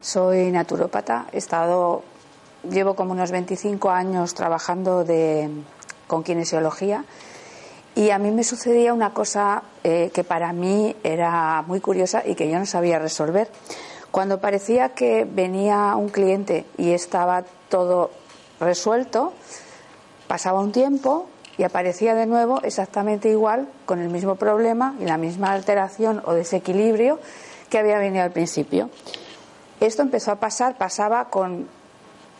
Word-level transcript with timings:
Soy 0.00 0.50
naturópata, 0.50 1.26
he 1.32 1.38
estado, 1.38 2.02
llevo 2.68 2.94
como 2.94 3.12
unos 3.12 3.30
25 3.30 3.90
años 3.90 4.34
trabajando 4.34 5.04
de, 5.04 5.48
con 6.06 6.22
kinesiología 6.22 7.04
y 7.94 8.10
a 8.10 8.18
mí 8.18 8.30
me 8.30 8.44
sucedía 8.44 8.92
una 8.92 9.14
cosa 9.14 9.62
eh, 9.84 10.10
que 10.12 10.24
para 10.24 10.52
mí 10.52 10.96
era 11.04 11.62
muy 11.66 11.80
curiosa 11.80 12.22
y 12.26 12.34
que 12.34 12.50
yo 12.50 12.58
no 12.58 12.66
sabía 12.66 12.98
resolver. 12.98 13.48
Cuando 14.10 14.40
parecía 14.40 14.90
que 14.90 15.24
venía 15.24 15.94
un 15.96 16.08
cliente 16.08 16.66
y 16.76 16.90
estaba 16.90 17.44
todo 17.68 18.10
resuelto, 18.60 19.32
pasaba 20.26 20.60
un 20.60 20.72
tiempo 20.72 21.28
y 21.58 21.64
aparecía 21.64 22.14
de 22.14 22.26
nuevo 22.26 22.60
exactamente 22.62 23.28
igual, 23.28 23.68
con 23.84 24.00
el 24.00 24.08
mismo 24.08 24.36
problema 24.36 24.94
y 25.00 25.04
la 25.04 25.18
misma 25.18 25.52
alteración 25.52 26.22
o 26.24 26.32
desequilibrio 26.32 27.18
que 27.68 27.78
había 27.78 27.98
venido 27.98 28.24
al 28.24 28.32
principio. 28.32 28.90
Esto 29.80 30.02
empezó 30.02 30.30
a 30.30 30.36
pasar, 30.36 30.76
pasaba 30.76 31.26
con 31.28 31.66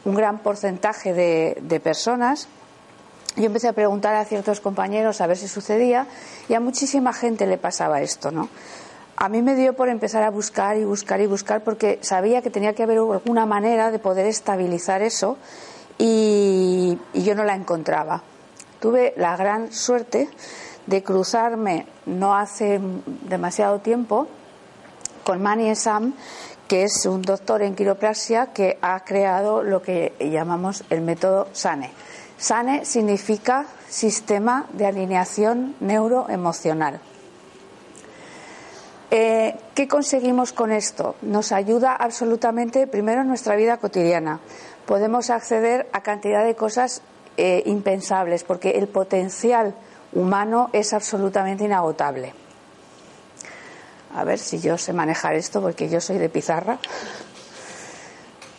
un 0.05 0.15
gran 0.15 0.39
porcentaje 0.39 1.13
de, 1.13 1.81
personas. 1.81 2.49
Yo 3.37 3.47
empecé 3.47 3.69
a 3.69 3.73
preguntar 3.73 4.15
a 4.15 4.25
ciertos 4.25 4.61
compañeros 4.61 5.21
a 5.21 5.27
ver 5.27 5.37
si 5.37 5.49
sucedía 5.49 6.07
y 6.49 6.55
a 6.55 6.61
muchísima 6.61 7.13
gente 7.13 7.47
le 7.47 7.59
pasaba 7.59 8.01
esto, 8.03 8.31
¿no? 8.31 8.49
A 9.17 9.29
mí 9.29 9.43
me 9.43 9.55
dio 9.55 9.75
por 9.75 9.89
empezar 9.89 10.23
a 10.23 10.31
buscar 10.31 10.77
y 10.77 10.85
buscar 10.85 11.21
y 11.21 11.27
buscar 11.27 11.63
porque 11.63 11.99
sabía 12.03 12.43
que 12.43 12.51
tenía 12.51 12.75
que 12.75 12.83
haber 12.83 12.99
alguna 12.99 13.47
manera 13.47 13.91
de 13.91 13.99
poder 13.99 14.27
estabilizar 14.27 15.03
eso 15.03 15.37
y 15.99 16.99
yo 17.15 17.35
no 17.35 17.45
la 17.45 17.55
encontraba. 17.55 18.23
Tuve 18.83 19.15
la 19.17 19.37
gran 19.37 19.73
suerte 19.73 20.29
de 20.89 21.05
cruzarme 21.05 21.87
no 22.07 22.35
hace 22.37 22.81
demasiado 23.29 23.79
tiempo 23.79 24.27
con 25.23 25.41
Manny 25.41 25.73
Sam, 25.77 26.15
que 26.67 26.83
es 26.83 27.07
un 27.07 27.23
doctor 27.23 27.63
en 27.63 27.77
quiropraxia 27.77 28.47
que 28.47 28.79
ha 28.83 28.99
creado 29.05 29.63
lo 29.63 29.83
que 29.83 30.15
llamamos 30.19 30.83
el 30.91 31.01
método 31.01 31.47
SANE. 31.53 31.93
SANE 32.39 32.85
significa 32.85 33.67
Sistema 33.89 34.67
de 34.73 34.87
Alineación 34.87 35.77
Neuroemocional. 35.79 36.99
Eh, 39.13 39.55
¿Qué 39.77 39.87
conseguimos 39.87 40.53
con 40.53 40.73
esto? 40.73 41.15
Nos 41.23 41.53
ayuda 41.53 41.95
absolutamente, 41.95 42.89
primero, 42.89 43.21
en 43.21 43.29
nuestra 43.29 43.55
vida 43.55 43.77
cotidiana. 43.77 44.41
Podemos 44.87 45.31
acceder 45.31 45.89
a 45.93 46.01
cantidad 46.01 46.45
de 46.45 46.57
cosas 46.57 47.03
eh, 47.37 47.63
impensables, 47.67 48.45
porque 48.45 48.71
el 48.73 48.89
potencial 48.89 49.75
humano 50.13 50.71
es 50.73 50.93
absolutamente 50.93 51.65
inagotable. 51.65 52.35
A 54.15 54.25
ver 54.25 54.39
si 54.39 54.61
yo 54.61 54.77
sé 54.77 54.93
manejar 54.93 55.35
esto, 55.35 55.61
porque 55.63 55.89
yo 55.89 56.01
soy 56.01 56.19
de 56.19 56.29
pizarra. 56.29 56.79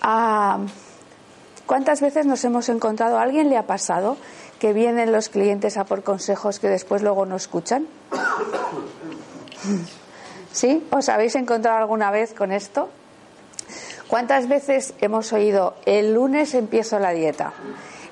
Ah, 0.01 0.59
¿Cuántas 1.65 2.01
veces 2.01 2.25
nos 2.25 2.43
hemos 2.43 2.67
encontrado? 2.69 3.17
¿A 3.17 3.21
alguien 3.21 3.49
le 3.49 3.57
ha 3.57 3.67
pasado 3.67 4.17
que 4.59 4.73
vienen 4.73 5.11
los 5.11 5.29
clientes 5.29 5.77
a 5.77 5.85
por 5.85 6.03
consejos 6.03 6.59
que 6.59 6.67
después 6.67 7.01
luego 7.01 7.25
no 7.25 7.35
escuchan? 7.35 7.87
¿Sí? 10.51 10.85
¿Os 10.91 11.09
habéis 11.09 11.35
encontrado 11.35 11.77
alguna 11.77 12.11
vez 12.11 12.33
con 12.33 12.51
esto? 12.51 12.89
¿Cuántas 14.07 14.47
veces 14.47 14.93
hemos 15.01 15.31
oído 15.33 15.75
el 15.85 16.13
lunes 16.13 16.53
empiezo 16.53 16.99
la 16.99 17.11
dieta 17.11 17.53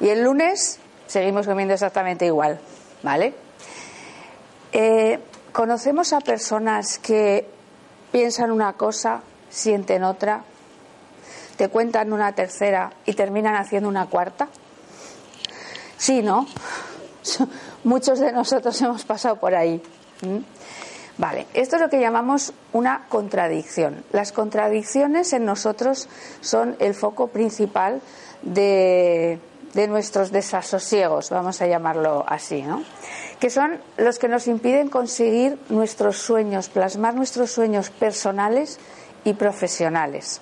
y 0.02 0.10
el 0.10 0.24
lunes 0.24 0.80
seguimos 1.08 1.48
comiendo 1.48 1.74
exactamente 1.74 2.26
igual? 2.26 2.60
¿Vale? 3.04 3.34
Eh, 4.74 5.20
¿Conocemos 5.54 6.12
a 6.14 6.20
personas 6.22 6.98
que 6.98 7.48
piensan 8.12 8.52
una 8.52 8.74
cosa, 8.74 9.22
sienten 9.50 10.04
otra, 10.04 10.44
te 11.58 11.70
cuentan 11.70 12.14
una 12.14 12.34
tercera 12.34 12.92
y 13.06 13.14
terminan 13.14 13.56
haciendo 13.56 13.88
una 13.88 14.08
cuarta? 14.08 14.48
Sí, 15.98 16.24
¿no? 16.24 16.48
Muchos 17.84 18.20
de 18.20 18.32
nosotros 18.32 18.82
hemos 18.82 19.06
pasado 19.06 19.36
por 19.36 19.54
ahí. 19.54 19.84
Vale, 21.18 21.46
esto 21.54 21.76
es 21.76 21.82
lo 21.82 21.90
que 21.90 22.00
llamamos 22.00 22.54
una 22.74 23.06
contradicción. 23.10 24.04
Las 24.12 24.32
contradicciones 24.32 25.34
en 25.34 25.46
nosotros 25.46 26.10
son 26.40 26.76
el 26.80 26.96
foco 26.96 27.28
principal 27.28 28.02
de, 28.42 29.40
de 29.74 29.88
nuestros 29.88 30.32
desasosiegos, 30.32 31.30
vamos 31.30 31.62
a 31.62 31.68
llamarlo 31.68 32.26
así, 32.28 32.62
¿no? 32.62 32.84
que 33.42 33.50
son 33.50 33.82
los 33.98 34.20
que 34.20 34.28
nos 34.28 34.46
impiden 34.46 34.88
conseguir 34.88 35.58
nuestros 35.70 36.18
sueños, 36.18 36.70
plasmar 36.70 37.16
nuestros 37.16 37.52
sueños 37.52 37.90
personales 37.90 38.78
y 39.24 39.34
profesionales. 39.34 40.42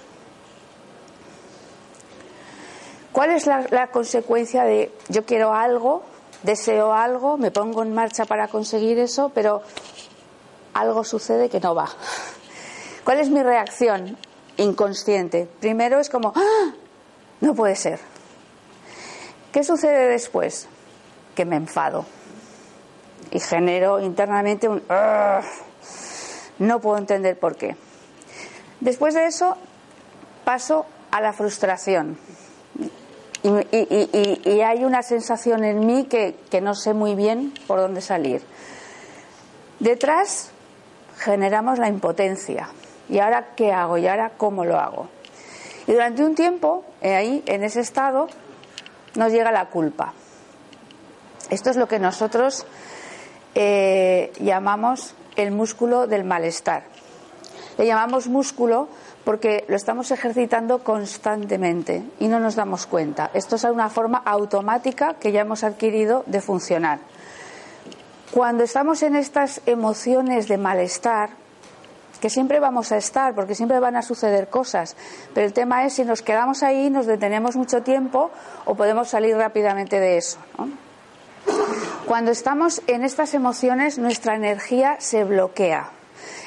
¿Cuál 3.13 3.31
es 3.31 3.47
la, 3.47 3.87
consecuencia 3.87 4.65
de 4.65 4.91
yo 5.07 5.25
quiero 5.25 5.53
algo, 5.53 6.03
deseo 6.43 6.91
algo, 6.91 7.37
me 7.37 7.51
pongo 7.51 7.83
en 7.83 7.93
marcha 7.93 8.25
para 8.25 8.49
conseguir 8.49 8.99
eso, 8.99 9.31
pero 9.33 9.61
algo 10.73 11.05
sucede 11.05 11.49
que 11.49 11.61
no 11.61 11.73
va? 11.73 11.87
¿Cuál 13.05 13.21
es 13.21 13.29
mi 13.29 13.41
reacción 13.41 14.17
inconsciente? 14.57 15.47
Primero 15.61 16.01
es 16.01 16.09
como, 16.09 16.33
¡Ah! 16.35 16.73
no 17.39 17.55
puede 17.55 17.77
ser. 17.77 18.08
¿Qué 19.51 19.63
sucede 19.63 20.07
después? 20.07 20.67
Que 21.35 21.45
me 21.45 21.55
enfado 21.55 22.05
y 23.31 23.39
genero 23.39 23.99
internamente 23.99 24.67
un 24.67 24.81
no 26.59 26.81
puedo 26.81 26.97
entender 26.97 27.39
por 27.39 27.55
qué. 27.55 27.75
Después 28.81 29.13
de 29.13 29.25
eso 29.25 29.55
paso 30.43 30.85
a 31.11 31.21
la 31.21 31.31
frustración 31.33 32.17
y, 33.43 34.61
hay 34.61 34.83
una 34.83 35.01
sensación 35.01 35.63
en 35.63 35.85
mí 35.85 36.05
que, 36.05 36.35
que 36.49 36.59
no 36.61 36.75
sé 36.75 36.93
muy 36.93 37.15
bien 37.15 37.53
por 37.67 37.79
dónde 37.79 38.01
salir. 38.01 38.41
Detrás 39.79 40.51
generamos 41.17 41.79
la 41.79 41.87
impotencia. 41.87 42.69
¿Y 43.07 43.19
ahora 43.19 43.53
qué 43.55 43.71
hago? 43.71 43.97
¿Y 43.97 44.07
ahora 44.07 44.33
cómo 44.37 44.65
lo 44.65 44.77
hago? 44.77 45.07
Y 45.87 45.93
durante 45.93 46.23
un 46.23 46.35
tiempo, 46.35 46.83
eh, 47.01 47.15
ahí, 47.15 47.43
en 47.47 47.63
ese 47.63 47.79
estado, 47.79 48.27
nos 49.19 49.33
llega 49.33 49.51
la 49.51 49.65
culpa. 49.65 50.13
Esto 51.49 51.69
es 51.69 51.75
lo 51.75 51.89
que 51.89 51.99
nosotros 51.99 52.65
eh, 53.53 54.31
llamamos 54.39 55.13
el 55.35 55.51
músculo 55.51 56.07
del 56.07 56.23
malestar. 56.23 56.83
Le 57.77 57.85
llamamos 57.85 58.27
músculo 58.27 58.87
porque 59.25 59.65
lo 59.67 59.75
estamos 59.75 60.11
ejercitando 60.11 60.85
constantemente 60.85 62.01
y 62.19 62.29
no 62.29 62.39
nos 62.39 62.55
damos 62.55 62.85
cuenta. 62.85 63.29
Esto 63.33 63.57
es 63.57 63.65
una 63.65 63.89
forma 63.89 64.19
automática 64.19 65.15
que 65.15 65.33
ya 65.33 65.41
hemos 65.41 65.65
adquirido 65.65 66.23
de 66.25 66.39
funcionar. 66.39 66.99
Cuando 68.31 68.63
estamos 68.63 69.03
en 69.03 69.17
estas 69.17 69.59
emociones 69.65 70.47
de 70.47 70.57
malestar, 70.57 71.31
que 72.19 72.29
siempre 72.29 72.59
vamos 72.59 72.91
a 72.91 72.97
estar, 72.97 73.33
porque 73.33 73.55
siempre 73.55 73.79
van 73.79 73.95
a 73.95 74.01
suceder 74.01 74.49
cosas, 74.49 74.95
pero 75.33 75.47
el 75.47 75.53
tema 75.53 75.85
es 75.85 75.93
si 75.93 76.05
nos 76.05 76.21
quedamos 76.21 76.63
ahí, 76.63 76.89
nos 76.89 77.05
detenemos 77.05 77.55
mucho 77.55 77.81
tiempo 77.81 78.31
o 78.65 78.75
podemos 78.75 79.09
salir 79.09 79.35
rápidamente 79.35 79.99
de 79.99 80.17
eso. 80.17 80.37
Cuando 82.05 82.31
estamos 82.31 82.81
en 82.87 83.03
estas 83.03 83.33
emociones, 83.33 83.99
nuestra 83.99 84.35
energía 84.35 84.97
se 84.99 85.23
bloquea. 85.23 85.91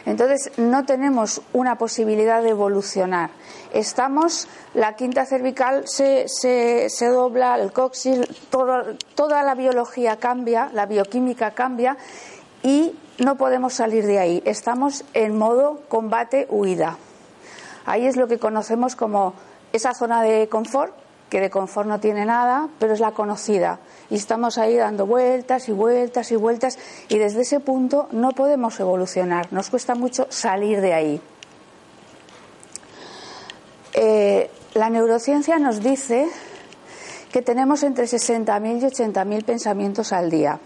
Entonces 0.05 0.51
no 0.59 0.85
tenemos 0.85 1.41
una 1.53 1.77
posibilidad 1.77 2.43
de 2.43 2.51
evolucionar. 2.51 3.31
Estamos, 3.73 4.49
la 4.75 4.97
quinta 4.97 5.25
cervical 5.25 5.87
se, 5.87 6.27
se, 6.27 6.91
se 6.91 7.07
dobla, 7.07 7.55
el 7.55 7.73
coxis, 7.73 8.21
todo, 8.51 8.97
toda 9.15 9.43
la 9.43 9.55
biología 9.55 10.17
cambia, 10.17 10.71
la 10.73 10.87
bioquímica 10.87 11.53
cambia 11.53 11.97
y 12.63 12.93
no 13.19 13.37
podemos 13.37 13.75
salir 13.75 14.07
de 14.07 14.19
ahí. 14.19 14.43
Estamos 14.45 15.05
en 15.15 15.37
modo 15.37 15.81
combate-huida. 15.89 16.97
Ahí 17.85 18.07
es 18.07 18.17
lo 18.17 18.29
que 18.29 18.39
conocemos 18.39 18.97
como 18.97 19.35
esa 19.73 19.95
zona 19.95 20.23
de 20.23 20.49
confort 20.49 20.95
que 21.33 21.41
de 21.41 21.49
confort 21.49 21.89
no 21.89 21.99
tiene 21.99 22.27
nada, 22.27 22.69
pero 22.79 22.93
es 22.93 23.01
la 23.01 23.13
conocida. 23.13 23.79
Y 24.11 24.17
estamos 24.17 24.59
ahí 24.59 24.77
dando 24.77 25.07
vueltas 25.07 25.67
y 25.71 25.73
vueltas 25.73 26.31
y 26.31 26.37
vueltas 26.37 26.79
y 27.09 27.17
desde 27.17 27.41
ese 27.41 27.59
punto 27.59 28.07
no 28.13 28.33
podemos 28.33 28.79
evolucionar. 28.79 29.51
Nos 29.51 29.71
cuesta 29.71 29.95
mucho 29.95 30.27
salir 30.29 30.83
de 30.83 30.93
ahí. 30.93 31.23
Eh, 33.95 34.51
la 34.75 34.91
neurociencia 34.91 35.59
nos 35.59 35.83
dice 35.83 36.29
que 37.33 37.41
tenemos 37.41 37.83
entre 37.83 38.05
60.000 38.05 38.83
y 38.83 38.85
80.000 38.85 39.45
pensamientos 39.45 40.13
al 40.13 40.29
día, 40.29 40.61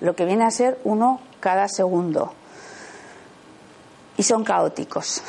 lo 0.00 0.14
que 0.14 0.24
viene 0.24 0.44
a 0.44 0.50
ser 0.50 0.78
uno 0.84 1.20
cada 1.40 1.68
segundo. 1.68 2.32
Y 4.16 4.22
son 4.22 4.44
caóticos. 4.44 5.22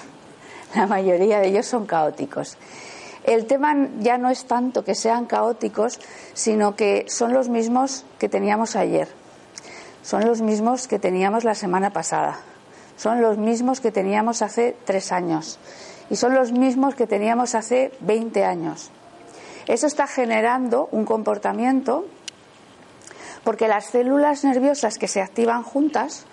La 0.74 0.86
mayoría 0.86 1.40
de 1.40 1.48
ellos 1.48 1.66
son 1.66 1.86
caóticos. 1.86 2.56
El 3.24 3.46
tema 3.46 3.74
ya 4.00 4.18
no 4.18 4.30
es 4.30 4.46
tanto 4.46 4.84
que 4.84 4.94
sean 4.94 5.26
caóticos, 5.26 6.00
sino 6.34 6.74
que 6.74 7.06
son 7.08 7.32
los 7.32 7.48
mismos 7.48 8.04
que 8.18 8.28
teníamos 8.28 8.74
ayer, 8.74 9.08
son 10.02 10.24
los 10.24 10.40
mismos 10.40 10.88
que 10.88 10.98
teníamos 10.98 11.44
la 11.44 11.54
semana 11.54 11.90
pasada, 11.90 12.40
son 12.96 13.22
los 13.22 13.38
mismos 13.38 13.80
que 13.80 13.92
teníamos 13.92 14.42
hace 14.42 14.76
tres 14.84 15.12
años 15.12 15.60
y 16.10 16.16
son 16.16 16.34
los 16.34 16.50
mismos 16.50 16.96
que 16.96 17.06
teníamos 17.06 17.54
hace 17.54 17.92
20 18.00 18.44
años. 18.44 18.90
Eso 19.66 19.86
está 19.86 20.08
generando 20.08 20.88
un 20.90 21.04
comportamiento 21.04 22.06
porque 23.44 23.68
las 23.68 23.86
células 23.86 24.44
nerviosas 24.44 24.98
que 24.98 25.08
se 25.08 25.20
activan 25.20 25.62
juntas 25.62 26.26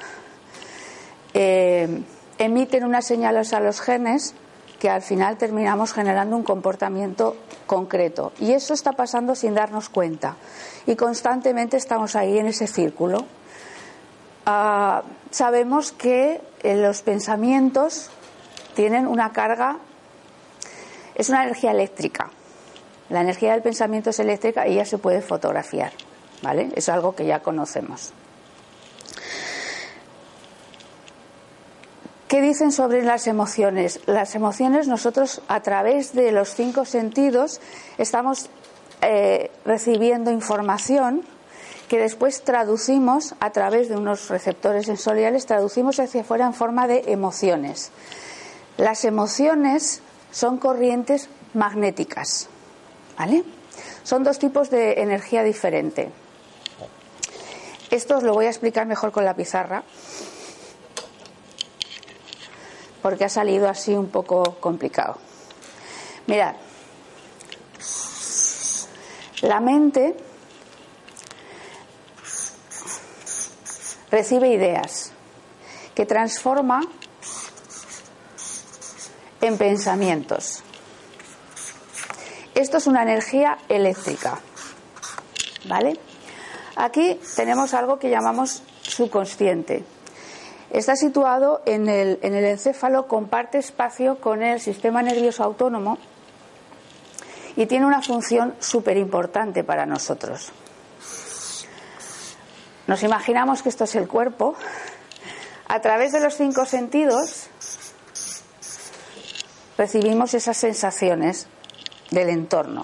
eh, 1.33 2.03
emiten 2.37 2.83
unas 2.85 3.05
señales 3.05 3.53
a 3.53 3.59
los 3.59 3.81
genes 3.81 4.33
que 4.79 4.89
al 4.89 5.01
final 5.01 5.37
terminamos 5.37 5.93
generando 5.93 6.37
un 6.37 6.43
comportamiento 6.43 7.35
concreto. 7.67 8.31
Y 8.39 8.53
eso 8.53 8.73
está 8.73 8.93
pasando 8.93 9.35
sin 9.35 9.53
darnos 9.53 9.89
cuenta. 9.89 10.37
Y 10.87 10.95
constantemente 10.95 11.77
estamos 11.77 12.15
ahí 12.15 12.39
en 12.39 12.47
ese 12.47 12.65
círculo. 12.65 13.25
Ah, 14.45 15.03
sabemos 15.31 15.91
que 15.91 16.41
eh, 16.63 16.75
los 16.77 17.01
pensamientos 17.01 18.09
tienen 18.73 19.05
una 19.05 19.33
carga, 19.33 19.77
es 21.15 21.29
una 21.29 21.43
energía 21.43 21.71
eléctrica. 21.71 22.31
La 23.09 23.21
energía 23.21 23.51
del 23.51 23.61
pensamiento 23.61 24.11
es 24.11 24.19
eléctrica 24.19 24.67
y 24.67 24.75
ya 24.75 24.85
se 24.85 24.97
puede 24.97 25.21
fotografiar. 25.21 25.91
¿Vale? 26.41 26.69
Es 26.75 26.89
algo 26.89 27.15
que 27.15 27.25
ya 27.25 27.41
conocemos. 27.41 28.13
¿Qué 32.29 32.41
dicen 32.41 32.71
sobre 32.71 33.01
las 33.01 33.25
emociones? 33.25 34.01
Las 34.05 34.35
emociones 34.35 34.87
nosotros 34.87 35.41
a 35.47 35.61
través 35.61 36.13
de 36.13 36.31
los 36.31 36.53
cinco 36.53 36.85
sentidos 36.85 37.59
estamos 37.97 38.51
eh, 39.01 39.49
recibiendo 39.65 40.29
información 40.29 41.23
que 41.87 41.97
después 41.97 42.43
traducimos 42.43 43.33
a 43.39 43.49
través 43.49 43.89
de 43.89 43.97
unos 43.97 44.29
receptores 44.29 44.85
sensoriales, 44.85 45.47
traducimos 45.47 45.99
hacia 45.99 46.21
afuera 46.21 46.45
en 46.45 46.53
forma 46.53 46.87
de 46.87 47.05
emociones. 47.07 47.89
Las 48.77 49.05
emociones 49.05 50.03
son 50.31 50.59
corrientes 50.59 51.29
magnéticas, 51.55 52.47
¿vale? 53.17 53.43
Son 54.03 54.23
dos 54.23 54.37
tipos 54.37 54.69
de 54.69 55.01
energía 55.01 55.41
diferente. 55.41 56.11
Esto 57.91 58.17
os 58.17 58.23
lo 58.23 58.33
voy 58.33 58.45
a 58.45 58.49
explicar 58.49 58.85
mejor 58.85 59.11
con 59.11 59.25
la 59.25 59.35
pizarra 59.35 59.83
porque 63.01 63.25
ha 63.25 63.29
salido 63.29 63.69
así 63.69 63.93
un 63.93 64.09
poco 64.09 64.57
complicado. 64.59 65.17
Mirad, 66.27 66.55
la 69.41 69.59
mente 69.59 70.15
recibe 74.11 74.49
ideas 74.49 75.11
que 75.95 76.05
transforma 76.05 76.81
en 79.41 79.57
pensamientos. 79.57 80.61
Esto 82.53 82.77
es 82.77 82.87
una 82.87 83.03
energía 83.03 83.57
eléctrica. 83.69 84.39
¿Vale? 85.65 86.08
Aquí 86.75 87.19
tenemos 87.35 87.73
algo 87.73 87.99
que 87.99 88.09
llamamos 88.09 88.63
subconsciente. 88.81 89.83
Está 90.69 90.95
situado 90.95 91.61
en 91.65 91.89
el, 91.89 92.19
en 92.21 92.35
el 92.35 92.45
encéfalo, 92.45 93.07
comparte 93.07 93.57
espacio 93.57 94.19
con 94.19 94.43
el 94.43 94.59
sistema 94.59 95.01
nervioso 95.01 95.43
autónomo 95.43 95.97
y 97.55 97.65
tiene 97.65 97.85
una 97.85 98.01
función 98.01 98.53
súper 98.59 98.97
importante 98.97 99.63
para 99.63 99.85
nosotros. 99.85 100.51
Nos 102.87 103.03
imaginamos 103.03 103.61
que 103.61 103.69
esto 103.69 103.83
es 103.83 103.95
el 103.95 104.07
cuerpo. 104.07 104.55
A 105.67 105.81
través 105.81 106.11
de 106.11 106.19
los 106.19 106.35
cinco 106.35 106.65
sentidos 106.65 107.47
recibimos 109.77 110.33
esas 110.33 110.57
sensaciones 110.57 111.47
del 112.11 112.29
entorno. 112.29 112.83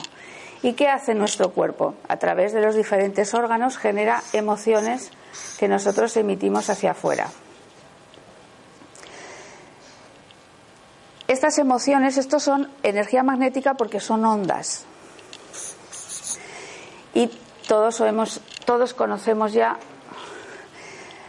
¿Y 0.66 0.74
qué 0.74 0.90
hace 0.90 1.14
nuestro 1.14 1.52
cuerpo? 1.52 1.94
A 2.08 2.18
través 2.18 2.52
de 2.52 2.60
los 2.60 2.74
diferentes 2.74 3.36
órganos 3.36 3.78
genera 3.78 4.24
emociones 4.34 5.12
que 5.60 5.68
nosotros 5.68 6.18
emitimos 6.18 6.72
hacia 6.72 6.90
afuera. 6.90 7.30
Estas 11.28 11.60
emociones, 11.60 12.18
estos 12.18 12.42
son 12.42 12.72
energía 12.82 13.22
magnética 13.22 13.76
porque 13.76 14.00
son 14.00 14.26
ondas. 14.26 14.86
Y 17.14 17.30
todos, 17.68 18.02
todos 18.66 18.94
conocemos 18.96 19.54
ya 19.54 19.78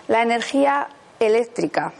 la 0.08 0.22
energía 0.22 0.88
eléctrica. 1.20 1.92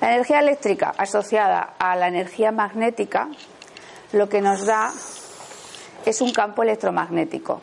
La 0.00 0.12
energía 0.12 0.40
eléctrica 0.40 0.92
asociada 0.96 1.74
a 1.78 1.96
la 1.96 2.08
energía 2.08 2.52
magnética 2.52 3.28
lo 4.12 4.28
que 4.28 4.40
nos 4.40 4.66
da 4.66 4.92
es 6.04 6.20
un 6.20 6.32
campo 6.32 6.62
electromagnético. 6.62 7.60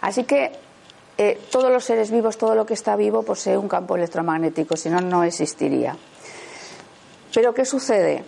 Así 0.00 0.24
que 0.24 0.52
eh, 1.16 1.40
todos 1.50 1.70
los 1.70 1.84
seres 1.84 2.10
vivos, 2.10 2.36
todo 2.36 2.54
lo 2.54 2.66
que 2.66 2.74
está 2.74 2.96
vivo 2.96 3.22
posee 3.22 3.56
un 3.56 3.68
campo 3.68 3.96
electromagnético, 3.96 4.76
si 4.76 4.90
no, 4.90 5.00
no 5.00 5.24
existiría. 5.24 5.96
Pero 7.32 7.54
¿qué 7.54 7.64
sucede? 7.64 8.24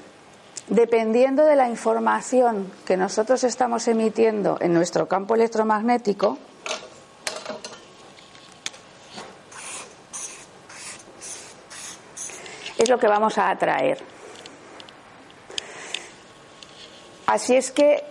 Dependiendo 0.68 1.44
de 1.44 1.54
la 1.54 1.68
información 1.68 2.72
que 2.84 2.96
nosotros 2.96 3.44
estamos 3.44 3.86
emitiendo 3.88 4.58
en 4.60 4.72
nuestro 4.72 5.06
campo 5.06 5.34
electromagnético, 5.34 6.38
es 12.78 12.88
lo 12.88 12.98
que 12.98 13.08
vamos 13.08 13.38
a 13.38 13.50
atraer. 13.50 13.98
Así 17.26 17.56
es 17.56 17.70
que 17.70 18.04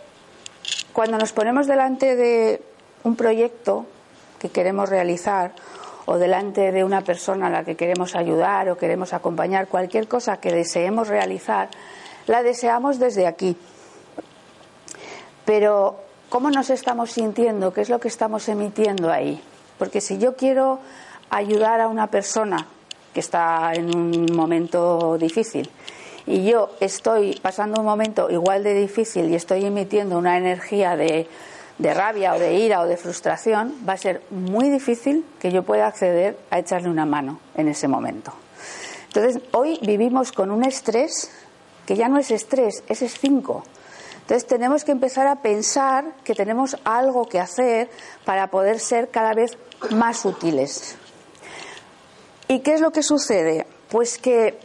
cuando 0.93 1.17
nos 1.17 1.31
ponemos 1.31 1.67
delante 1.67 2.15
de 2.15 2.61
un 3.03 3.15
proyecto, 3.15 3.85
que 4.39 4.49
queremos 4.49 4.89
realizar 4.89 5.53
o 6.05 6.17
delante 6.17 6.71
de 6.71 6.83
una 6.83 7.01
persona 7.01 7.47
a 7.47 7.49
la 7.49 7.63
que 7.63 7.75
queremos 7.75 8.15
ayudar 8.15 8.69
o 8.69 8.77
queremos 8.77 9.13
acompañar, 9.13 9.67
cualquier 9.67 10.07
cosa 10.07 10.37
que 10.37 10.51
deseemos 10.51 11.07
realizar, 11.07 11.69
la 12.27 12.43
deseamos 12.43 12.99
desde 12.99 13.27
aquí. 13.27 13.57
Pero, 15.45 15.99
¿cómo 16.29 16.51
nos 16.51 16.69
estamos 16.69 17.11
sintiendo? 17.11 17.73
¿Qué 17.73 17.81
es 17.81 17.89
lo 17.89 17.99
que 17.99 18.07
estamos 18.07 18.47
emitiendo 18.49 19.11
ahí? 19.11 19.41
Porque 19.77 20.01
si 20.01 20.17
yo 20.17 20.35
quiero 20.35 20.79
ayudar 21.29 21.81
a 21.81 21.87
una 21.87 22.07
persona 22.07 22.67
que 23.15 23.21
está 23.21 23.71
en 23.73 23.95
un 23.95 24.27
momento 24.35 25.17
difícil 25.17 25.71
y 26.27 26.43
yo 26.43 26.71
estoy 26.79 27.39
pasando 27.41 27.79
un 27.79 27.85
momento 27.85 28.29
igual 28.29 28.63
de 28.63 28.73
difícil 28.73 29.29
y 29.29 29.35
estoy 29.35 29.65
emitiendo 29.65 30.17
una 30.17 30.37
energía 30.37 30.97
de 30.97 31.27
rabia 31.79 32.33
o 32.33 32.39
de 32.39 32.55
ira 32.55 32.81
o 32.81 32.87
de 32.87 32.97
frustración, 32.97 33.73
va 33.87 33.93
a 33.93 33.97
ser 33.97 34.21
muy 34.31 34.69
difícil 34.69 35.25
que 35.39 35.51
yo 35.51 35.63
pueda 35.63 35.87
acceder 35.87 36.37
a 36.49 36.59
echarle 36.59 36.89
una 36.89 37.05
mano 37.05 37.39
en 37.55 37.67
ese 37.67 37.87
momento. 37.87 38.33
Entonces, 39.07 39.41
hoy 39.51 39.79
vivimos 39.81 40.31
con 40.31 40.51
un 40.51 40.65
estrés 40.65 41.31
que 41.85 41.95
ya 41.95 42.09
no 42.09 42.17
es 42.17 42.31
estrés, 42.31 42.83
es 42.89 42.99
cinco. 43.19 43.63
Entonces, 44.21 44.47
tenemos 44.47 44.83
que 44.83 44.91
empezar 44.91 45.27
a 45.27 45.37
pensar 45.37 46.05
que 46.23 46.33
tenemos 46.33 46.75
algo 46.83 47.25
que 47.25 47.39
hacer 47.39 47.89
para 48.25 48.47
poder 48.47 48.79
ser 48.79 49.09
cada 49.09 49.33
vez 49.33 49.57
más 49.91 50.25
útiles. 50.25 50.97
¿Y 52.47 52.59
qué 52.59 52.73
es 52.75 52.81
lo 52.81 52.91
que 52.91 53.03
sucede? 53.03 53.65
Pues 53.89 54.17
que 54.17 54.59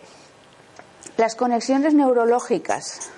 las 1.17 1.35
conexiones 1.35 1.95
neurológicas 1.95 3.11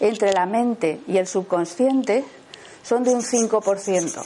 entre 0.00 0.32
la 0.32 0.46
mente 0.46 1.00
y 1.06 1.18
el 1.18 1.26
subconsciente 1.26 2.24
son 2.82 3.04
de 3.04 3.14
un 3.14 3.22
5%. 3.22 4.24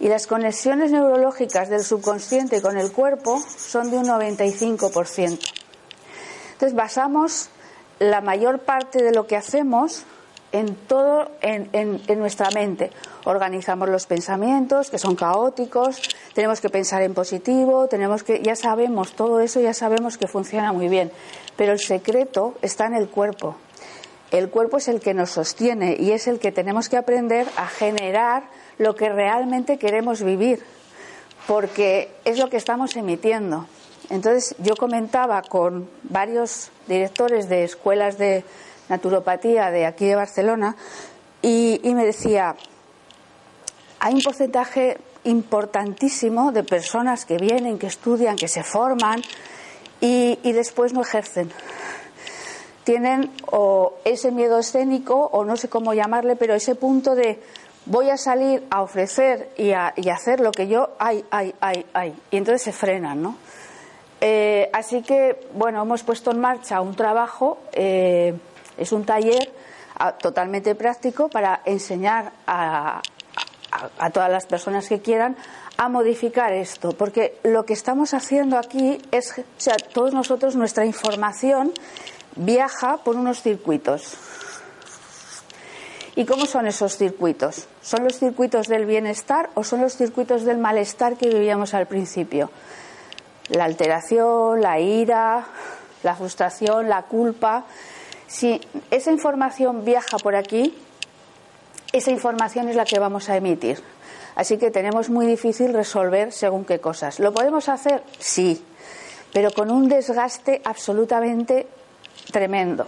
Y 0.00 0.08
las 0.08 0.26
conexiones 0.26 0.90
neurológicas 0.90 1.68
del 1.68 1.84
subconsciente 1.84 2.60
con 2.60 2.76
el 2.76 2.92
cuerpo 2.92 3.42
son 3.56 3.90
de 3.90 3.98
un 3.98 4.06
95%. 4.06 5.38
Entonces 6.52 6.74
basamos 6.74 7.48
la 7.98 8.20
mayor 8.20 8.60
parte 8.60 9.02
de 9.02 9.12
lo 9.12 9.26
que 9.26 9.36
hacemos 9.36 10.04
en 10.52 10.74
todo 10.74 11.30
en, 11.40 11.68
en, 11.72 12.18
nuestra 12.18 12.50
mente. 12.50 12.90
Organizamos 13.24 13.88
los 13.88 14.06
pensamientos 14.06 14.90
que 14.90 14.98
son 14.98 15.16
caóticos, 15.16 16.00
tenemos 16.34 16.60
que 16.60 16.68
pensar 16.68 17.02
en 17.02 17.14
positivo, 17.14 17.88
tenemos 17.88 18.22
que 18.22 18.42
ya 18.42 18.54
sabemos 18.54 19.12
todo 19.12 19.40
eso, 19.40 19.60
ya 19.60 19.74
sabemos 19.74 20.18
que 20.18 20.26
funciona 20.26 20.72
muy 20.72 20.88
bien, 20.88 21.10
pero 21.56 21.72
el 21.72 21.80
secreto 21.80 22.54
está 22.62 22.86
en 22.86 22.94
el 22.94 23.08
cuerpo. 23.08 23.56
El 24.30 24.48
cuerpo 24.48 24.78
es 24.78 24.88
el 24.88 25.00
que 25.00 25.12
nos 25.12 25.30
sostiene 25.30 25.96
y 25.98 26.12
es 26.12 26.26
el 26.26 26.38
que 26.38 26.52
tenemos 26.52 26.88
que 26.88 26.96
aprender 26.96 27.46
a 27.56 27.66
generar 27.66 28.44
lo 28.78 28.94
que 28.94 29.10
realmente 29.10 29.78
queremos 29.78 30.22
vivir, 30.22 30.62
porque 31.46 32.10
es 32.24 32.38
lo 32.38 32.48
que 32.48 32.56
estamos 32.56 32.96
emitiendo. 32.96 33.66
Entonces 34.08 34.54
yo 34.58 34.74
comentaba 34.74 35.42
con 35.42 35.88
varios 36.02 36.70
directores 36.88 37.48
de 37.48 37.64
escuelas 37.64 38.18
de 38.18 38.44
naturopatía 38.92 39.70
de 39.70 39.86
aquí 39.86 40.04
de 40.04 40.14
Barcelona 40.16 40.76
y, 41.40 41.80
me 41.82 42.04
decía, 42.04 42.54
hay 43.98 44.14
un 44.14 44.20
porcentaje 44.20 44.98
importantísimo 45.24 46.52
de 46.52 46.62
personas 46.62 47.24
que 47.24 47.38
vienen, 47.38 47.78
que 47.78 47.86
estudian, 47.86 48.36
que 48.36 48.48
se 48.48 48.62
forman 48.62 49.22
y, 50.00 50.36
después 50.52 50.92
no 50.92 51.02
ejercen 51.02 51.50
tienen 52.84 53.30
o 53.46 53.94
ese 54.04 54.32
miedo 54.32 54.58
escénico 54.58 55.14
o 55.14 55.44
no 55.44 55.56
sé 55.56 55.68
cómo 55.68 55.94
llamarle, 55.94 56.34
pero 56.34 56.52
ese 56.54 56.74
punto 56.74 57.14
de 57.14 57.40
voy 57.86 58.10
a 58.10 58.16
salir 58.16 58.66
a 58.70 58.82
ofrecer 58.82 59.50
y 59.56 59.70
a, 59.70 59.94
hacer 60.12 60.40
lo 60.40 60.50
que 60.50 60.66
yo 60.66 60.90
hay, 60.98 61.24
hay, 61.30 61.54
hay, 61.60 61.86
hay. 61.94 62.12
Y 62.32 62.36
entonces 62.38 62.62
se 62.62 62.72
frenan, 62.72 63.22
¿no? 63.22 63.36
Eh, 64.20 64.68
así 64.72 65.02
que, 65.02 65.48
bueno, 65.54 65.82
hemos 65.82 66.04
puesto 66.04 66.30
en 66.30 66.40
marcha 66.40 66.80
un 66.80 66.94
trabajo, 66.94 67.58
eh, 67.72 68.34
es 68.82 68.92
un 68.92 69.04
taller 69.04 69.52
totalmente 70.20 70.74
práctico 70.74 71.28
para 71.28 71.62
enseñar 71.64 72.32
a, 72.46 73.00
a 73.98 74.10
todas 74.10 74.30
las 74.30 74.46
personas 74.46 74.88
que 74.88 75.00
quieran 75.00 75.36
a 75.76 75.88
modificar 75.88 76.52
esto, 76.52 76.92
porque 76.92 77.38
lo 77.42 77.64
que 77.64 77.72
estamos 77.72 78.14
haciendo 78.14 78.58
aquí 78.58 79.00
es, 79.10 79.38
o 79.38 79.42
sea, 79.56 79.76
todos 79.76 80.12
nosotros, 80.12 80.54
nuestra 80.54 80.84
información 80.84 81.72
viaja 82.36 82.98
por 82.98 83.16
unos 83.16 83.42
circuitos. 83.42 84.16
¿Y 86.14 86.26
cómo 86.26 86.44
son 86.44 86.66
esos 86.66 86.98
circuitos? 86.98 87.66
¿Son 87.80 88.04
los 88.04 88.18
circuitos 88.18 88.68
del 88.68 88.84
bienestar 88.84 89.48
o 89.54 89.64
son 89.64 89.80
los 89.80 89.96
circuitos 89.96 90.44
del 90.44 90.58
malestar 90.58 91.16
que 91.16 91.28
vivíamos 91.28 91.72
al 91.72 91.86
principio? 91.86 92.50
La 93.48 93.64
alteración, 93.64 94.60
la 94.60 94.78
ira, 94.78 95.46
la 96.02 96.14
frustración, 96.14 96.88
la 96.90 97.02
culpa. 97.02 97.64
Si 98.32 98.58
esa 98.90 99.12
información 99.12 99.84
viaja 99.84 100.16
por 100.16 100.36
aquí, 100.36 100.74
esa 101.92 102.10
información 102.10 102.70
es 102.70 102.76
la 102.76 102.86
que 102.86 102.98
vamos 102.98 103.28
a 103.28 103.36
emitir. 103.36 103.78
Así 104.34 104.56
que 104.56 104.70
tenemos 104.70 105.10
muy 105.10 105.26
difícil 105.26 105.74
resolver 105.74 106.32
según 106.32 106.64
qué 106.64 106.80
cosas. 106.80 107.20
¿Lo 107.20 107.34
podemos 107.34 107.68
hacer? 107.68 108.02
Sí, 108.18 108.64
pero 109.34 109.50
con 109.50 109.70
un 109.70 109.86
desgaste 109.86 110.62
absolutamente 110.64 111.66
tremendo. 112.32 112.86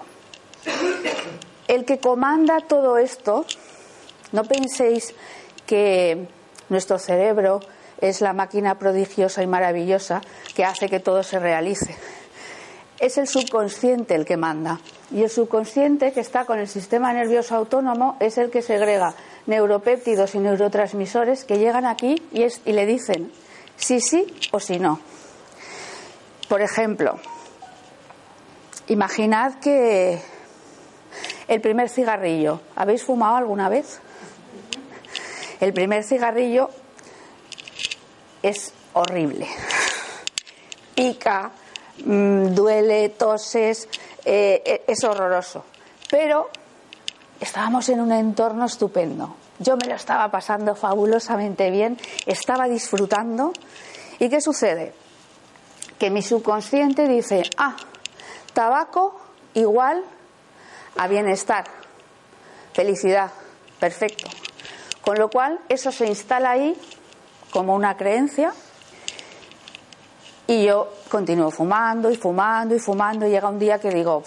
El 1.68 1.84
que 1.84 1.98
comanda 1.98 2.60
todo 2.60 2.96
esto, 2.96 3.44
no 4.32 4.44
penséis 4.44 5.14
que 5.66 6.26
nuestro 6.70 6.98
cerebro 6.98 7.60
es 8.00 8.22
la 8.22 8.32
máquina 8.32 8.78
prodigiosa 8.78 9.42
y 9.42 9.46
maravillosa 9.46 10.22
que 10.56 10.64
hace 10.64 10.88
que 10.88 11.00
todo 11.00 11.22
se 11.22 11.38
realice. 11.38 11.94
Es 12.98 13.18
el 13.18 13.28
subconsciente 13.28 14.14
el 14.14 14.24
que 14.24 14.36
manda. 14.36 14.80
Y 15.10 15.22
el 15.22 15.30
subconsciente, 15.30 16.12
que 16.12 16.20
está 16.20 16.44
con 16.44 16.58
el 16.58 16.68
sistema 16.68 17.12
nervioso 17.12 17.54
autónomo, 17.54 18.16
es 18.20 18.38
el 18.38 18.50
que 18.50 18.62
segrega 18.62 19.14
neuropéptidos 19.46 20.34
y 20.34 20.38
neurotransmisores 20.38 21.44
que 21.44 21.58
llegan 21.58 21.86
aquí 21.86 22.22
y, 22.32 22.42
y 22.42 22.72
le 22.72 22.86
dicen 22.86 23.30
si 23.76 24.00
sí 24.00 24.26
o 24.52 24.60
si 24.60 24.78
no. 24.78 25.00
Por 26.48 26.62
ejemplo, 26.62 27.18
Imaginad 28.88 29.54
que 29.60 30.20
el 31.48 31.60
primer 31.62 31.88
cigarrillo, 31.88 32.60
¿habéis 32.76 33.02
fumado 33.02 33.36
alguna 33.36 33.70
vez? 33.70 33.98
El 35.58 35.72
primer 35.72 36.04
cigarrillo 36.04 36.68
es 38.42 38.74
horrible. 38.92 39.48
Pica, 40.94 41.50
mm, 42.04 42.54
duele, 42.54 43.08
toses, 43.10 43.88
eh, 44.24 44.62
eh, 44.64 44.84
es 44.86 45.04
horroroso. 45.04 45.64
Pero 46.10 46.48
estábamos 47.40 47.88
en 47.88 48.00
un 48.00 48.12
entorno 48.12 48.66
estupendo. 48.66 49.36
Yo 49.58 49.76
me 49.76 49.86
lo 49.86 49.94
estaba 49.94 50.30
pasando 50.30 50.74
fabulosamente 50.74 51.70
bien, 51.70 51.98
estaba 52.26 52.66
disfrutando. 52.68 53.52
¿Y 54.18 54.28
qué 54.28 54.40
sucede? 54.40 54.94
Que 55.98 56.10
mi 56.10 56.22
subconsciente 56.22 57.06
dice, 57.06 57.42
ah, 57.56 57.76
Tabaco 58.52 59.20
igual 59.54 60.02
a 60.96 61.08
bienestar, 61.08 61.64
felicidad, 62.72 63.30
perfecto. 63.78 64.28
Con 65.02 65.18
lo 65.18 65.28
cual, 65.28 65.60
eso 65.68 65.92
se 65.92 66.06
instala 66.06 66.52
ahí 66.52 66.76
como 67.50 67.74
una 67.74 67.96
creencia 67.96 68.52
y 70.46 70.64
yo 70.64 70.92
continúo 71.10 71.50
fumando 71.50 72.10
y 72.10 72.16
fumando 72.16 72.74
y 72.74 72.78
fumando. 72.78 73.26
Y 73.26 73.30
llega 73.30 73.48
un 73.48 73.58
día 73.58 73.78
que 73.78 73.90
digo, 73.90 74.22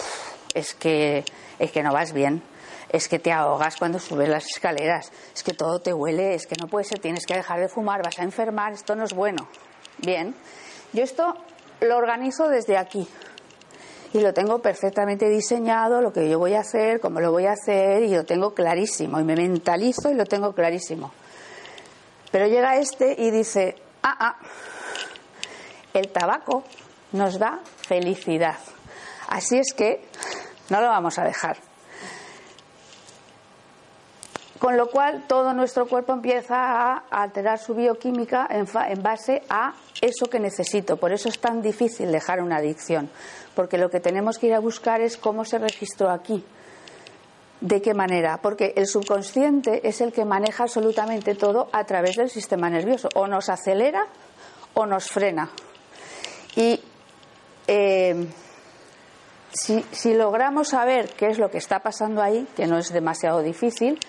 es 0.53 0.73
que, 0.73 1.23
es 1.59 1.71
que 1.71 1.83
no 1.83 1.93
vas 1.93 2.13
bien, 2.13 2.41
es 2.89 3.07
que 3.07 3.19
te 3.19 3.31
ahogas 3.31 3.75
cuando 3.77 3.99
subes 3.99 4.29
las 4.29 4.45
escaleras, 4.45 5.11
es 5.35 5.43
que 5.43 5.53
todo 5.53 5.79
te 5.79 5.93
huele, 5.93 6.35
es 6.35 6.47
que 6.47 6.55
no 6.59 6.67
puede 6.67 6.85
ser, 6.85 6.99
tienes 6.99 7.25
que 7.25 7.35
dejar 7.35 7.59
de 7.59 7.69
fumar, 7.69 8.03
vas 8.03 8.19
a 8.19 8.23
enfermar, 8.23 8.73
esto 8.73 8.95
no 8.95 9.03
es 9.03 9.13
bueno. 9.13 9.47
Bien, 9.99 10.35
yo 10.93 11.03
esto 11.03 11.35
lo 11.81 11.97
organizo 11.97 12.47
desde 12.49 12.77
aquí, 12.77 13.07
y 14.13 14.19
lo 14.19 14.33
tengo 14.33 14.59
perfectamente 14.59 15.29
diseñado, 15.29 16.01
lo 16.01 16.13
que 16.13 16.29
yo 16.29 16.39
voy 16.39 16.53
a 16.53 16.61
hacer, 16.61 16.99
cómo 16.99 17.19
lo 17.19 17.31
voy 17.31 17.45
a 17.45 17.51
hacer 17.51 18.03
y 18.03 18.15
lo 18.15 18.25
tengo 18.25 18.53
clarísimo. 18.53 19.19
Y 19.19 19.23
me 19.23 19.35
mentalizo 19.35 20.09
y 20.09 20.15
lo 20.15 20.25
tengo 20.25 20.53
clarísimo. 20.53 21.11
Pero 22.31 22.47
llega 22.47 22.77
este 22.77 23.15
y 23.17 23.31
dice, 23.31 23.75
ah, 24.03 24.17
ah, 24.19 24.37
el 25.97 26.09
tabaco 26.09 26.63
nos 27.11 27.39
da 27.39 27.59
felicidad. 27.77 28.57
Así 29.27 29.57
es 29.57 29.73
que 29.73 30.03
no 30.69 30.81
lo 30.81 30.87
vamos 30.87 31.17
a 31.19 31.23
dejar. 31.23 31.57
Con 34.59 34.75
lo 34.75 34.89
cual, 34.89 35.25
todo 35.27 35.53
nuestro 35.53 35.87
cuerpo 35.87 36.13
empieza 36.13 36.55
a 36.55 37.03
alterar 37.11 37.59
su 37.59 37.75
bioquímica 37.75 38.47
en, 38.49 39.03
base 39.03 39.43
a 39.49 39.73
eso 40.01 40.25
que 40.29 40.39
necesito. 40.39 40.97
Por 40.97 41.11
eso 41.11 41.29
es 41.29 41.39
tan 41.39 41.61
difícil 41.61 42.11
dejar 42.11 42.41
una 42.41 42.57
adicción, 42.57 43.09
porque 43.55 43.77
lo 43.77 43.91
que 43.91 43.99
tenemos 43.99 44.39
que 44.39 44.47
ir 44.47 44.55
a 44.55 44.59
buscar 44.59 44.99
es 45.01 45.15
cómo 45.15 45.45
se 45.45 45.59
registró 45.59 46.09
aquí. 46.09 46.43
¿De 47.61 47.81
qué 47.81 47.93
manera? 47.93 48.39
Porque 48.41 48.73
el 48.75 48.87
subconsciente 48.87 49.87
es 49.87 50.01
el 50.01 50.11
que 50.11 50.25
maneja 50.25 50.63
absolutamente 50.63 51.35
todo 51.35 51.69
a 51.71 51.83
través 51.85 52.15
del 52.15 52.29
sistema 52.29 52.69
nervioso. 52.69 53.09
O 53.15 53.27
nos 53.27 53.49
acelera 53.49 54.05
o 54.73 54.85
nos 54.85 55.07
frena. 55.07 55.49
Y 56.57 56.81
eh, 57.67 58.27
si, 59.51 60.13
logramos 60.15 60.69
saber 60.69 61.13
qué 61.13 61.27
es 61.27 61.37
lo 61.37 61.51
que 61.51 61.59
está 61.59 61.81
pasando 61.81 62.19
ahí, 62.19 62.47
que 62.55 62.65
no 62.65 62.79
es 62.79 62.91
demasiado 62.91 63.43
difícil, 63.43 63.99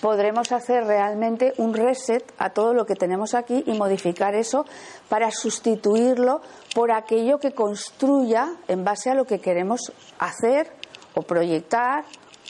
podremos 0.00 0.50
hacer 0.50 0.84
realmente 0.84 1.52
un 1.58 1.72
reset 1.72 2.24
a 2.38 2.50
todo 2.50 2.74
lo 2.74 2.86
que 2.86 2.96
tenemos 2.96 3.34
aquí 3.34 3.62
y 3.68 3.78
modificar 3.78 4.34
eso 4.34 4.66
para 5.08 5.30
sustituirlo 5.30 6.42
por 6.74 6.90
aquello 6.90 7.38
que 7.38 7.52
construya 7.52 8.48
en 8.66 8.82
base 8.82 9.08
a 9.08 9.14
lo 9.14 9.24
que 9.24 9.40
queremos 9.40 9.92
hacer 10.18 10.72
o 11.14 11.22
proyectar 11.22 12.04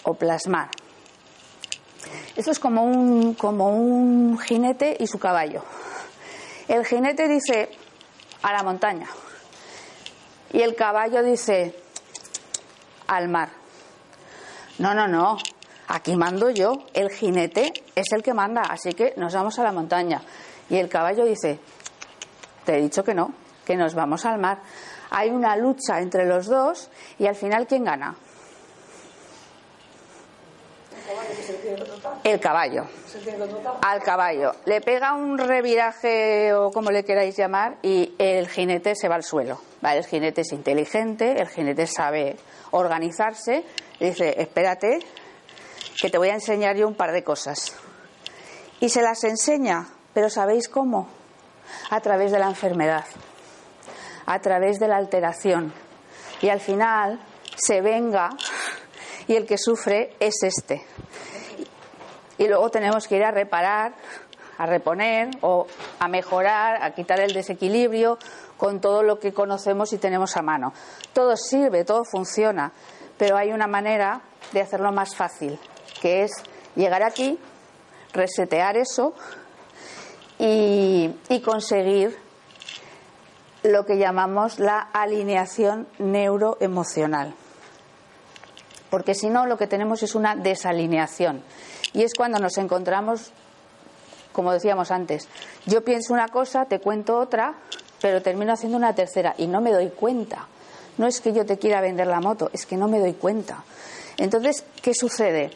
o 0.04 0.14
plasmar. 0.14 0.71
Esto 2.37 2.52
es 2.52 2.59
como 2.59 2.85
un, 2.85 3.35
como 3.35 3.68
un 3.68 4.38
jinete 4.38 4.97
y 4.99 5.06
su 5.06 5.18
caballo. 5.18 5.62
El 6.68 6.87
jinete 6.87 7.28
dice 7.28 7.68
a 8.42 8.54
la 8.54 8.62
montaña 8.62 9.09
y 10.52 10.61
el 10.61 10.75
caballo 10.75 11.23
dice 11.23 11.75
al 13.06 13.28
mar. 13.28 13.50
No, 14.78 14.94
no, 14.94 15.06
no, 15.06 15.37
aquí 15.88 16.16
mando 16.16 16.50
yo, 16.50 16.87
el 16.94 17.11
jinete 17.11 17.73
es 17.94 18.12
el 18.12 18.23
que 18.23 18.35
manda, 18.35 18.62
así 18.62 18.92
que 18.92 19.14
nos 19.16 19.35
vamos 19.35 19.59
a 19.59 19.64
la 19.64 19.73
montaña. 19.73 20.23
Y 20.71 20.76
el 20.76 20.88
caballo 20.88 21.25
dice, 21.25 21.59
te 22.64 22.78
he 22.78 22.80
dicho 22.80 23.04
que 23.04 23.14
no, 23.14 23.35
que 23.64 23.76
nos 23.76 23.94
vamos 23.94 24.25
al 24.25 24.38
mar. 24.38 24.61
Hay 25.11 25.30
una 25.30 25.56
lucha 25.56 26.00
entre 26.00 26.26
los 26.26 26.47
dos 26.47 26.90
y 27.18 27.26
al 27.26 27.35
final, 27.35 27.66
¿quién 27.66 27.85
gana? 27.85 28.16
El 32.25 32.38
caballo. 32.38 32.87
Al 33.83 34.00
caballo. 34.02 34.52
Le 34.64 34.81
pega 34.81 35.14
un 35.14 35.37
reviraje 35.38 36.55
o 36.55 36.71
como 36.71 36.91
le 36.91 37.05
queráis 37.05 37.37
llamar 37.37 37.79
y 37.83 38.14
el 38.19 38.49
jinete 38.49 38.95
se 38.95 39.09
va 39.09 39.17
al 39.17 39.25
suelo. 39.25 39.61
El 39.83 40.05
jinete 40.05 40.43
es 40.43 40.52
inteligente, 40.52 41.41
el 41.41 41.49
jinete 41.49 41.87
sabe 41.87 42.37
organizarse. 42.71 43.64
Y 43.99 44.07
dice, 44.07 44.41
espérate, 44.41 45.00
que 46.00 46.11
te 46.11 46.19
voy 46.19 46.29
a 46.29 46.35
enseñar 46.35 46.76
yo 46.76 46.87
un 46.87 46.95
par 46.95 47.12
de 47.12 47.25
cosas. 47.25 47.73
Y 48.79 48.88
se 48.88 49.02
las 49.02 49.25
enseña, 49.25 49.88
pero 50.14 50.31
¿sabéis 50.31 50.69
cómo? 50.69 51.09
A 51.91 52.00
través 52.00 52.31
de 52.31 52.38
la 52.38 52.47
enfermedad, 52.47 53.05
a 54.26 54.38
través 54.41 54.79
de 54.79 54.88
la 54.88 54.97
alteración. 54.97 55.73
Y 56.41 56.49
al 56.49 56.61
final 56.61 57.21
se 57.57 57.81
venga 57.81 58.31
y 59.26 59.35
el 59.35 59.47
que 59.47 59.59
sufre 59.59 60.14
es 60.21 60.43
este. 60.43 60.85
Y 62.39 62.47
luego 62.47 62.71
tenemos 62.71 63.07
que 63.07 63.17
ir 63.17 63.25
a 63.25 63.31
reparar, 63.31 63.95
a 64.59 64.67
reponer 64.67 65.31
o 65.41 65.67
a 65.99 66.09
mejorar, 66.09 66.83
a 66.83 66.93
quitar 66.95 67.21
el 67.21 67.33
desequilibrio 67.33 68.19
con 68.57 68.81
todo 68.81 69.03
lo 69.03 69.19
que 69.19 69.33
conocemos 69.33 69.93
y 69.93 69.99
tenemos 69.99 70.37
a 70.37 70.43
mano. 70.43 70.73
Todo 71.12 71.37
sirve, 71.37 71.85
todo 71.85 72.05
funciona, 72.05 72.73
pero 73.19 73.37
hay 73.37 73.53
una 73.53 73.67
manera 73.67 74.23
de 74.53 74.61
hacerlo 74.61 74.93
más 74.93 75.17
fácil, 75.17 75.59
que 76.01 76.23
es 76.23 76.33
llegar 76.77 77.03
aquí, 77.03 77.39
resetear 78.12 78.77
eso 78.77 79.15
y, 80.39 81.15
y 81.29 81.41
conseguir 81.41 82.17
lo 83.62 83.87
que 83.87 83.99
llamamos 83.99 84.59
la 84.59 84.79
alineación 84.81 85.87
neuroemocional 85.99 87.35
porque 88.93 89.15
si 89.15 89.31
no 89.31 89.47
lo 89.47 89.57
que 89.57 89.67
tenemos 89.67 90.03
es 90.03 90.15
una 90.15 90.37
desalineación. 90.37 91.43
Y 91.94 92.02
es 92.02 92.14
cuando 92.14 92.38
nos 92.38 92.56
encontramos, 92.58 93.30
como 94.32 94.52
decíamos 94.52 94.90
antes, 94.90 95.28
yo 95.66 95.84
pienso 95.84 96.12
una 96.12 96.28
cosa, 96.28 96.64
te 96.64 96.80
cuento 96.80 97.18
otra, 97.18 97.54
pero 98.00 98.22
termino 98.22 98.52
haciendo 98.52 98.78
una 98.78 98.94
tercera 98.94 99.34
y 99.37 99.46
no 99.46 99.61
me 99.61 99.72
doy 99.72 99.90
cuenta. 99.90 100.46
No 100.99 101.06
es 101.06 101.20
que 101.20 101.32
yo 101.32 101.46
te 101.46 101.58
quiera 101.58 101.80
vender 101.80 102.06
la 102.06 102.20
moto, 102.20 102.50
es 102.52 102.66
que 102.66 102.76
no 102.76 102.88
me 102.88 102.99
doy 102.99 103.14
cuenta. 103.14 103.64
Entonces, 104.18 104.64
¿qué 104.82 104.92
sucede? 104.94 105.50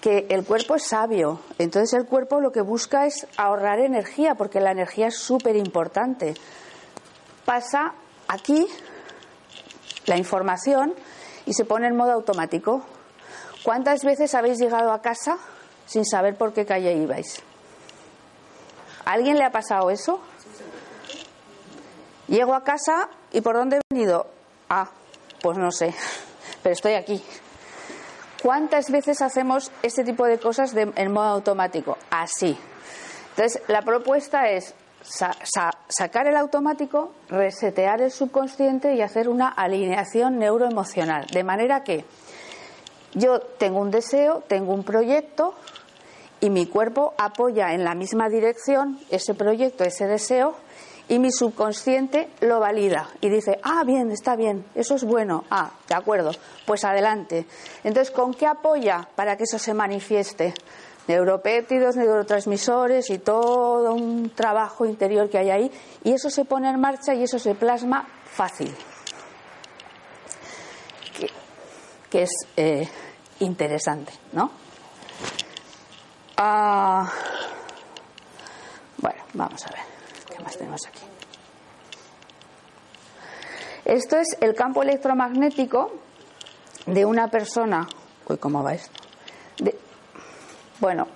Que 0.00 0.26
el 0.28 0.44
cuerpo 0.44 0.76
es 0.76 0.86
sabio. 0.86 1.40
Entonces 1.58 1.98
el 1.98 2.06
cuerpo 2.06 2.40
lo 2.40 2.52
que 2.52 2.60
busca 2.60 3.06
es 3.06 3.26
ahorrar 3.36 3.80
energía, 3.80 4.34
porque 4.34 4.60
la 4.60 4.70
energía 4.70 5.08
es 5.08 5.18
súper 5.18 5.56
importante. 5.56 6.34
Pasa 7.44 7.94
aquí 8.28 8.66
la 10.06 10.16
información 10.16 10.94
y 11.46 11.54
se 11.54 11.64
pone 11.64 11.88
en 11.88 11.96
modo 11.96 12.12
automático. 12.12 12.82
¿Cuántas 13.64 14.04
veces 14.04 14.34
habéis 14.34 14.58
llegado 14.58 14.92
a 14.92 15.02
casa 15.02 15.38
sin 15.86 16.04
saber 16.04 16.36
por 16.36 16.52
qué 16.52 16.66
calle 16.66 16.92
ibais? 16.94 17.42
¿A 19.04 19.12
alguien 19.12 19.38
le 19.38 19.44
ha 19.44 19.50
pasado 19.50 19.90
eso? 19.90 20.20
Llego 22.28 22.54
a 22.54 22.64
casa 22.64 23.08
y 23.32 23.40
¿por 23.40 23.56
dónde 23.56 23.76
he 23.76 23.94
venido? 23.94 24.26
Ah, 24.68 24.90
pues 25.40 25.58
no 25.58 25.70
sé, 25.70 25.94
pero 26.62 26.72
estoy 26.72 26.94
aquí. 26.94 27.22
¿Cuántas 28.42 28.90
veces 28.90 29.22
hacemos 29.22 29.70
este 29.82 30.04
tipo 30.04 30.26
de 30.26 30.38
cosas 30.38 30.74
en 30.74 31.12
modo 31.12 31.26
automático? 31.26 31.96
Así. 32.10 32.56
Entonces, 33.30 33.62
la 33.68 33.82
propuesta 33.82 34.48
es 34.50 34.74
sacar 35.02 36.26
el 36.26 36.36
automático, 36.36 37.12
resetear 37.28 38.02
el 38.02 38.10
subconsciente 38.10 38.94
y 38.94 39.02
hacer 39.02 39.28
una 39.28 39.48
alineación 39.48 40.38
neuroemocional. 40.38 41.26
De 41.26 41.44
manera 41.44 41.82
que 41.84 42.04
yo 43.14 43.40
tengo 43.40 43.80
un 43.80 43.90
deseo, 43.90 44.42
tengo 44.46 44.72
un 44.72 44.84
proyecto 44.84 45.54
y 46.46 46.50
mi 46.50 46.66
cuerpo 46.66 47.12
apoya 47.18 47.74
en 47.74 47.82
la 47.82 47.96
misma 47.96 48.28
dirección 48.28 49.00
ese 49.10 49.34
proyecto, 49.34 49.82
ese 49.82 50.06
deseo 50.06 50.54
y 51.08 51.18
mi 51.18 51.32
subconsciente 51.32 52.28
lo 52.40 52.60
valida 52.60 53.08
y 53.20 53.28
dice, 53.28 53.58
ah, 53.64 53.82
bien, 53.84 54.12
está 54.12 54.36
bien, 54.36 54.64
eso 54.76 54.94
es 54.94 55.02
bueno, 55.02 55.42
ah, 55.50 55.72
de 55.88 55.96
acuerdo, 55.96 56.30
pues 56.64 56.84
adelante. 56.84 57.46
Entonces, 57.82 58.12
¿con 58.12 58.32
qué 58.32 58.46
apoya 58.46 59.08
para 59.16 59.36
que 59.36 59.42
eso 59.42 59.58
se 59.58 59.74
manifieste? 59.74 60.54
neuropéptidos, 61.08 61.94
neurotransmisores 61.94 63.10
y 63.10 63.18
todo 63.18 63.94
un 63.94 64.30
trabajo 64.30 64.86
interior 64.86 65.30
que 65.30 65.38
hay 65.38 65.50
ahí, 65.50 65.72
y 66.02 66.12
eso 66.12 66.30
se 66.30 66.44
pone 66.44 66.68
en 66.68 66.80
marcha 66.80 67.14
y 67.14 67.22
eso 67.22 67.38
se 67.38 67.54
plasma 67.54 68.08
fácil, 68.24 68.74
que, 72.10 72.22
es 72.22 72.30
eh, 72.56 72.88
interesante, 73.38 74.12
¿no? 74.32 74.65
Ah, 76.38 77.10
bueno, 78.98 79.22
vamos 79.32 79.66
a 79.66 79.70
ver, 79.70 79.80
¿qué 80.30 80.42
más 80.42 80.56
tenemos 80.58 80.86
aquí? 80.86 81.00
Esto 83.86 84.18
es 84.18 84.36
el 84.40 84.54
campo 84.54 84.82
electromagnético 84.82 85.92
de 86.84 87.04
una 87.06 87.28
persona. 87.28 87.86
Uy, 88.28 88.36
¿cómo 88.36 88.62
va 88.62 88.74
esto? 88.74 89.02
Bueno, 90.78 91.06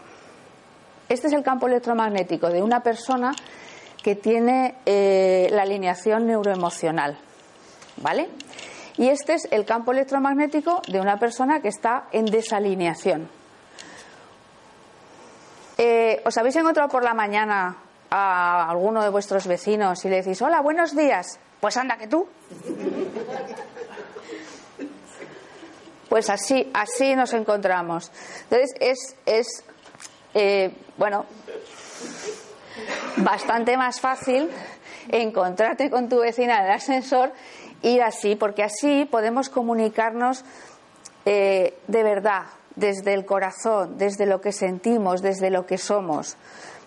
este 1.11 1.27
es 1.27 1.35
el 1.35 1.43
campo 1.43 1.67
electromagnético 1.67 2.49
de 2.49 2.63
una 2.63 2.83
persona 2.83 3.33
que 4.03 4.15
tiene 4.15 4.77
eh, 4.87 5.49
la 5.53 5.63
alineación 5.63 6.27
neuroemocional, 6.27 7.19
¿vale? 7.99 8.31
Y 8.97 9.09
este 9.09 9.35
es 9.35 9.49
el 9.51 9.67
campo 9.67 9.93
electromagnético 9.93 10.81
de 10.89 10.99
una 10.99 11.19
persona 11.19 11.61
que 11.61 11.69
está 11.69 12.09
en 12.13 12.25
desalineación. 12.25 13.40
Eh, 15.83 16.21
¿Os 16.27 16.37
habéis 16.37 16.57
encontrado 16.57 16.91
por 16.91 17.03
la 17.03 17.15
mañana 17.15 17.75
a 18.11 18.69
alguno 18.69 19.03
de 19.03 19.09
vuestros 19.09 19.47
vecinos 19.47 20.05
y 20.05 20.11
le 20.11 20.17
decís, 20.17 20.43
hola, 20.43 20.61
buenos 20.61 20.95
días? 20.95 21.41
Pues 21.59 21.75
anda 21.79 21.97
que 21.97 22.07
tú. 22.07 22.29
Pues 26.11 26.29
así, 26.29 26.71
así 26.75 27.17
nos 27.17 27.33
encontramos. 27.33 28.13
Entonces 28.43 28.75
es, 28.79 29.17
es 29.25 29.65
eh, 30.35 30.71
bueno, 30.99 31.25
bastante 33.17 33.79
más 33.79 34.01
fácil 34.01 34.51
encontrarte 35.09 35.89
con 35.89 36.11
tu 36.11 36.19
vecina 36.19 36.59
en 36.59 36.67
el 36.67 36.73
ascensor, 36.73 37.33
ir 37.81 38.03
así, 38.03 38.37
porque 38.37 38.65
así 38.65 39.07
podemos 39.11 39.49
comunicarnos 39.49 40.45
eh, 41.25 41.79
de 41.87 42.03
verdad, 42.03 42.43
desde 42.77 43.15
el 43.15 43.25
corazón, 43.25 43.99
desde 43.99 44.27
lo 44.27 44.41
que 44.41 44.53
sentimos, 44.53 45.23
desde 45.23 45.51
lo 45.51 45.67
que 45.67 45.79
somos, 45.79 46.37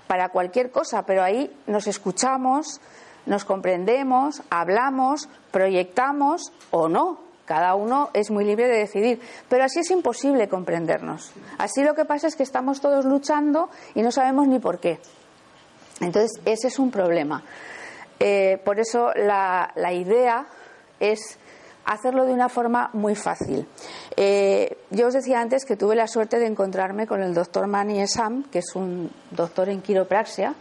para 0.08 0.30
cualquier 0.30 0.72
cosa, 0.72 1.04
pero 1.06 1.24
ahí 1.24 1.56
nos 1.68 1.88
escuchamos, 1.88 2.82
nos 3.26 3.46
comprendemos, 3.46 4.42
hablamos, 4.50 5.30
proyectamos 5.52 6.52
o 6.72 6.90
no, 6.90 7.20
cada 7.46 7.76
uno 7.76 8.10
es 8.14 8.32
muy 8.32 8.46
libre 8.46 8.68
de 8.68 8.78
decidir, 8.78 9.22
pero 9.50 9.66
así 9.66 9.80
es 9.80 9.92
imposible 9.92 10.48
comprendernos. 10.48 11.32
Así 11.58 11.84
lo 11.84 11.94
que 11.94 12.06
pasa 12.06 12.28
es 12.28 12.36
que 12.36 12.44
estamos 12.44 12.80
todos 12.80 13.06
luchando 13.06 13.70
y 13.96 14.02
no 14.02 14.12
sabemos 14.12 14.48
ni 14.48 14.60
por 14.60 14.80
qué. 14.80 15.00
Entonces, 16.00 16.32
ese 16.46 16.68
es 16.68 16.80
un 16.80 16.90
problema. 16.90 17.44
Eh, 18.20 18.62
por 18.64 18.80
eso 18.80 19.12
la, 19.16 19.74
idea 19.92 20.46
es 21.00 21.38
hacerlo 21.86 22.26
de 22.26 22.34
una 22.34 22.50
forma 22.50 22.90
muy 22.94 23.16
fácil. 23.16 23.68
Eh, 24.16 24.78
yo 24.90 25.08
os 25.08 25.14
decía 25.14 25.42
antes 25.42 25.66
que 25.66 25.76
tuve 25.76 25.96
la 25.96 26.08
suerte 26.08 26.40
de 26.40 26.48
encontrarme 26.48 27.08
con 27.08 27.22
el 27.22 27.34
doctor 27.34 27.68
Mani 27.68 28.02
Esam, 28.02 28.44
que 28.44 28.60
es 28.60 28.76
un 28.76 29.12
doctor 29.32 29.70
en 29.70 29.82
quiropraxia, 29.82 30.56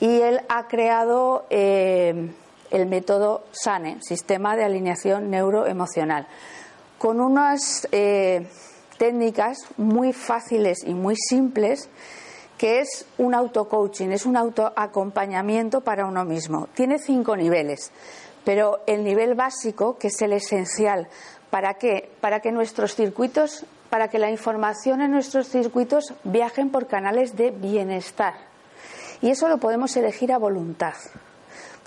y 0.00 0.20
él 0.20 0.40
ha 0.48 0.68
creado 0.68 1.46
eh, 1.50 2.30
el 2.70 2.86
método 2.86 3.44
SANE, 3.50 3.98
Sistema 4.00 4.56
de 4.56 4.64
Alineación 4.64 5.30
Neuroemocional, 5.30 6.26
con 6.98 7.20
unas 7.20 7.88
eh, 7.92 8.48
técnicas 8.98 9.58
muy 9.76 10.12
fáciles 10.12 10.78
y 10.84 10.94
muy 10.94 11.16
simples 11.16 11.88
que 12.58 12.80
es 12.80 13.06
un 13.18 13.34
auto-coaching, 13.34 14.08
es 14.08 14.26
un 14.26 14.36
autoacompañamiento 14.36 15.80
para 15.80 16.04
uno 16.06 16.24
mismo. 16.24 16.68
Tiene 16.74 16.98
cinco 16.98 17.36
niveles, 17.36 17.92
pero 18.48 18.80
el 18.86 19.04
nivel 19.04 19.34
básico, 19.34 19.98
que 19.98 20.06
es 20.06 20.22
el 20.22 20.32
esencial, 20.32 21.06
¿para 21.50 21.74
qué? 21.74 22.10
Para 22.22 22.40
que 22.40 22.50
nuestros 22.50 22.94
circuitos, 22.94 23.66
para 23.90 24.08
que 24.08 24.18
la 24.18 24.30
información 24.30 25.02
en 25.02 25.10
nuestros 25.10 25.50
circuitos 25.50 26.14
viajen 26.24 26.70
por 26.70 26.86
canales 26.86 27.36
de 27.36 27.50
bienestar. 27.50 28.36
Y 29.20 29.28
eso 29.28 29.48
lo 29.48 29.58
podemos 29.58 29.94
elegir 29.98 30.32
a 30.32 30.38
voluntad. 30.38 30.94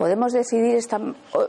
Podemos 0.01 0.33
decidir, 0.33 0.83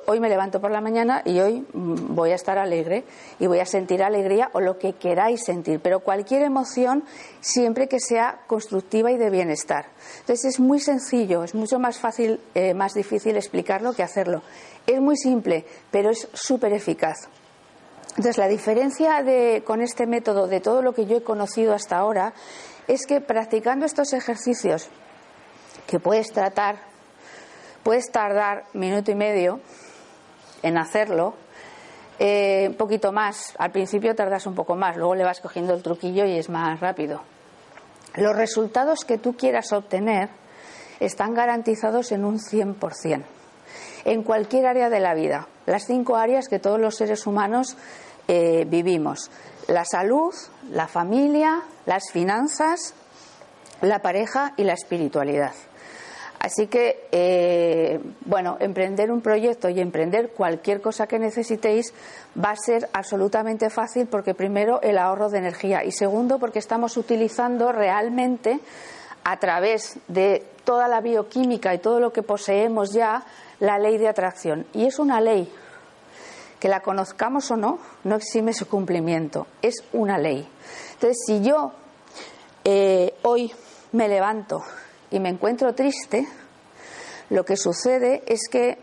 hoy 0.04 0.20
me 0.20 0.28
levanto 0.28 0.60
por 0.60 0.70
la 0.70 0.82
mañana 0.82 1.22
y 1.24 1.40
hoy 1.40 1.66
mm, 1.72 2.14
voy 2.14 2.32
a 2.32 2.34
estar 2.34 2.58
alegre 2.58 3.02
y 3.38 3.46
voy 3.46 3.60
a 3.60 3.64
sentir 3.64 4.02
alegría 4.02 4.50
o 4.52 4.60
lo 4.60 4.78
que 4.78 4.92
queráis 4.92 5.42
sentir, 5.42 5.80
pero 5.80 6.00
cualquier 6.00 6.42
emoción 6.42 7.02
siempre 7.40 7.88
que 7.88 7.98
sea 7.98 8.42
constructiva 8.46 9.10
y 9.10 9.16
de 9.16 9.30
bienestar. 9.30 9.86
Entonces 10.20 10.44
es 10.44 10.60
muy 10.60 10.80
sencillo, 10.80 11.44
es 11.44 11.54
mucho 11.54 11.78
más 11.78 11.98
fácil, 11.98 12.40
eh, 12.54 12.74
más 12.74 12.92
difícil 12.92 13.38
explicarlo 13.38 13.94
que 13.94 14.02
hacerlo. 14.02 14.42
Es 14.86 15.00
muy 15.00 15.16
simple, 15.16 15.64
pero 15.90 16.10
es 16.10 16.28
súper 16.34 16.74
eficaz. 16.74 17.30
Entonces, 18.10 18.36
la 18.36 18.48
diferencia 18.48 19.24
con 19.64 19.80
este 19.80 20.06
método 20.06 20.46
de 20.46 20.60
todo 20.60 20.82
lo 20.82 20.92
que 20.92 21.06
yo 21.06 21.16
he 21.16 21.22
conocido 21.22 21.72
hasta 21.72 21.96
ahora 21.96 22.34
es 22.86 23.06
que 23.06 23.22
practicando 23.22 23.86
estos 23.86 24.12
ejercicios, 24.12 24.90
que 25.86 25.98
puedes 25.98 26.30
tratar, 26.32 26.91
puedes 27.83 28.11
tardar 28.11 28.64
minuto 28.73 29.11
y 29.11 29.14
medio 29.14 29.61
en 30.62 30.79
hacerlo, 30.79 31.35
eh, 32.18 32.66
un 32.68 32.77
poquito 32.77 33.12
más. 33.12 33.55
Al 33.59 33.71
principio 33.71 34.14
tardas 34.14 34.47
un 34.47 34.55
poco 34.55 34.77
más, 34.77 34.97
luego 34.97 35.14
le 35.14 35.25
vas 35.25 35.40
cogiendo 35.40 35.75
el 35.75 35.83
truquillo 35.83 36.25
y 36.25 36.38
es 36.38 36.49
más 36.49 36.81
rápido. 36.81 37.23
Los 38.14 38.37
resultados 38.37 39.05
que 39.05 39.18
tú 39.18 39.37
quieras 39.37 39.73
obtener 39.73 40.29
están 41.01 41.35
garantizados 41.35 42.12
en 42.12 42.25
un 42.25 42.38
100%, 42.38 43.25
en 44.05 44.23
cualquier 44.23 44.66
área 44.66 44.90
de 44.90 45.01
la 45.01 45.14
vida. 45.14 45.49
Las 45.66 45.87
cinco 45.87 46.16
áreas 46.16 46.49
que 46.49 46.59
todos 46.59 46.79
los 46.79 46.97
seres 46.97 47.27
humanos 47.27 47.77
eh, 48.29 48.66
vivimos. 48.68 49.31
La 49.68 49.85
salud, 49.85 50.35
la 50.71 50.88
familia, 50.88 51.62
las 51.87 52.11
finanzas, 52.12 52.95
la 53.81 54.01
pareja 54.01 54.53
y 54.57 54.64
la 54.64 54.75
espiritualidad. 54.75 55.53
Así 56.42 56.66
que, 56.66 57.07
eh, 57.12 58.00
bueno, 58.24 58.57
emprender 58.59 59.12
un 59.12 59.20
proyecto 59.20 59.68
y 59.68 59.78
emprender 59.78 60.31
cualquier 60.31 60.81
cosa 60.81 61.07
que 61.07 61.20
necesitéis 61.20 61.94
va 62.37 62.50
a 62.50 62.57
ser 62.57 62.88
absolutamente 62.92 63.70
fácil 63.70 64.09
porque 64.09 64.35
primero 64.35 64.83
el 64.83 64.98
ahorro 64.98 65.28
de 65.28 65.38
energía 65.38 65.85
y 65.85 65.92
segundo 65.92 66.40
porque 66.40 66.59
estamos 66.59 66.96
utilizando 66.96 67.70
realmente 67.70 68.59
a 69.22 69.38
través 69.38 70.00
de 70.09 70.44
toda 70.64 70.88
la 70.88 71.00
bioquímica 71.00 71.74
y 71.74 71.78
todo 71.78 72.00
lo 72.00 72.12
que 72.12 72.24
poseemos 72.24 72.92
ya 72.92 73.22
la 73.61 73.78
ley 73.78 73.96
de 73.96 74.09
atracción. 74.09 74.66
Y 74.72 74.87
es 74.87 74.98
una 74.98 75.20
ley, 75.20 75.48
que 76.59 76.66
la 76.66 76.81
conozcamos 76.81 77.52
o 77.52 77.57
no, 77.57 77.78
no 78.02 78.16
exime 78.16 78.52
su 78.52 78.66
cumplimiento, 78.66 79.46
es 79.62 79.85
una 79.92 80.18
ley. 80.18 80.48
Entonces, 80.94 81.18
si 81.24 81.40
yo 81.40 81.70
eh, 82.64 83.14
hoy 83.22 83.52
me 83.92 84.09
levanto 84.09 84.64
y 85.12 85.20
me 85.20 85.29
encuentro 85.29 85.75
triste, 85.75 86.27
lo 87.31 87.44
que 87.44 87.57
sucede 87.57 88.22
es 88.27 88.48
que 88.51 88.79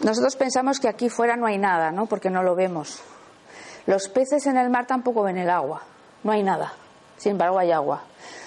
nosotros 0.00 0.36
pensamos 0.36 0.78
que 0.78 0.88
aquí 0.88 1.08
fuera 1.08 1.36
no 1.36 1.46
hay 1.46 1.58
nada, 1.58 1.90
¿no? 1.90 2.06
Porque 2.06 2.30
no 2.30 2.42
lo 2.42 2.54
vemos. 2.54 3.02
Los 3.86 4.08
peces 4.08 4.46
en 4.46 4.56
el 4.56 4.70
mar 4.70 4.86
tampoco 4.86 5.24
ven 5.24 5.38
el 5.38 5.50
agua, 5.50 5.82
no 6.22 6.32
hay 6.32 6.42
nada. 6.42 6.72
Sin 7.16 7.32
embargo, 7.32 7.58
hay 7.58 7.72
agua. 7.72 8.04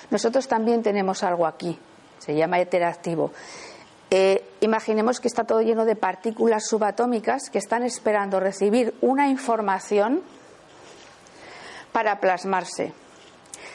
Nosotros 0.10 0.48
también 0.48 0.82
tenemos 0.82 1.24
algo 1.24 1.46
aquí, 1.46 1.78
se 2.20 2.36
llama 2.36 2.60
éter 2.60 2.84
activo. 2.84 3.32
Eh, 4.12 4.44
imaginemos 4.62 5.20
que 5.20 5.28
está 5.28 5.44
todo 5.44 5.62
lleno 5.62 5.86
de 5.86 5.96
partículas 5.96 6.68
subatómicas 6.68 7.50
que 7.50 7.60
están 7.60 7.84
esperando 7.84 8.40
recibir 8.40 8.96
una 9.02 9.28
información 9.28 10.22
para 11.92 12.20
plasmarse. 12.20 12.94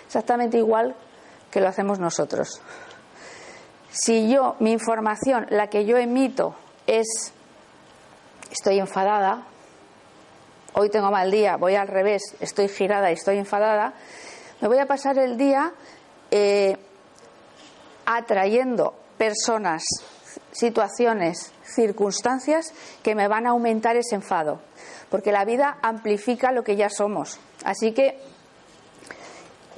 Exactamente 0.07 0.59
igual 0.59 0.97
que 1.55 1.61
lo 1.61 1.69
hacemos 1.69 2.01
nosotros. 2.01 2.61
Si 3.89 4.29
yo, 4.29 4.57
mi 4.59 4.73
información, 4.73 5.47
la 5.51 5.69
que 5.69 5.85
yo 5.85 5.97
emito 5.97 6.57
es 6.89 7.33
estoy 8.51 8.81
enfadada, 8.81 9.45
hoy 10.73 10.91
tengo 10.91 11.13
mal 11.13 11.31
día, 11.31 11.57
voy 11.57 11.77
al 11.77 11.87
revés, 11.87 12.35
estoy 12.41 12.67
girada 12.67 13.13
y 13.13 13.15
estoy 13.15 13.39
enfadada, 13.39 13.95
me 14.61 14.67
voy 14.67 14.79
a 14.79 14.87
pasar 14.87 15.17
el 15.17 15.37
día 15.37 15.73
eh, 16.33 16.77
atrayendo 18.05 18.95
personas, 19.17 19.85
situaciones, 20.51 21.53
circunstancias 21.63 22.75
que 23.05 23.15
me 23.15 23.29
van 23.29 23.47
a 23.47 23.51
aumentar 23.51 23.95
ese 23.95 24.17
enfado, 24.17 24.61
porque 25.09 25.31
la 25.31 25.45
vida 25.45 25.79
amplifica 25.83 26.51
lo 26.51 26.65
que 26.65 26.75
ya 26.75 26.91
somos. 26.91 27.39
Así 27.65 27.93
que 27.93 28.34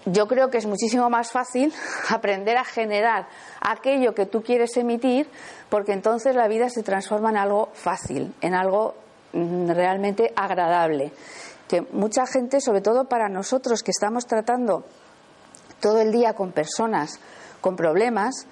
yo 0.07 0.27
creo 0.27 0.51
que 0.51 0.59
es 0.59 0.66
muchísimo 0.66 1.11
más 1.11 1.31
fácil 1.33 1.73
aprender 2.09 2.57
a 2.57 2.64
generar 2.64 3.29
aquello 3.61 4.14
que 4.14 4.27
tú 4.27 4.42
quieres 4.42 4.77
emitir, 4.77 5.29
porque 5.69 5.92
entonces 5.92 6.35
la 6.35 6.49
vida 6.49 6.71
se 6.71 6.83
transforma 6.83 7.31
en 7.31 7.37
algo 7.37 7.69
fácil, 7.75 8.35
en 8.40 8.55
algo 8.55 8.95
mm, 9.33 9.71
realmente 9.71 10.33
agradable. 10.35 11.12
Que 11.69 11.83
mucha 11.92 12.27
gente, 12.27 12.61
sobre 12.61 12.81
todo 12.81 13.07
para 13.09 13.29
nosotros 13.29 13.83
que 13.83 13.90
estamos 13.90 14.27
tratando 14.27 14.85
todo 15.81 16.01
el 16.01 16.12
día 16.12 16.35
con 16.35 16.53
personas 16.53 17.21
con 17.61 17.75
problemas, 17.75 18.47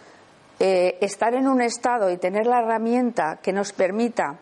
eh, 0.59 0.99
estar 1.01 1.35
en 1.35 1.47
un 1.47 1.63
estado 1.63 2.11
y 2.11 2.17
tener 2.17 2.47
la 2.47 2.59
herramienta 2.59 3.39
que 3.41 3.53
nos 3.53 3.73
permita 3.73 4.41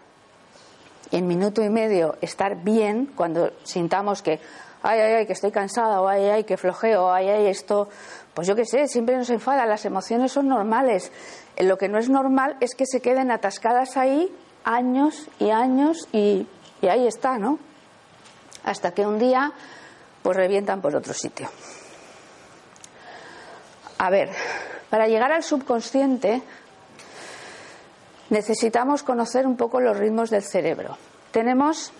en 1.10 1.26
minuto 1.26 1.62
y 1.62 1.68
medio 1.68 2.16
estar 2.22 2.62
bien 2.62 3.12
cuando 3.14 3.52
sintamos 3.64 4.22
que 4.22 4.40
ay, 4.82 5.00
ay, 5.00 5.12
ay, 5.14 5.26
que 5.26 5.32
estoy 5.32 5.50
cansada, 5.50 6.00
o 6.00 6.08
ay, 6.08 6.24
ay, 6.24 6.44
que 6.44 6.56
flojeo, 6.56 7.12
ay, 7.12 7.28
ay, 7.28 7.46
esto, 7.46 7.88
pues 8.34 8.46
yo 8.48 8.56
qué 8.56 8.64
sé, 8.64 8.88
siempre 8.88 9.16
nos 9.16 9.30
enfada, 9.30 9.66
las 9.66 9.84
emociones 9.84 10.32
son 10.32 10.48
normales. 10.48 11.12
Lo 11.58 11.78
que 11.78 11.88
no 11.88 11.98
es 11.98 12.08
normal 12.08 12.56
es 12.60 12.74
que 12.74 12.86
se 12.86 13.00
queden 13.00 13.30
atascadas 13.30 13.96
ahí 13.96 14.34
años 14.64 15.28
y 15.38 15.50
años 15.50 16.08
y, 16.12 16.46
y 16.80 16.86
ahí 16.88 17.06
está, 17.06 17.38
¿no? 17.38 17.58
Hasta 18.64 18.92
que 18.92 19.06
un 19.06 19.18
día 19.18 19.52
pues 20.22 20.36
revientan 20.36 20.80
por 20.80 20.94
otro 20.94 21.12
sitio. 21.14 21.48
A 23.98 24.10
ver, 24.10 24.30
para 24.88 25.06
llegar 25.06 25.32
al 25.32 25.42
subconsciente 25.42 26.42
necesitamos 28.30 29.02
conocer 29.02 29.46
un 29.46 29.56
poco 29.56 29.80
los 29.80 29.96
ritmos 29.96 30.30
del 30.30 30.42
cerebro. 30.42 30.96
Tenemos 31.32 31.92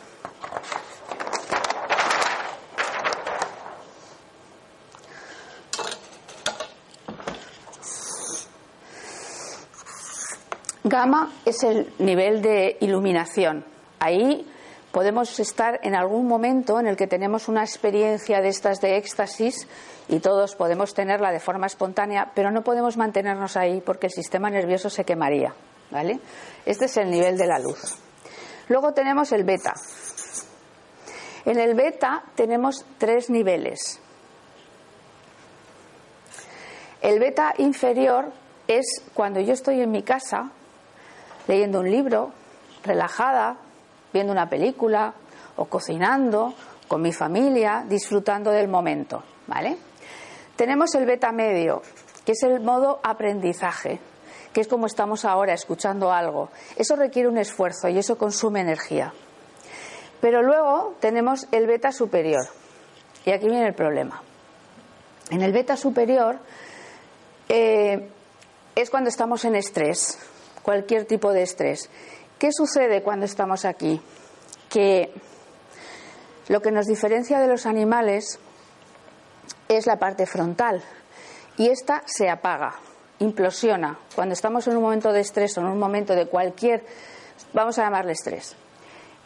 Gamma 10.92 11.32
es 11.46 11.62
el 11.62 11.90
nivel 12.00 12.42
de 12.42 12.76
iluminación. 12.80 13.64
Ahí 13.98 14.46
podemos 14.92 15.40
estar 15.40 15.80
en 15.82 15.94
algún 15.94 16.28
momento 16.28 16.78
en 16.78 16.86
el 16.86 16.98
que 16.98 17.06
tenemos 17.06 17.48
una 17.48 17.62
experiencia 17.62 18.42
de 18.42 18.48
estas 18.48 18.78
de 18.82 18.98
éxtasis 18.98 19.66
y 20.10 20.20
todos 20.20 20.54
podemos 20.54 20.92
tenerla 20.92 21.32
de 21.32 21.40
forma 21.40 21.66
espontánea, 21.66 22.30
pero 22.34 22.50
no 22.50 22.60
podemos 22.60 22.98
mantenernos 22.98 23.56
ahí 23.56 23.80
porque 23.80 24.08
el 24.08 24.12
sistema 24.12 24.50
nervioso 24.50 24.90
se 24.90 25.06
quemaría. 25.06 25.54
¿vale? 25.90 26.20
Este 26.66 26.84
es 26.84 26.96
el 26.98 27.10
nivel 27.10 27.38
de 27.38 27.46
la 27.46 27.58
luz. 27.58 27.96
Luego 28.68 28.92
tenemos 28.92 29.32
el 29.32 29.44
beta. 29.44 29.72
En 31.46 31.58
el 31.58 31.74
beta 31.74 32.22
tenemos 32.34 32.84
tres 32.98 33.30
niveles. 33.30 33.98
El 37.00 37.18
beta 37.18 37.54
inferior 37.56 38.30
es 38.68 39.02
cuando 39.14 39.40
yo 39.40 39.54
estoy 39.54 39.80
en 39.80 39.90
mi 39.90 40.02
casa 40.02 40.52
leyendo 41.46 41.80
un 41.80 41.90
libro, 41.90 42.32
relajada, 42.84 43.56
viendo 44.12 44.32
una 44.32 44.48
película 44.48 45.14
o 45.56 45.66
cocinando 45.66 46.54
con 46.88 47.02
mi 47.02 47.12
familia, 47.12 47.84
disfrutando 47.88 48.50
del 48.50 48.68
momento, 48.68 49.22
¿vale? 49.46 49.76
Tenemos 50.56 50.94
el 50.94 51.06
beta 51.06 51.32
medio, 51.32 51.82
que 52.24 52.32
es 52.32 52.42
el 52.42 52.60
modo 52.60 53.00
aprendizaje, 53.02 54.00
que 54.52 54.60
es 54.60 54.68
como 54.68 54.86
estamos 54.86 55.24
ahora 55.24 55.54
escuchando 55.54 56.12
algo. 56.12 56.50
Eso 56.76 56.94
requiere 56.96 57.28
un 57.28 57.38
esfuerzo 57.38 57.88
y 57.88 57.98
eso 57.98 58.18
consume 58.18 58.60
energía. 58.60 59.12
Pero 60.20 60.42
luego 60.42 60.94
tenemos 61.00 61.48
el 61.50 61.66
beta 61.66 61.90
superior. 61.90 62.46
Y 63.24 63.30
aquí 63.30 63.46
viene 63.46 63.66
el 63.66 63.74
problema. 63.74 64.22
En 65.30 65.42
el 65.42 65.52
beta 65.52 65.76
superior 65.76 66.38
eh, 67.48 68.08
es 68.74 68.90
cuando 68.90 69.08
estamos 69.08 69.44
en 69.44 69.54
estrés, 69.54 70.18
cualquier 70.62 71.04
tipo 71.04 71.32
de 71.32 71.42
estrés. 71.42 71.90
¿Qué 72.38 72.50
sucede 72.52 73.02
cuando 73.02 73.26
estamos 73.26 73.64
aquí? 73.64 74.00
Que 74.68 75.12
lo 76.48 76.60
que 76.60 76.72
nos 76.72 76.86
diferencia 76.86 77.38
de 77.38 77.48
los 77.48 77.66
animales 77.66 78.38
es 79.68 79.86
la 79.86 79.98
parte 79.98 80.26
frontal 80.26 80.82
y 81.56 81.68
esta 81.68 82.02
se 82.06 82.28
apaga, 82.28 82.74
implosiona. 83.18 83.98
Cuando 84.14 84.32
estamos 84.32 84.66
en 84.66 84.76
un 84.76 84.82
momento 84.82 85.12
de 85.12 85.20
estrés 85.20 85.56
o 85.56 85.60
en 85.60 85.68
un 85.68 85.78
momento 85.78 86.14
de 86.14 86.26
cualquier, 86.26 86.84
vamos 87.52 87.78
a 87.78 87.84
llamarle 87.84 88.12
estrés, 88.12 88.56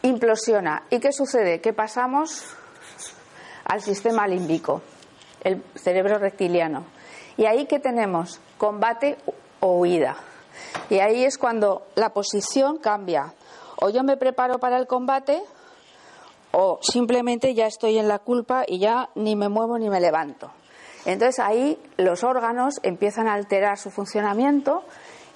implosiona. 0.03 0.83
¿Y 0.89 0.99
qué 0.99 1.11
sucede? 1.11 1.61
Que 1.61 1.73
pasamos 1.73 2.45
al 3.65 3.81
sistema 3.81 4.27
límbico, 4.27 4.81
el 5.43 5.63
cerebro 5.75 6.17
reptiliano. 6.19 6.85
Y 7.37 7.45
ahí 7.45 7.65
que 7.65 7.79
tenemos 7.79 8.39
combate 8.57 9.17
o 9.59 9.79
huida. 9.79 10.17
Y 10.89 10.99
ahí 10.99 11.23
es 11.23 11.37
cuando 11.37 11.83
la 11.95 12.09
posición 12.09 12.77
cambia. 12.77 13.33
O 13.77 13.89
yo 13.89 14.03
me 14.03 14.17
preparo 14.17 14.59
para 14.59 14.77
el 14.77 14.87
combate 14.87 15.41
o 16.51 16.79
simplemente 16.81 17.53
ya 17.53 17.67
estoy 17.67 17.97
en 17.97 18.07
la 18.07 18.19
culpa 18.19 18.63
y 18.65 18.79
ya 18.79 19.09
ni 19.15 19.35
me 19.35 19.49
muevo 19.49 19.77
ni 19.77 19.89
me 19.89 19.99
levanto. 19.99 20.51
Entonces 21.05 21.39
ahí 21.39 21.79
los 21.97 22.23
órganos 22.23 22.79
empiezan 22.83 23.27
a 23.27 23.33
alterar 23.33 23.77
su 23.77 23.91
funcionamiento 23.91 24.83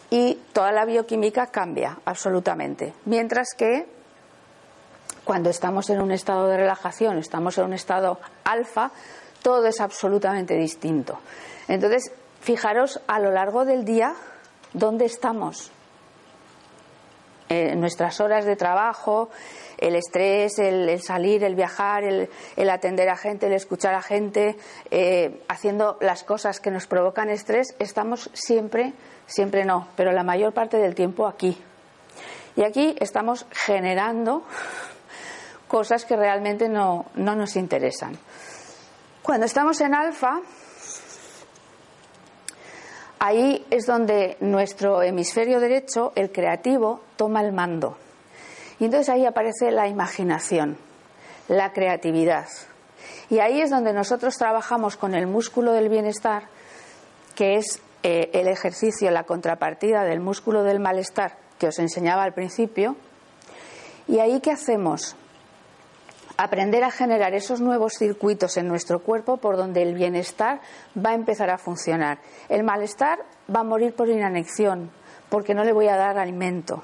y 0.09 0.35
toda 0.53 0.71
la 0.71 0.85
bioquímica 0.85 1.47
cambia 1.47 1.99
absolutamente. 2.05 2.93
Mientras 3.05 3.53
que 3.55 3.87
cuando 5.23 5.49
estamos 5.49 5.89
en 5.89 6.01
un 6.01 6.11
estado 6.11 6.47
de 6.47 6.57
relajación, 6.57 7.17
estamos 7.17 7.57
en 7.57 7.65
un 7.65 7.73
estado 7.73 8.19
alfa, 8.43 8.91
todo 9.41 9.65
es 9.67 9.79
absolutamente 9.79 10.55
distinto. 10.55 11.19
Entonces, 11.67 12.11
fijaros 12.41 12.99
a 13.07 13.19
lo 13.19 13.31
largo 13.31 13.63
del 13.63 13.85
día 13.85 14.13
dónde 14.73 15.05
estamos. 15.05 15.71
En 17.49 17.81
nuestras 17.81 18.21
horas 18.21 18.45
de 18.45 18.55
trabajo, 18.55 19.29
el 19.77 19.95
estrés, 19.95 20.57
el, 20.59 21.01
salir, 21.01 21.43
el 21.43 21.55
viajar, 21.55 22.03
el, 22.05 22.69
atender 22.69 23.09
a 23.09 23.17
gente, 23.17 23.47
el 23.47 23.53
escuchar 23.53 23.93
a 23.93 24.01
gente, 24.01 24.55
eh, 24.89 25.43
haciendo 25.49 25.97
las 25.99 26.23
cosas 26.23 26.61
que 26.61 26.71
nos 26.71 26.87
provocan 26.87 27.29
estrés, 27.29 27.75
estamos 27.79 28.29
siempre, 28.33 28.93
siempre 29.25 29.65
no, 29.65 29.89
pero 29.97 30.13
la 30.13 30.23
mayor 30.23 30.53
parte 30.53 30.77
del 30.77 30.95
tiempo 30.95 31.27
aquí. 31.27 31.57
Y 32.55 32.63
aquí 32.63 32.95
estamos 32.99 33.45
generando 33.51 34.43
cosas 35.67 36.05
que 36.05 36.15
realmente 36.15 36.69
no, 36.69 37.05
no 37.15 37.35
nos 37.35 37.55
interesan. 37.55 38.17
Cuando 39.23 39.45
estamos 39.45 39.81
en 39.81 39.95
alfa, 39.95 40.41
ahí 43.21 43.63
es 43.69 43.85
donde 43.85 44.35
nuestro 44.39 45.03
hemisferio 45.03 45.59
derecho, 45.59 46.11
el 46.15 46.31
creativo, 46.31 47.01
toma 47.15 47.41
el 47.41 47.53
mando. 47.53 47.95
Y 48.79 48.85
entonces 48.85 49.09
ahí 49.09 49.27
aparece 49.27 49.71
la 49.71 49.87
imaginación, 49.87 50.75
la 51.47 51.71
creatividad. 51.71 52.47
Y 53.29 53.37
ahí 53.37 53.61
es 53.61 53.69
donde 53.69 53.93
nosotros 53.93 54.35
trabajamos 54.37 54.97
con 54.97 55.13
el 55.13 55.27
músculo 55.27 55.71
del 55.71 55.87
bienestar, 55.87 56.45
que 57.35 57.57
es 57.57 57.79
eh, 58.01 58.31
el 58.33 58.47
ejercicio, 58.47 59.11
la 59.11 59.23
contrapartida 59.23 60.03
del 60.03 60.19
músculo 60.19 60.63
del 60.63 60.79
malestar 60.79 61.37
que 61.59 61.67
os 61.67 61.77
enseñaba 61.77 62.23
al 62.23 62.33
principio. 62.33 62.95
¿Y 64.07 64.17
ahí 64.17 64.41
qué 64.41 64.49
hacemos? 64.49 65.15
Aprender 66.43 66.83
a 66.83 66.89
generar 66.89 67.35
esos 67.35 67.61
nuevos 67.61 67.93
circuitos 67.93 68.57
en 68.57 68.67
nuestro 68.67 68.99
cuerpo 68.99 69.37
por 69.37 69.57
donde 69.57 69.83
el 69.83 69.93
bienestar 69.93 70.59
va 70.97 71.11
a 71.11 71.13
empezar 71.13 71.51
a 71.51 71.59
funcionar. 71.59 72.17
El 72.49 72.63
malestar 72.63 73.19
va 73.53 73.59
a 73.59 73.63
morir 73.63 73.93
por 73.93 74.09
inanexión, 74.09 74.89
porque 75.29 75.53
no 75.53 75.63
le 75.63 75.71
voy 75.71 75.87
a 75.87 75.97
dar 75.97 76.17
alimento. 76.17 76.83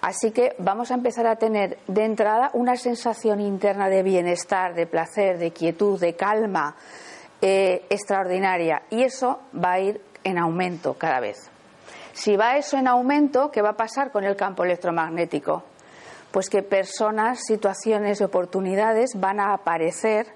Así 0.00 0.30
que 0.30 0.54
vamos 0.58 0.92
a 0.92 0.94
empezar 0.94 1.26
a 1.26 1.36
tener 1.36 1.78
de 1.88 2.04
entrada 2.04 2.50
una 2.52 2.76
sensación 2.76 3.40
interna 3.40 3.88
de 3.88 4.04
bienestar, 4.04 4.74
de 4.74 4.86
placer, 4.86 5.38
de 5.38 5.50
quietud, 5.50 5.98
de 5.98 6.14
calma 6.14 6.76
eh, 7.40 7.86
extraordinaria. 7.90 8.82
Y 8.90 9.02
eso 9.02 9.40
va 9.56 9.72
a 9.72 9.80
ir 9.80 10.00
en 10.22 10.38
aumento 10.38 10.94
cada 10.94 11.18
vez. 11.18 11.50
Si 12.12 12.36
va 12.36 12.58
eso 12.58 12.76
en 12.76 12.86
aumento, 12.86 13.50
¿qué 13.50 13.60
va 13.60 13.70
a 13.70 13.76
pasar 13.76 14.12
con 14.12 14.22
el 14.22 14.36
campo 14.36 14.62
electromagnético? 14.62 15.64
Pues 16.34 16.50
que 16.50 16.64
personas, 16.64 17.46
situaciones 17.46 18.20
y 18.20 18.24
oportunidades 18.24 19.12
van 19.14 19.38
a 19.38 19.54
aparecer 19.54 20.26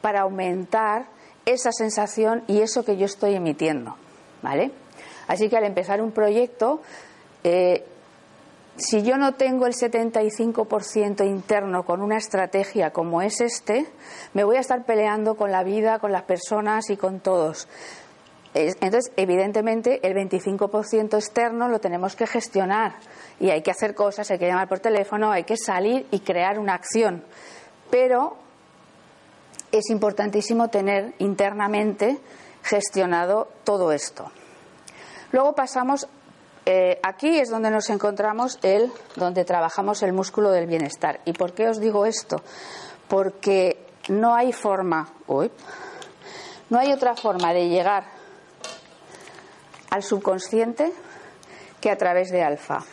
para 0.00 0.20
aumentar 0.20 1.06
esa 1.46 1.72
sensación 1.72 2.44
y 2.46 2.60
eso 2.60 2.84
que 2.84 2.96
yo 2.96 3.06
estoy 3.06 3.34
emitiendo. 3.34 3.96
¿Vale? 4.40 4.70
Así 5.26 5.48
que 5.48 5.56
al 5.56 5.64
empezar 5.64 6.00
un 6.00 6.12
proyecto, 6.12 6.80
eh, 7.42 7.84
si 8.76 9.02
yo 9.02 9.16
no 9.16 9.34
tengo 9.34 9.66
el 9.66 9.74
75% 9.74 11.26
interno 11.26 11.82
con 11.82 12.02
una 12.02 12.18
estrategia 12.18 12.92
como 12.92 13.20
es 13.20 13.40
este, 13.40 13.88
me 14.34 14.44
voy 14.44 14.58
a 14.58 14.60
estar 14.60 14.84
peleando 14.84 15.34
con 15.36 15.50
la 15.50 15.64
vida, 15.64 15.98
con 15.98 16.12
las 16.12 16.22
personas 16.22 16.88
y 16.88 16.96
con 16.96 17.18
todos. 17.18 17.66
Entonces, 18.60 19.12
evidentemente, 19.16 20.00
el 20.06 20.14
25% 20.14 21.14
externo 21.14 21.68
lo 21.68 21.78
tenemos 21.78 22.16
que 22.16 22.26
gestionar 22.26 22.96
y 23.38 23.50
hay 23.50 23.62
que 23.62 23.70
hacer 23.70 23.94
cosas, 23.94 24.30
hay 24.32 24.38
que 24.38 24.48
llamar 24.48 24.68
por 24.68 24.80
teléfono, 24.80 25.30
hay 25.30 25.44
que 25.44 25.56
salir 25.56 26.06
y 26.10 26.20
crear 26.20 26.58
una 26.58 26.74
acción. 26.74 27.22
Pero 27.88 28.36
es 29.70 29.90
importantísimo 29.90 30.68
tener 30.68 31.14
internamente 31.18 32.18
gestionado 32.64 33.48
todo 33.62 33.92
esto. 33.92 34.32
Luego 35.30 35.54
pasamos, 35.54 36.08
eh, 36.66 36.98
aquí 37.04 37.38
es 37.38 37.50
donde 37.50 37.70
nos 37.70 37.90
encontramos 37.90 38.58
el, 38.62 38.90
donde 39.14 39.44
trabajamos 39.44 40.02
el 40.02 40.12
músculo 40.12 40.50
del 40.50 40.66
bienestar. 40.66 41.20
¿Y 41.24 41.32
por 41.32 41.52
qué 41.52 41.68
os 41.68 41.78
digo 41.78 42.06
esto? 42.06 42.42
Porque 43.06 43.86
no 44.08 44.34
hay 44.34 44.52
forma, 44.52 45.12
uy, 45.28 45.50
no 46.70 46.78
hay 46.78 46.92
otra 46.92 47.14
forma 47.14 47.52
de 47.52 47.68
llegar 47.68 48.17
al 49.90 50.02
subconsciente 50.02 50.92
que 51.80 51.90
a 51.90 51.96
través 51.96 52.30
de 52.30 52.42
alfa. 52.42 52.84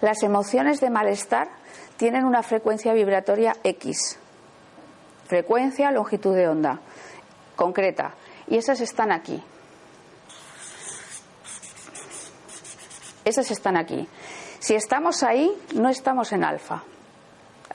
Las 0.00 0.22
emociones 0.22 0.80
de 0.80 0.90
malestar 0.90 1.48
tienen 1.96 2.24
una 2.24 2.42
frecuencia 2.42 2.92
vibratoria 2.92 3.56
X, 3.64 4.18
frecuencia, 5.26 5.90
longitud 5.90 6.34
de 6.34 6.48
onda, 6.48 6.80
concreta, 7.56 8.14
y 8.46 8.58
esas 8.58 8.80
están 8.80 9.10
aquí. 9.10 9.42
Esas 13.24 13.50
están 13.50 13.76
aquí. 13.76 14.06
Si 14.60 14.74
estamos 14.74 15.22
ahí, 15.22 15.50
no 15.74 15.88
estamos 15.88 16.32
en 16.32 16.44
alfa. 16.44 16.84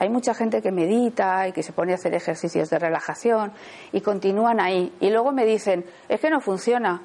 Hay 0.02 0.10
mucha 0.10 0.34
gente 0.34 0.60
que 0.60 0.72
medita 0.72 1.46
y 1.46 1.52
que 1.52 1.62
se 1.62 1.72
pone 1.72 1.92
a 1.92 1.94
hacer 1.94 2.12
ejercicios 2.12 2.68
de 2.68 2.76
relajación 2.76 3.52
y 3.92 4.00
continúan 4.00 4.58
ahí. 4.58 4.92
Y 4.98 5.10
luego 5.10 5.30
me 5.30 5.46
dicen, 5.46 5.84
es 6.08 6.18
que 6.18 6.28
no 6.28 6.40
funciona. 6.40 7.00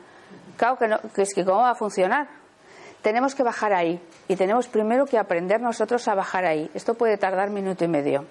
Claro 0.58 0.80
que, 0.80 0.88
no, 0.88 1.00
que 1.14 1.22
es 1.22 1.32
que 1.36 1.46
cómo 1.46 1.60
va 1.60 1.70
a 1.70 1.76
funcionar. 1.76 2.28
Tenemos 3.04 3.36
que 3.36 3.44
bajar 3.44 3.72
ahí 3.72 4.02
y 4.28 4.36
tenemos 4.36 4.68
primero 4.68 5.06
que 5.06 5.20
aprender 5.20 5.62
nosotros 5.62 6.08
a 6.08 6.16
bajar 6.16 6.46
ahí. 6.46 6.72
Esto 6.74 6.96
puede 6.96 7.20
tardar 7.20 7.52
minuto 7.52 7.86
y 7.86 7.88
medio. 7.88 8.26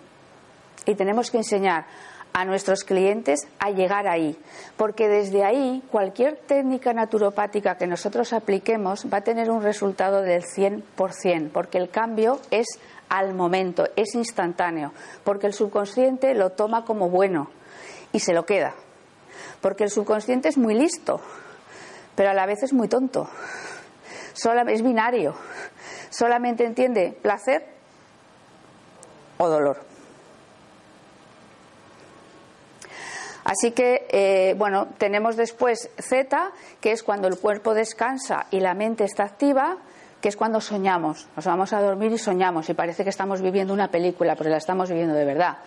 Y 0.84 0.96
tenemos 0.96 1.30
que 1.30 1.36
enseñar 1.36 1.84
a 2.32 2.44
nuestros 2.44 2.82
clientes 2.82 3.46
a 3.60 3.70
llegar 3.70 4.06
ahí, 4.06 4.36
porque 4.76 5.08
desde 5.08 5.42
ahí 5.42 5.82
cualquier 5.90 6.36
técnica 6.36 6.92
naturopática 6.92 7.76
que 7.76 7.86
nosotros 7.86 8.34
apliquemos 8.34 9.06
va 9.10 9.18
a 9.18 9.24
tener 9.24 9.50
un 9.50 9.62
resultado 9.62 10.20
del 10.20 10.42
100%, 10.42 11.50
porque 11.50 11.78
el 11.78 11.88
cambio 11.88 12.40
es 12.50 12.66
al 13.08 13.34
momento, 13.34 13.88
es 13.96 14.14
instantáneo, 14.14 14.92
porque 15.24 15.46
el 15.46 15.52
subconsciente 15.52 16.34
lo 16.34 16.50
toma 16.50 16.84
como 16.84 17.08
bueno 17.08 17.50
y 18.12 18.20
se 18.20 18.32
lo 18.32 18.46
queda, 18.46 18.74
porque 19.60 19.84
el 19.84 19.90
subconsciente 19.90 20.48
es 20.48 20.58
muy 20.58 20.74
listo, 20.74 21.20
pero 22.14 22.30
a 22.30 22.34
la 22.34 22.46
vez 22.46 22.62
es 22.62 22.72
muy 22.72 22.88
tonto, 22.88 23.28
es 24.68 24.82
binario, 24.82 25.34
solamente 26.10 26.64
entiende 26.64 27.16
placer 27.22 27.66
o 29.38 29.48
dolor. 29.48 29.86
Así 33.46 33.70
que, 33.70 34.08
eh, 34.10 34.54
bueno, 34.58 34.88
tenemos 34.98 35.36
después 35.36 35.88
Z, 36.00 36.50
que 36.80 36.90
es 36.90 37.04
cuando 37.04 37.28
el 37.28 37.38
cuerpo 37.38 37.74
descansa 37.74 38.46
y 38.50 38.58
la 38.58 38.74
mente 38.74 39.04
está 39.04 39.22
activa, 39.22 39.76
que 40.20 40.28
es 40.28 40.36
cuando 40.36 40.60
soñamos. 40.60 41.28
Nos 41.36 41.44
vamos 41.44 41.72
a 41.72 41.80
dormir 41.80 42.12
y 42.12 42.18
soñamos 42.18 42.68
y 42.68 42.74
parece 42.74 43.04
que 43.04 43.10
estamos 43.10 43.40
viviendo 43.40 43.72
una 43.72 43.88
película, 43.88 44.34
pero 44.36 44.50
la 44.50 44.56
estamos 44.56 44.88
viviendo 44.88 45.14
de 45.14 45.24
verdad. 45.24 45.58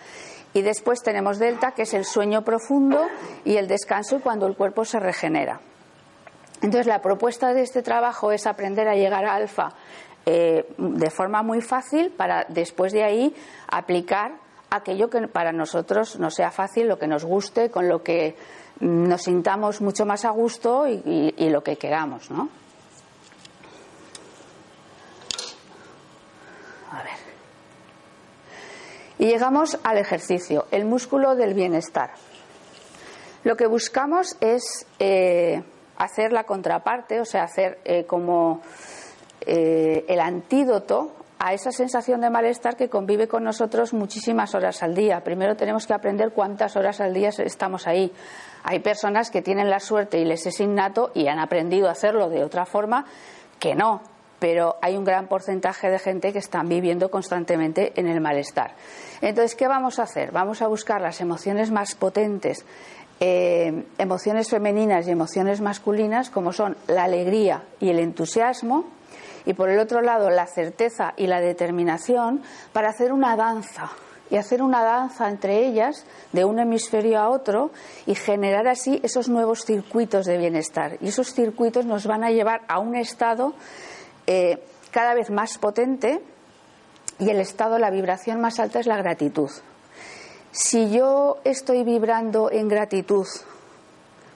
Y 0.52 0.62
después 0.62 1.02
tenemos 1.02 1.38
delta, 1.38 1.72
que 1.72 1.82
es 1.82 1.94
el 1.94 2.04
sueño 2.04 2.42
profundo 2.42 3.06
y 3.44 3.56
el 3.56 3.68
descanso 3.68 4.16
y 4.16 4.20
cuando 4.20 4.46
el 4.46 4.56
cuerpo 4.56 4.84
se 4.84 4.98
regenera. 4.98 5.60
Entonces, 6.62 6.86
la 6.86 7.00
propuesta 7.00 7.54
de 7.54 7.62
este 7.62 7.82
trabajo 7.82 8.32
es 8.32 8.46
aprender 8.46 8.88
a 8.88 8.94
llegar 8.94 9.24
a 9.24 9.34
alfa 9.34 9.72
eh, 10.26 10.66
de 10.76 11.10
forma 11.10 11.42
muy 11.42 11.62
fácil 11.62 12.10
para 12.10 12.44
después 12.48 12.92
de 12.92 13.04
ahí 13.04 13.34
aplicar 13.68 14.32
aquello 14.68 15.08
que 15.08 15.26
para 15.28 15.52
nosotros 15.52 16.18
nos 16.18 16.34
sea 16.34 16.50
fácil, 16.50 16.88
lo 16.88 16.98
que 16.98 17.06
nos 17.06 17.24
guste, 17.24 17.70
con 17.70 17.88
lo 17.88 18.02
que 18.02 18.36
nos 18.80 19.22
sintamos 19.22 19.80
mucho 19.80 20.04
más 20.04 20.24
a 20.24 20.30
gusto 20.30 20.86
y, 20.86 21.34
y 21.36 21.48
lo 21.48 21.62
que 21.62 21.76
queramos, 21.76 22.30
¿no? 22.30 22.48
Y 29.20 29.26
llegamos 29.26 29.78
al 29.84 29.98
ejercicio, 29.98 30.64
el 30.70 30.86
músculo 30.86 31.34
del 31.34 31.52
bienestar. 31.52 32.12
Lo 33.44 33.54
que 33.54 33.66
buscamos 33.66 34.34
es 34.40 34.86
eh, 34.98 35.62
hacer 35.98 36.32
la 36.32 36.44
contraparte, 36.44 37.20
o 37.20 37.26
sea, 37.26 37.42
hacer 37.42 37.80
eh, 37.84 38.06
como 38.06 38.62
eh, 39.42 40.06
el 40.08 40.20
antídoto 40.20 41.12
a 41.38 41.52
esa 41.52 41.70
sensación 41.70 42.22
de 42.22 42.30
malestar 42.30 42.76
que 42.76 42.88
convive 42.88 43.28
con 43.28 43.44
nosotros 43.44 43.92
muchísimas 43.92 44.54
horas 44.54 44.82
al 44.82 44.94
día. 44.94 45.20
Primero 45.22 45.54
tenemos 45.54 45.86
que 45.86 45.92
aprender 45.92 46.32
cuántas 46.32 46.74
horas 46.76 47.02
al 47.02 47.12
día 47.12 47.28
estamos 47.28 47.86
ahí. 47.86 48.10
Hay 48.62 48.78
personas 48.78 49.30
que 49.30 49.42
tienen 49.42 49.68
la 49.68 49.80
suerte 49.80 50.18
y 50.18 50.24
les 50.24 50.46
es 50.46 50.60
innato 50.60 51.10
y 51.12 51.28
han 51.28 51.40
aprendido 51.40 51.88
a 51.88 51.92
hacerlo 51.92 52.30
de 52.30 52.42
otra 52.42 52.64
forma 52.64 53.04
que 53.58 53.74
no 53.74 54.00
pero 54.40 54.76
hay 54.82 54.96
un 54.96 55.04
gran 55.04 55.28
porcentaje 55.28 55.88
de 55.88 56.00
gente 56.00 56.32
que 56.32 56.40
están 56.40 56.68
viviendo 56.68 57.10
constantemente 57.10 57.92
en 57.94 58.08
el 58.08 58.20
malestar. 58.20 58.74
Entonces, 59.20 59.54
¿qué 59.54 59.68
vamos 59.68 60.00
a 60.00 60.04
hacer? 60.04 60.32
Vamos 60.32 60.62
a 60.62 60.66
buscar 60.66 61.00
las 61.00 61.20
emociones 61.20 61.70
más 61.70 61.94
potentes, 61.94 62.64
eh, 63.20 63.84
emociones 63.98 64.48
femeninas 64.48 65.06
y 65.06 65.10
emociones 65.10 65.60
masculinas, 65.60 66.30
como 66.30 66.52
son 66.52 66.76
la 66.88 67.04
alegría 67.04 67.62
y 67.78 67.90
el 67.90 67.98
entusiasmo, 67.98 68.86
y 69.44 69.52
por 69.52 69.68
el 69.68 69.78
otro 69.78 70.00
lado 70.00 70.30
la 70.30 70.46
certeza 70.46 71.12
y 71.16 71.26
la 71.26 71.40
determinación 71.40 72.42
para 72.72 72.88
hacer 72.88 73.12
una 73.12 73.36
danza 73.36 73.90
y 74.30 74.36
hacer 74.36 74.62
una 74.62 74.84
danza 74.84 75.28
entre 75.28 75.66
ellas 75.66 76.06
de 76.32 76.44
un 76.44 76.58
hemisferio 76.58 77.18
a 77.18 77.28
otro 77.28 77.72
y 78.06 78.14
generar 78.14 78.68
así 78.68 79.00
esos 79.02 79.28
nuevos 79.28 79.64
circuitos 79.64 80.24
de 80.24 80.38
bienestar. 80.38 80.96
Y 81.00 81.08
esos 81.08 81.34
circuitos 81.34 81.84
nos 81.84 82.06
van 82.06 82.24
a 82.24 82.30
llevar 82.30 82.62
a 82.68 82.78
un 82.78 82.96
estado 82.96 83.54
eh, 84.32 84.62
cada 84.92 85.14
vez 85.14 85.28
más 85.28 85.58
potente 85.58 86.20
y 87.18 87.30
el 87.30 87.40
estado, 87.40 87.80
la 87.80 87.90
vibración 87.90 88.40
más 88.40 88.60
alta 88.60 88.78
es 88.78 88.86
la 88.86 88.96
gratitud. 88.96 89.50
Si 90.52 90.88
yo 90.92 91.38
estoy 91.42 91.82
vibrando 91.82 92.48
en 92.48 92.68
gratitud, 92.68 93.26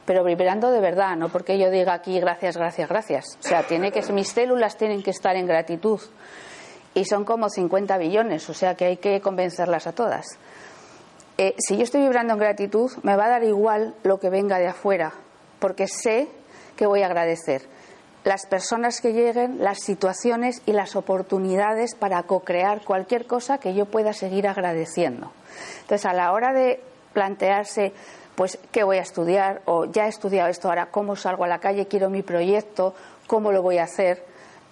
pero 0.04 0.24
vibrando 0.24 0.72
de 0.72 0.80
verdad, 0.80 1.14
no 1.16 1.28
porque 1.28 1.60
yo 1.60 1.70
diga 1.70 1.94
aquí 1.94 2.18
gracias, 2.18 2.56
gracias, 2.56 2.88
gracias. 2.88 3.38
O 3.38 3.46
sea, 3.46 3.62
tiene 3.62 3.92
que 3.92 4.02
mis 4.12 4.30
células 4.30 4.76
tienen 4.76 5.00
que 5.00 5.10
estar 5.10 5.36
en 5.36 5.46
gratitud 5.46 6.00
y 6.92 7.04
son 7.04 7.24
como 7.24 7.48
50 7.48 7.96
billones, 7.96 8.50
o 8.50 8.54
sea 8.54 8.74
que 8.74 8.86
hay 8.86 8.96
que 8.96 9.20
convencerlas 9.20 9.86
a 9.86 9.92
todas. 9.92 10.26
Eh, 11.38 11.54
si 11.58 11.76
yo 11.76 11.84
estoy 11.84 12.00
vibrando 12.00 12.32
en 12.32 12.40
gratitud, 12.40 12.90
me 13.04 13.14
va 13.14 13.26
a 13.26 13.28
dar 13.28 13.44
igual 13.44 13.94
lo 14.02 14.18
que 14.18 14.28
venga 14.28 14.58
de 14.58 14.66
afuera, 14.66 15.12
porque 15.60 15.86
sé 15.86 16.26
que 16.74 16.86
voy 16.86 17.02
a 17.02 17.06
agradecer 17.06 17.72
las 18.24 18.46
personas 18.46 19.00
que 19.00 19.12
lleguen, 19.12 19.62
las 19.62 19.80
situaciones 19.80 20.62
y 20.66 20.72
las 20.72 20.96
oportunidades 20.96 21.94
para 21.94 22.22
co-crear 22.22 22.82
cualquier 22.82 23.26
cosa 23.26 23.58
que 23.58 23.74
yo 23.74 23.86
pueda 23.86 24.12
seguir 24.12 24.48
agradeciendo. 24.48 25.30
Entonces, 25.82 26.06
a 26.06 26.14
la 26.14 26.32
hora 26.32 26.52
de 26.52 26.80
plantearse, 27.12 27.92
pues, 28.34 28.58
¿qué 28.72 28.82
voy 28.82 28.96
a 28.96 29.02
estudiar? 29.02 29.62
O 29.66 29.84
ya 29.84 30.06
he 30.06 30.08
estudiado 30.08 30.48
esto, 30.48 30.68
ahora, 30.68 30.86
¿cómo 30.86 31.16
salgo 31.16 31.44
a 31.44 31.48
la 31.48 31.60
calle? 31.60 31.86
Quiero 31.86 32.10
mi 32.10 32.22
proyecto, 32.22 32.94
¿cómo 33.26 33.52
lo 33.52 33.62
voy 33.62 33.78
a 33.78 33.84
hacer? 33.84 34.24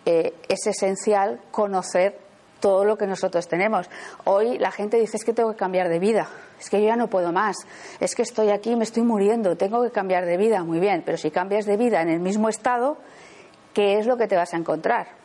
Eh, 0.04 0.34
es 0.48 0.66
esencial 0.66 1.40
conocer 1.50 2.18
todo 2.58 2.84
lo 2.84 2.96
que 2.96 3.06
nosotros 3.06 3.46
tenemos. 3.48 3.90
Hoy 4.24 4.58
la 4.58 4.70
gente 4.70 4.96
dice 4.96 5.16
es 5.16 5.24
que 5.24 5.34
tengo 5.34 5.50
que 5.50 5.58
cambiar 5.58 5.88
de 5.88 5.98
vida, 5.98 6.28
es 6.58 6.70
que 6.70 6.80
yo 6.80 6.86
ya 6.86 6.96
no 6.96 7.08
puedo 7.08 7.32
más, 7.32 7.56
es 8.00 8.14
que 8.14 8.22
estoy 8.22 8.50
aquí, 8.50 8.76
me 8.76 8.84
estoy 8.84 9.02
muriendo, 9.02 9.56
tengo 9.56 9.82
que 9.82 9.90
cambiar 9.90 10.24
de 10.24 10.36
vida, 10.36 10.62
muy 10.62 10.78
bien, 10.78 11.02
pero 11.04 11.18
si 11.18 11.30
cambias 11.30 11.66
de 11.66 11.76
vida 11.76 12.00
en 12.02 12.08
el 12.08 12.20
mismo 12.20 12.48
estado, 12.48 12.98
¿qué 13.72 13.98
es 13.98 14.06
lo 14.06 14.16
que 14.16 14.28
te 14.28 14.36
vas 14.36 14.54
a 14.54 14.56
encontrar? 14.56 15.22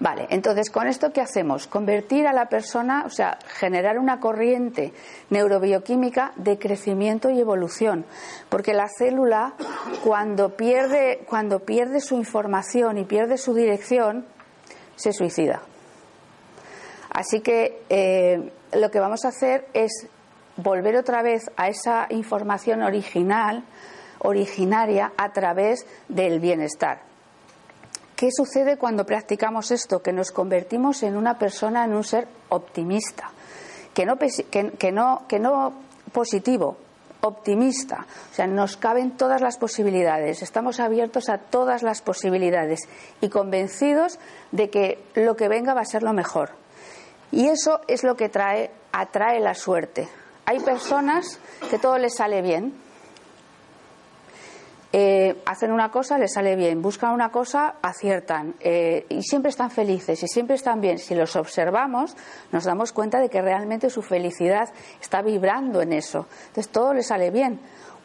Vale, 0.00 0.26
entonces 0.30 0.70
con 0.70 0.86
esto 0.86 1.12
qué 1.12 1.20
hacemos? 1.20 1.66
Convertir 1.66 2.26
a 2.26 2.32
la 2.32 2.46
persona, 2.46 3.04
o 3.04 3.10
sea, 3.10 3.38
generar 3.46 3.98
una 3.98 4.18
corriente 4.18 4.94
neurobioquímica 5.28 6.32
de 6.36 6.58
crecimiento 6.58 7.28
y 7.28 7.38
evolución, 7.38 8.06
porque 8.48 8.72
la 8.72 8.88
célula 8.88 9.52
cuando 10.02 10.56
pierde 10.56 11.20
cuando 11.28 11.60
pierde 11.60 12.00
su 12.00 12.14
información 12.14 12.96
y 12.96 13.04
pierde 13.04 13.36
su 13.36 13.52
dirección 13.52 14.24
se 14.96 15.12
suicida. 15.12 15.60
Así 17.10 17.40
que 17.40 17.82
eh, 17.90 18.52
lo 18.72 18.90
que 18.90 19.00
vamos 19.00 19.26
a 19.26 19.28
hacer 19.28 19.66
es 19.74 20.06
volver 20.56 20.96
otra 20.96 21.22
vez 21.22 21.50
a 21.58 21.68
esa 21.68 22.06
información 22.08 22.82
original, 22.82 23.64
originaria, 24.20 25.12
a 25.16 25.32
través 25.32 25.86
del 26.08 26.40
bienestar. 26.40 27.02
¿Qué 28.16 28.28
sucede 28.30 28.76
cuando 28.76 29.06
practicamos 29.06 29.70
esto? 29.70 30.02
Que 30.02 30.12
nos 30.12 30.30
convertimos 30.30 31.02
en 31.02 31.16
una 31.16 31.38
persona, 31.38 31.84
en 31.84 31.94
un 31.94 32.04
ser 32.04 32.28
optimista, 32.50 33.30
que 33.94 34.04
no, 34.04 34.18
que, 34.18 34.92
no, 34.92 35.22
que 35.26 35.38
no 35.38 35.72
positivo, 36.12 36.76
optimista. 37.22 38.06
O 38.30 38.34
sea, 38.34 38.46
nos 38.46 38.76
caben 38.76 39.16
todas 39.16 39.40
las 39.40 39.56
posibilidades, 39.56 40.42
estamos 40.42 40.80
abiertos 40.80 41.28
a 41.30 41.38
todas 41.38 41.82
las 41.82 42.02
posibilidades 42.02 42.80
y 43.22 43.30
convencidos 43.30 44.18
de 44.52 44.68
que 44.68 45.02
lo 45.14 45.36
que 45.36 45.48
venga 45.48 45.72
va 45.72 45.80
a 45.80 45.86
ser 45.86 46.02
lo 46.02 46.12
mejor. 46.12 46.50
Y 47.32 47.48
eso 47.48 47.80
es 47.88 48.02
lo 48.02 48.16
que 48.16 48.28
trae, 48.28 48.70
atrae 48.92 49.40
la 49.40 49.54
suerte. 49.54 50.08
Hay 50.44 50.60
personas 50.60 51.38
que 51.70 51.78
todo 51.78 51.96
les 51.96 52.16
sale 52.16 52.42
bien, 52.42 52.74
eh, 54.92 55.40
hacen 55.46 55.70
una 55.70 55.90
cosa, 55.90 56.18
les 56.18 56.32
sale 56.32 56.56
bien, 56.56 56.82
buscan 56.82 57.12
una 57.12 57.30
cosa, 57.30 57.76
aciertan 57.80 58.56
eh, 58.58 59.06
y 59.08 59.22
siempre 59.22 59.50
están 59.50 59.70
felices 59.70 60.20
y 60.22 60.26
siempre 60.26 60.56
están 60.56 60.80
bien. 60.80 60.98
Si 60.98 61.14
los 61.14 61.36
observamos, 61.36 62.16
nos 62.50 62.64
damos 62.64 62.92
cuenta 62.92 63.20
de 63.20 63.28
que 63.28 63.40
realmente 63.40 63.88
su 63.88 64.02
felicidad 64.02 64.68
está 65.00 65.22
vibrando 65.22 65.80
en 65.80 65.92
eso. 65.92 66.26
Entonces 66.48 66.68
todo 66.72 66.92
les 66.92 67.06
sale 67.06 67.30
bien. 67.30 67.60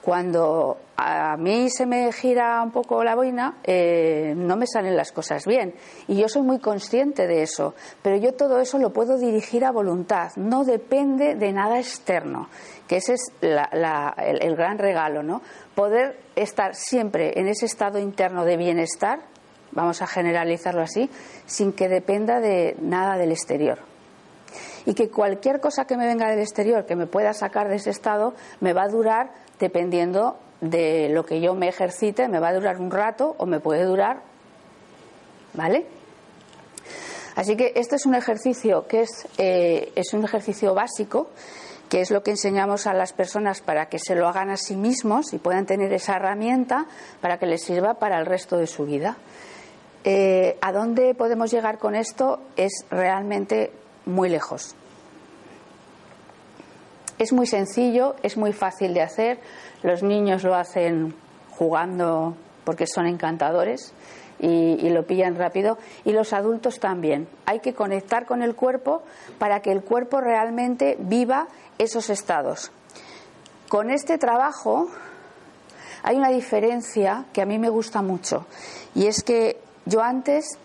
Cuando 0.06 0.78
a 0.98 1.36
mí 1.36 1.68
se 1.72 1.88
me 1.88 2.12
gira 2.12 2.62
un 2.62 2.70
poco 2.70 3.04
la 3.04 3.16
boina, 3.16 3.58
eh, 3.64 4.36
no 4.38 4.56
me 4.56 4.68
salen 4.68 4.96
las 4.96 5.12
cosas 5.12 5.48
bien. 5.48 5.74
Y 6.08 6.18
yo 6.18 6.30
soy 6.30 6.44
muy 6.44 6.60
consciente 6.60 7.26
de 7.26 7.42
eso. 7.42 7.74
Pero 8.04 8.16
yo 8.18 8.36
todo 8.36 8.60
eso 8.60 8.78
lo 8.78 8.94
puedo 8.94 9.18
dirigir 9.18 9.66
a 9.66 9.72
voluntad. 9.72 10.30
No 10.36 10.64
depende 10.64 11.34
de 11.34 11.52
nada 11.52 11.80
externo. 11.80 12.50
Que 12.88 12.98
ese 12.98 13.14
es 13.14 13.32
el, 13.42 13.58
el 14.42 14.56
gran 14.56 14.78
regalo, 14.78 15.24
¿no? 15.24 15.42
Poder 15.74 16.20
estar 16.36 16.76
siempre 16.76 17.40
en 17.40 17.48
ese 17.48 17.66
estado 17.66 17.98
interno 17.98 18.46
de 18.46 18.58
bienestar, 18.58 19.22
vamos 19.72 20.04
a 20.04 20.08
generalizarlo 20.08 20.84
así, 20.84 21.10
sin 21.48 21.74
que 21.74 21.90
dependa 21.90 22.40
de 22.42 22.76
nada 22.80 23.18
del 23.18 23.32
exterior 23.32 23.80
y 24.86 24.94
que 24.94 25.10
cualquier 25.10 25.60
cosa 25.60 25.86
que 25.86 25.98
me 25.98 26.06
venga 26.06 26.30
del 26.30 26.40
exterior 26.40 26.86
que 26.86 26.96
me 26.96 27.08
pueda 27.08 27.34
sacar 27.34 27.70
de 27.70 27.78
ese 27.78 27.90
estado 27.90 28.36
me 28.60 28.74
va 28.74 28.84
a 28.84 28.88
durar 28.88 29.32
dependiendo 29.60 30.38
de 30.62 31.10
lo 31.10 31.26
que 31.26 31.42
yo 31.42 31.54
me 31.54 31.68
ejercite, 31.68 32.28
me 32.28 32.40
va 32.40 32.50
a 32.50 32.54
durar 32.54 32.80
un 32.80 32.92
rato 32.92 33.36
o 33.38 33.46
me 33.46 33.60
puede 33.60 33.84
durar, 33.84 34.22
¿vale? 35.54 35.86
Así 37.36 37.58
que 37.58 37.74
este 37.76 37.98
es 37.98 38.06
un 38.06 38.16
ejercicio 38.16 38.88
que 38.88 39.02
es, 39.02 39.28
eh, 39.38 39.92
es 39.96 40.14
un 40.14 40.24
ejercicio 40.24 40.74
básico, 40.74 41.30
que 41.90 42.02
es 42.02 42.10
lo 42.10 42.24
que 42.24 42.32
enseñamos 42.32 42.88
a 42.88 42.94
las 42.94 43.14
personas 43.14 43.62
para 43.62 43.88
que 43.88 44.00
se 44.00 44.16
lo 44.16 44.28
hagan 44.28 44.50
a 44.50 44.58
sí 44.58 44.76
mismos 44.76 45.34
y 45.34 45.38
puedan 45.38 45.66
tener 45.66 45.92
esa 45.94 46.16
herramienta 46.16 46.86
para 47.22 47.38
que 47.38 47.46
les 47.46 47.62
sirva 47.62 47.96
para 47.96 48.18
el 48.20 48.26
resto 48.26 48.58
de 48.58 48.68
su 48.68 48.86
vida. 48.86 49.18
Eh, 50.04 50.58
¿A 50.62 50.72
dónde 50.72 51.14
podemos 51.14 51.52
llegar 51.52 51.78
con 51.78 51.96
esto? 51.96 52.40
Es 52.56 52.86
realmente 52.90 53.72
muy 54.06 54.30
lejos. 54.30 54.76
Es 57.18 57.32
muy 57.32 57.48
sencillo, 57.48 58.16
es 58.24 58.36
muy 58.36 58.52
fácil 58.52 58.94
de 58.94 59.02
hacer. 59.02 59.40
Los 59.84 60.04
niños 60.04 60.44
lo 60.44 60.56
hacen 60.56 61.16
jugando 61.52 62.36
porque 62.66 62.88
son 62.88 63.06
encantadores 63.08 63.94
y, 64.40 64.90
lo 64.90 65.06
pillan 65.06 65.36
rápido. 65.36 65.78
Y 66.04 66.12
los 66.12 66.34
adultos 66.34 66.80
también. 66.80 67.28
Hay 67.46 67.60
que 67.60 67.74
conectar 67.74 68.26
con 68.26 68.42
el 68.42 68.56
cuerpo 68.56 69.04
para 69.40 69.62
que 69.62 69.72
el 69.72 69.82
cuerpo 69.82 70.20
realmente 70.20 70.98
viva 71.00 71.48
esos 71.78 72.10
estados. 72.10 72.72
Con 73.70 73.90
este 73.90 74.18
trabajo 74.18 74.90
hay 76.04 76.18
una 76.18 76.30
diferencia 76.30 77.26
que 77.34 77.42
a 77.42 77.46
mí 77.46 77.58
me 77.58 77.70
gusta 77.70 78.02
mucho 78.02 78.46
y 78.94 79.08
es 79.08 79.24
que 79.24 79.60
yo 79.86 80.02
antes 80.04 80.60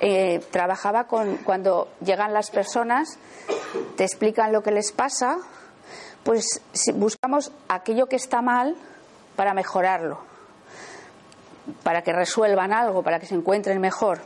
eh, 0.00 0.40
trabajaba 0.50 1.04
con 1.04 1.36
cuando 1.38 1.88
llegan 2.02 2.32
las 2.32 2.50
personas, 2.50 3.18
te 3.96 4.04
explican 4.04 4.52
lo 4.52 4.62
que 4.62 4.70
les 4.70 4.90
pasa, 4.92 5.36
pues 6.24 6.60
buscamos 6.94 7.52
aquello 7.68 8.06
que 8.06 8.16
está 8.16 8.42
mal 8.42 8.74
para 9.36 9.54
mejorarlo, 9.54 10.18
para 11.82 12.02
que 12.02 12.12
resuelvan 12.12 12.72
algo, 12.72 13.02
para 13.02 13.20
que 13.20 13.26
se 13.26 13.34
encuentren 13.34 13.80
mejor. 13.80 14.20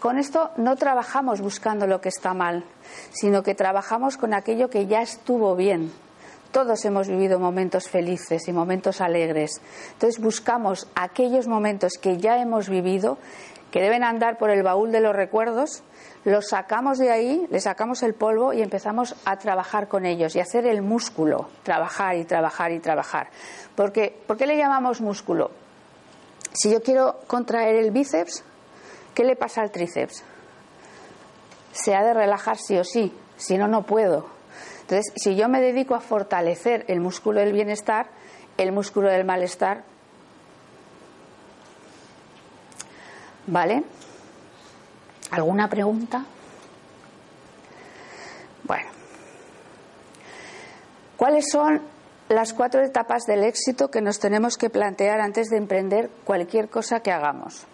Con 0.00 0.18
esto 0.18 0.50
no 0.56 0.76
trabajamos 0.76 1.40
buscando 1.40 1.86
lo 1.86 2.00
que 2.00 2.08
está 2.08 2.34
mal, 2.34 2.64
sino 3.12 3.42
que 3.42 3.54
trabajamos 3.54 4.16
con 4.16 4.34
aquello 4.34 4.70
que 4.70 4.86
ya 4.86 5.02
estuvo 5.02 5.54
bien. 5.56 5.92
Todos 6.52 6.84
hemos 6.84 7.08
vivido 7.08 7.38
momentos 7.38 7.88
felices 7.88 8.48
y 8.48 8.52
momentos 8.52 9.00
alegres. 9.00 9.60
Entonces 9.92 10.20
buscamos 10.20 10.86
aquellos 10.94 11.48
momentos 11.48 11.94
que 12.00 12.16
ya 12.18 12.40
hemos 12.40 12.68
vivido, 12.68 13.18
que 13.70 13.82
deben 13.82 14.04
andar 14.04 14.38
por 14.38 14.50
el 14.50 14.62
baúl 14.62 14.92
de 14.92 15.00
los 15.00 15.14
recuerdos, 15.14 15.82
los 16.26 16.48
sacamos 16.48 16.98
de 16.98 17.12
ahí, 17.12 17.46
le 17.50 17.60
sacamos 17.60 18.02
el 18.02 18.12
polvo 18.12 18.52
y 18.52 18.60
empezamos 18.60 19.14
a 19.24 19.38
trabajar 19.38 19.86
con 19.86 20.04
ellos 20.04 20.34
y 20.34 20.40
hacer 20.40 20.66
el 20.66 20.82
músculo, 20.82 21.48
trabajar 21.62 22.16
y 22.16 22.24
trabajar 22.24 22.72
y 22.72 22.80
trabajar. 22.80 23.28
Porque, 23.76 24.12
¿Por 24.26 24.36
qué 24.36 24.48
le 24.48 24.56
llamamos 24.56 25.00
músculo? 25.00 25.52
Si 26.52 26.68
yo 26.68 26.82
quiero 26.82 27.20
contraer 27.28 27.76
el 27.76 27.92
bíceps, 27.92 28.42
¿qué 29.14 29.22
le 29.22 29.36
pasa 29.36 29.62
al 29.62 29.70
tríceps? 29.70 30.24
Se 31.70 31.94
ha 31.94 32.02
de 32.02 32.12
relajar 32.12 32.58
sí 32.58 32.76
o 32.76 32.82
sí, 32.82 33.14
si 33.36 33.56
no, 33.56 33.68
no 33.68 33.82
puedo. 33.84 34.26
Entonces, 34.80 35.12
si 35.14 35.36
yo 35.36 35.48
me 35.48 35.60
dedico 35.60 35.94
a 35.94 36.00
fortalecer 36.00 36.84
el 36.88 36.98
músculo 36.98 37.38
del 37.38 37.52
bienestar, 37.52 38.08
el 38.56 38.72
músculo 38.72 39.10
del 39.10 39.24
malestar, 39.24 39.84
¿vale? 43.46 43.84
¿Alguna 45.30 45.68
pregunta? 45.68 46.24
Bueno, 48.64 48.88
¿cuáles 51.16 51.46
son 51.50 51.80
las 52.28 52.52
cuatro 52.52 52.82
etapas 52.82 53.24
del 53.24 53.44
éxito 53.44 53.90
que 53.90 54.00
nos 54.00 54.18
tenemos 54.18 54.56
que 54.56 54.70
plantear 54.70 55.20
antes 55.20 55.48
de 55.48 55.58
emprender 55.58 56.10
cualquier 56.24 56.68
cosa 56.68 57.00
que 57.00 57.12
hagamos, 57.12 57.66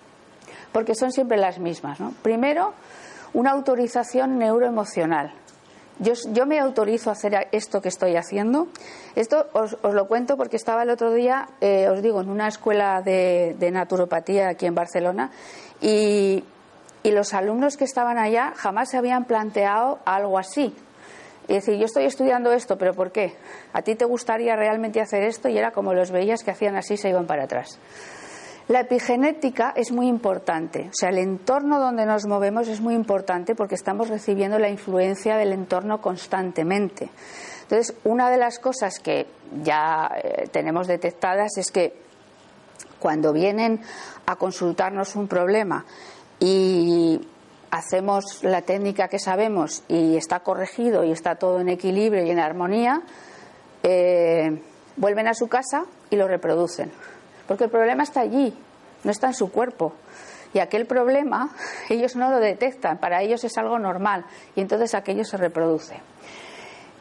porque 0.73 0.95
son 0.95 1.13
siempre 1.13 1.39
las 1.39 1.59
mismas. 1.59 1.99
Primero, 2.23 2.75
una 3.33 3.53
autorización 3.53 4.39
neuroemocional. 4.39 5.33
Yo, 5.99 6.47
me 6.47 6.59
autorizo 6.59 7.11
a 7.11 7.13
hacer 7.13 7.49
esto 7.53 7.81
que 7.81 7.89
estoy 7.89 8.17
haciendo. 8.17 8.67
Esto 9.15 9.47
os, 9.53 9.77
lo 9.83 10.09
cuento 10.09 10.37
porque 10.37 10.57
estaba 10.57 10.83
el 10.83 10.91
otro 10.91 11.13
día, 11.13 11.49
eh, 11.61 11.89
os 11.89 12.03
digo, 12.03 12.21
en 12.21 12.29
una 12.29 12.49
escuela 12.49 13.03
de, 13.03 13.71
naturopatía 13.73 14.49
aquí 14.49 14.67
en 14.67 14.75
Barcelona 14.75 15.31
y, 15.81 16.43
y 17.03 17.11
los 17.11 17.35
alumnos 17.35 17.77
que 17.77 17.85
estaban 17.85 18.19
allá 18.19 18.53
jamás 18.57 18.91
se 18.91 18.97
habían 18.97 19.25
planteado 19.25 19.99
algo 20.05 20.39
así. 20.39 20.75
Y 21.49 21.55
decir, 21.55 21.77
yo 21.77 21.87
estoy 21.87 22.05
estudiando 22.05 22.53
esto, 22.53 22.79
pero 22.79 22.95
¿por 22.95 23.11
qué? 23.11 23.35
¿A 23.73 23.83
ti 23.83 23.97
te 23.97 24.05
gustaría 24.05 24.55
realmente 24.55 25.01
hacer 25.01 25.25
esto? 25.25 25.49
Y 25.49 25.59
era 25.59 25.73
como 25.73 25.93
los 25.93 26.11
veías 26.11 26.45
que 26.45 26.53
hacían 26.53 26.77
así, 26.77 26.97
se 26.97 27.09
iban 27.09 27.27
para 27.27 27.45
atrás. 27.45 27.79
La 28.69 28.81
epigenética 28.81 29.73
es 29.75 29.91
muy 29.91 30.07
importante, 30.07 30.89
o 30.89 30.95
sea, 30.95 31.09
el 31.09 31.19
entorno 31.19 31.81
donde 31.81 32.07
nos 32.07 32.27
movemos 32.27 32.69
es 32.69 32.81
muy 32.81 32.95
importante 32.95 33.57
porque 33.57 33.75
estamos 33.75 34.09
recibiendo 34.09 34.59
la 34.61 34.69
influencia 34.69 35.37
del 35.37 35.53
entorno 35.53 36.01
constantemente. 36.01 37.11
Entonces, 37.63 37.95
una 38.05 38.31
de 38.31 38.37
las 38.37 38.61
cosas 38.61 39.01
que 39.01 39.27
ya 39.65 40.11
eh, 40.23 40.49
tenemos 40.53 40.87
detectadas 40.87 41.59
es 41.59 41.73
que 41.73 41.93
cuando 43.01 43.33
vienen 43.33 43.81
a 44.27 44.37
consultarnos 44.37 45.17
un 45.17 45.27
problema 45.27 45.85
y 46.45 47.21
hacemos 47.71 48.43
la 48.43 48.63
técnica 48.63 49.07
que 49.07 49.21
sabemos 49.21 49.85
y 49.87 50.17
está 50.17 50.41
corregido 50.41 51.05
y 51.05 51.13
está 51.13 51.37
todo 51.37 51.61
en 51.61 51.69
equilibrio 51.69 52.25
y 52.27 52.31
en 52.33 52.41
armonía, 52.41 53.01
eh, 53.85 54.61
vuelven 54.97 55.29
a 55.29 55.35
su 55.35 55.47
casa 55.47 55.85
y 56.11 56.17
lo 56.17 56.27
reproducen. 56.27 56.91
Porque 57.47 57.65
el 57.65 57.71
problema 57.71 58.03
está 58.03 58.23
allí, 58.23 58.53
no 59.05 59.13
está 59.13 59.29
en 59.29 59.35
su 59.35 59.53
cuerpo. 59.53 59.93
Y 60.53 60.59
aquel 60.59 60.85
problema 60.87 61.55
ellos 61.89 62.17
no 62.17 62.29
lo 62.29 62.41
detectan, 62.41 62.99
para 62.99 63.23
ellos 63.23 63.45
es 63.45 63.57
algo 63.57 63.79
normal 63.79 64.25
y 64.57 64.63
entonces 64.63 64.97
aquello 64.97 65.25
se 65.25 65.37
reproduce. 65.37 65.95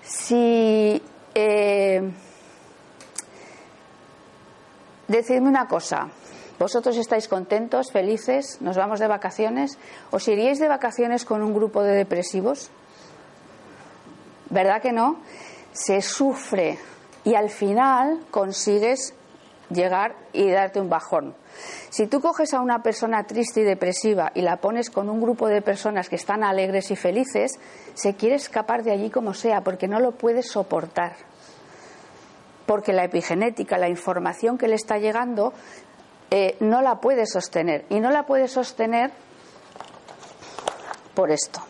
Si. 0.03 1.01
Eh, 1.33 2.11
decidme 5.07 5.49
una 5.49 5.67
cosa. 5.67 6.09
¿Vosotros 6.61 6.95
estáis 6.97 7.27
contentos, 7.27 7.91
felices? 7.91 8.61
¿Nos 8.61 8.77
vamos 8.77 8.99
de 8.99 9.07
vacaciones? 9.07 9.79
¿Os 10.11 10.27
iríais 10.27 10.59
de 10.59 10.67
vacaciones 10.67 11.25
con 11.25 11.41
un 11.41 11.55
grupo 11.55 11.81
de 11.81 11.95
depresivos? 11.95 12.69
¿Verdad 14.51 14.79
que 14.79 14.91
no? 14.91 15.21
Se 15.71 16.03
sufre 16.03 16.77
y 17.23 17.33
al 17.33 17.49
final 17.49 18.19
consigues 18.29 19.15
llegar 19.71 20.13
y 20.33 20.51
darte 20.51 20.79
un 20.79 20.87
bajón. 20.87 21.33
Si 21.89 22.05
tú 22.05 22.21
coges 22.21 22.53
a 22.53 22.61
una 22.61 22.83
persona 22.83 23.23
triste 23.23 23.61
y 23.61 23.63
depresiva 23.63 24.31
y 24.35 24.41
la 24.41 24.57
pones 24.57 24.91
con 24.91 25.09
un 25.09 25.19
grupo 25.19 25.47
de 25.47 25.63
personas 25.63 26.09
que 26.09 26.15
están 26.17 26.43
alegres 26.43 26.91
y 26.91 26.95
felices, 26.95 27.53
se 27.95 28.13
quiere 28.13 28.35
escapar 28.35 28.83
de 28.83 28.91
allí 28.91 29.09
como 29.09 29.33
sea, 29.33 29.61
porque 29.61 29.87
no 29.87 29.99
lo 29.99 30.11
puede 30.11 30.43
soportar. 30.43 31.15
Porque 32.67 32.93
la 32.93 33.03
epigenética, 33.03 33.79
la 33.79 33.89
información 33.89 34.59
que 34.59 34.67
le 34.67 34.75
está 34.75 34.99
llegando, 34.99 35.53
eh, 36.31 36.55
no 36.61 36.81
la 36.81 37.01
puede 37.01 37.25
sostener. 37.25 37.85
Y 37.89 37.99
no 37.99 38.09
la 38.09 38.25
puede 38.25 38.47
sostener 38.47 39.11
por 41.13 41.29
esto. 41.29 41.61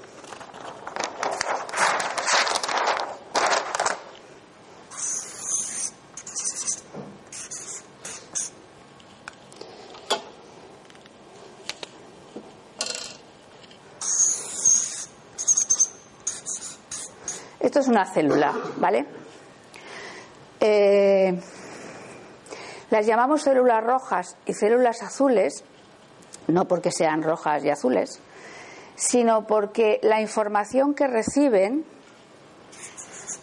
Esto 17.59 17.79
es 17.79 17.87
una 17.87 18.05
célula, 18.05 18.53
¿vale? 18.77 19.05
Eh, 20.59 21.10
las 22.91 23.07
llamamos 23.07 23.41
células 23.41 23.83
rojas 23.83 24.37
y 24.45 24.53
células 24.53 25.01
azules, 25.01 25.63
no 26.47 26.65
porque 26.65 26.91
sean 26.91 27.23
rojas 27.23 27.63
y 27.63 27.69
azules, 27.69 28.19
sino 28.95 29.47
porque 29.47 29.99
la 30.03 30.21
información 30.21 30.93
que 30.93 31.07
reciben 31.07 31.85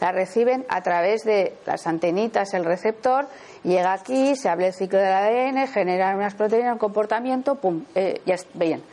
la 0.01 0.13
reciben 0.13 0.65
a 0.69 0.81
través 0.83 1.25
de 1.25 1.57
las 1.67 1.89
antenitas, 1.89 2.55
el 2.55 2.65
receptor, 2.65 3.27
llega 3.65 3.93
aquí, 3.93 4.37
se 4.37 4.49
abre 4.49 4.69
el 4.69 4.73
ciclo 4.73 5.01
del 5.01 5.13
ADN, 5.13 5.67
generan 5.67 6.17
unas 6.17 6.37
proteínas, 6.37 6.75
un 6.75 6.79
comportamiento, 6.79 7.57
pum, 7.57 7.85
eh, 7.97 8.21
ya 8.25 8.37
bien. 8.55 8.85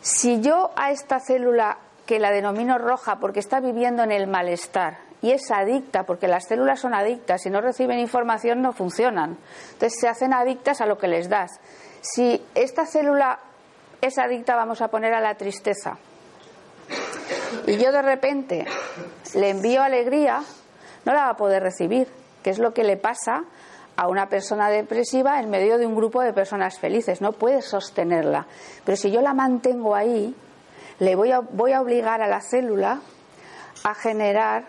Si 0.00 0.40
yo 0.40 0.72
a 0.74 0.90
esta 0.90 1.20
célula 1.20 1.78
que 2.06 2.18
la 2.18 2.32
denomino 2.32 2.78
roja 2.78 3.20
porque 3.20 3.38
está 3.38 3.60
viviendo 3.60 4.02
en 4.02 4.10
el 4.10 4.26
malestar 4.26 5.05
y 5.22 5.32
es 5.32 5.50
adicta 5.50 6.04
porque 6.04 6.28
las 6.28 6.46
células 6.46 6.80
son 6.80 6.94
adictas, 6.94 7.42
si 7.42 7.50
no 7.50 7.60
reciben 7.60 7.98
información 7.98 8.62
no 8.62 8.72
funcionan. 8.72 9.38
Entonces 9.72 9.98
se 10.00 10.08
hacen 10.08 10.32
adictas 10.32 10.80
a 10.80 10.86
lo 10.86 10.98
que 10.98 11.08
les 11.08 11.28
das. 11.28 11.50
Si 12.00 12.44
esta 12.54 12.86
célula 12.86 13.40
es 14.00 14.18
adicta, 14.18 14.54
vamos 14.56 14.82
a 14.82 14.88
poner 14.88 15.14
a 15.14 15.20
la 15.20 15.34
tristeza, 15.36 15.98
y 17.66 17.76
yo 17.78 17.92
de 17.92 18.02
repente 18.02 18.64
le 19.34 19.50
envío 19.50 19.82
alegría, 19.82 20.42
no 21.04 21.12
la 21.12 21.24
va 21.24 21.30
a 21.30 21.36
poder 21.36 21.62
recibir, 21.62 22.08
que 22.42 22.50
es 22.50 22.58
lo 22.58 22.72
que 22.72 22.84
le 22.84 22.96
pasa 22.96 23.44
a 23.96 24.08
una 24.08 24.28
persona 24.28 24.68
depresiva 24.68 25.40
en 25.40 25.50
medio 25.50 25.78
de 25.78 25.86
un 25.86 25.96
grupo 25.96 26.22
de 26.22 26.32
personas 26.32 26.78
felices, 26.78 27.20
no 27.20 27.32
puede 27.32 27.62
sostenerla. 27.62 28.46
Pero 28.84 28.96
si 28.96 29.10
yo 29.10 29.20
la 29.20 29.34
mantengo 29.34 29.94
ahí, 29.94 30.34
le 30.98 31.16
voy 31.16 31.32
a, 31.32 31.40
voy 31.40 31.72
a 31.72 31.80
obligar 31.80 32.22
a 32.22 32.28
la 32.28 32.40
célula 32.40 33.00
a 33.82 33.94
generar 33.94 34.66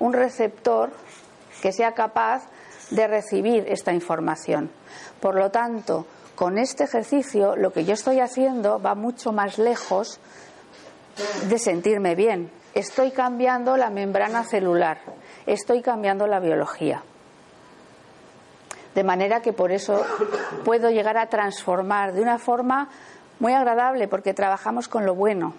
un 0.00 0.12
receptor 0.12 0.90
que 1.62 1.72
sea 1.72 1.92
capaz 1.92 2.42
de 2.90 3.06
recibir 3.06 3.66
esta 3.68 3.92
información. 3.92 4.70
Por 5.20 5.36
lo 5.36 5.50
tanto, 5.50 6.06
con 6.34 6.58
este 6.58 6.84
ejercicio 6.84 7.54
lo 7.54 7.72
que 7.72 7.84
yo 7.84 7.94
estoy 7.94 8.18
haciendo 8.18 8.80
va 8.80 8.94
mucho 8.94 9.32
más 9.32 9.58
lejos 9.58 10.18
de 11.48 11.58
sentirme 11.58 12.14
bien. 12.14 12.50
Estoy 12.74 13.10
cambiando 13.10 13.76
la 13.76 13.90
membrana 13.90 14.44
celular, 14.44 14.98
estoy 15.46 15.82
cambiando 15.82 16.26
la 16.26 16.40
biología. 16.40 17.02
De 18.94 19.04
manera 19.04 19.40
que 19.40 19.52
por 19.52 19.70
eso 19.70 20.04
puedo 20.64 20.90
llegar 20.90 21.16
a 21.16 21.26
transformar 21.26 22.12
de 22.12 22.22
una 22.22 22.38
forma 22.38 22.88
muy 23.38 23.52
agradable 23.52 24.08
porque 24.08 24.34
trabajamos 24.34 24.88
con 24.88 25.06
lo 25.06 25.14
bueno. 25.14 25.54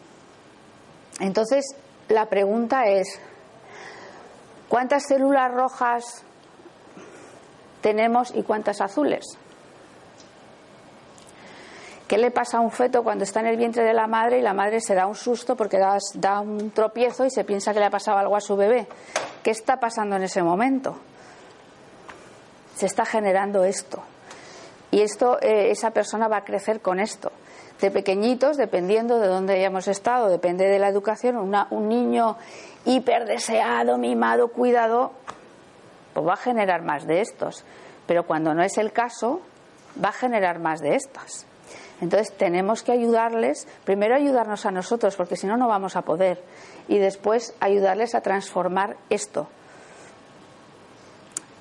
Entonces, 1.19 1.75
la 2.09 2.27
pregunta 2.27 2.85
es, 2.87 3.19
¿cuántas 4.71 5.03
células 5.03 5.51
rojas 5.51 6.23
tenemos 7.81 8.33
y 8.33 8.43
cuántas 8.43 8.79
azules? 8.79 9.37
¿Qué 12.07 12.17
le 12.17 12.31
pasa 12.31 12.57
a 12.57 12.61
un 12.61 12.71
feto 12.71 13.03
cuando 13.03 13.25
está 13.25 13.41
en 13.41 13.47
el 13.47 13.57
vientre 13.57 13.83
de 13.83 13.93
la 13.93 14.07
madre 14.07 14.39
y 14.39 14.41
la 14.41 14.53
madre 14.53 14.79
se 14.79 14.95
da 14.95 15.07
un 15.07 15.15
susto 15.15 15.57
porque 15.57 15.77
da, 15.77 16.39
un 16.39 16.71
tropiezo 16.71 17.25
y 17.25 17.29
se 17.29 17.43
piensa 17.43 17.73
que 17.73 17.79
le 17.79 17.85
ha 17.85 17.89
pasado 17.89 18.17
algo 18.17 18.37
a 18.37 18.41
su 18.41 18.55
bebé? 18.55 18.87
¿Qué 19.43 19.51
está 19.51 19.77
pasando 19.77 20.15
en 20.15 20.23
ese 20.23 20.41
momento? 20.41 20.97
Se 22.77 22.85
está 22.85 23.05
generando 23.05 23.65
esto. 23.65 24.01
Y 24.89 25.01
esto, 25.01 25.37
eh, 25.41 25.71
esa 25.71 25.91
persona 25.91 26.29
va 26.29 26.37
a 26.37 26.43
crecer 26.45 26.79
con 26.81 27.01
esto 27.01 27.31
de 27.81 27.91
pequeñitos, 27.91 28.57
dependiendo 28.57 29.19
de 29.19 29.27
dónde 29.27 29.55
hayamos 29.55 29.87
estado, 29.87 30.29
depende 30.29 30.67
de 30.67 30.79
la 30.79 30.87
educación, 30.87 31.37
un 31.37 31.89
niño 31.89 32.37
hiperdeseado, 32.85 33.97
mimado, 33.97 34.49
cuidado, 34.49 35.11
pues 36.13 36.27
va 36.27 36.33
a 36.33 36.37
generar 36.37 36.81
más 36.83 37.05
de 37.05 37.21
estos. 37.21 37.63
Pero 38.07 38.25
cuando 38.25 38.53
no 38.53 38.63
es 38.63 38.77
el 38.77 38.91
caso, 38.91 39.41
va 40.03 40.09
a 40.09 40.13
generar 40.13 40.59
más 40.59 40.81
de 40.81 40.95
estas. 40.95 41.45
Entonces 42.01 42.35
tenemos 42.35 42.81
que 42.81 42.91
ayudarles, 42.91 43.67
primero 43.83 44.15
ayudarnos 44.15 44.65
a 44.65 44.71
nosotros, 44.71 45.15
porque 45.15 45.35
si 45.35 45.45
no, 45.45 45.55
no 45.55 45.67
vamos 45.67 45.95
a 45.95 46.01
poder, 46.01 46.41
y 46.87 46.97
después 46.97 47.53
ayudarles 47.59 48.15
a 48.15 48.21
transformar 48.21 48.97
esto. 49.09 49.47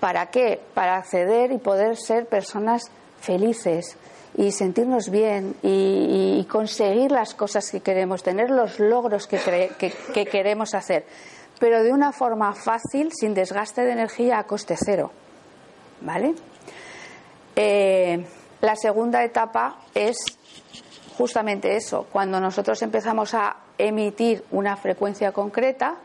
¿Para 0.01 0.27
qué? 0.27 0.61
Para 0.73 0.97
acceder 0.97 1.53
y 1.53 1.59
poder 1.59 1.99
ser 1.99 2.27
personas 2.27 2.91
felices, 3.21 3.99
y 4.37 4.53
sentirnos 4.53 5.11
bien 5.11 5.57
y, 5.63 6.47
conseguir 6.51 7.13
las 7.13 7.35
cosas 7.35 7.71
que 7.71 7.81
queremos, 7.81 8.23
tener 8.23 8.51
los 8.51 8.81
logros 8.81 9.27
que, 9.27 9.39
que, 9.79 10.27
queremos 10.27 10.75
hacer, 10.75 11.05
pero 11.59 11.83
de 11.83 11.93
una 11.93 12.13
forma 12.13 12.53
fácil, 12.55 13.13
sin 13.13 13.35
desgaste 13.35 13.83
de 13.83 13.93
energía 13.93 14.39
a 14.39 14.45
coste 14.45 14.77
cero. 14.77 15.13
¿Vale? 16.01 16.35
Eh, 17.55 18.25
la 18.63 18.75
segunda 18.75 19.23
etapa 19.23 19.81
es 19.95 20.17
justamente 21.17 21.77
eso, 21.77 22.07
cuando 22.11 22.41
nosotros 22.41 22.81
empezamos 22.83 23.35
a 23.35 23.57
emitir 23.79 24.45
una 24.51 24.77
frecuencia 24.77 25.33
concreta, 25.33 25.97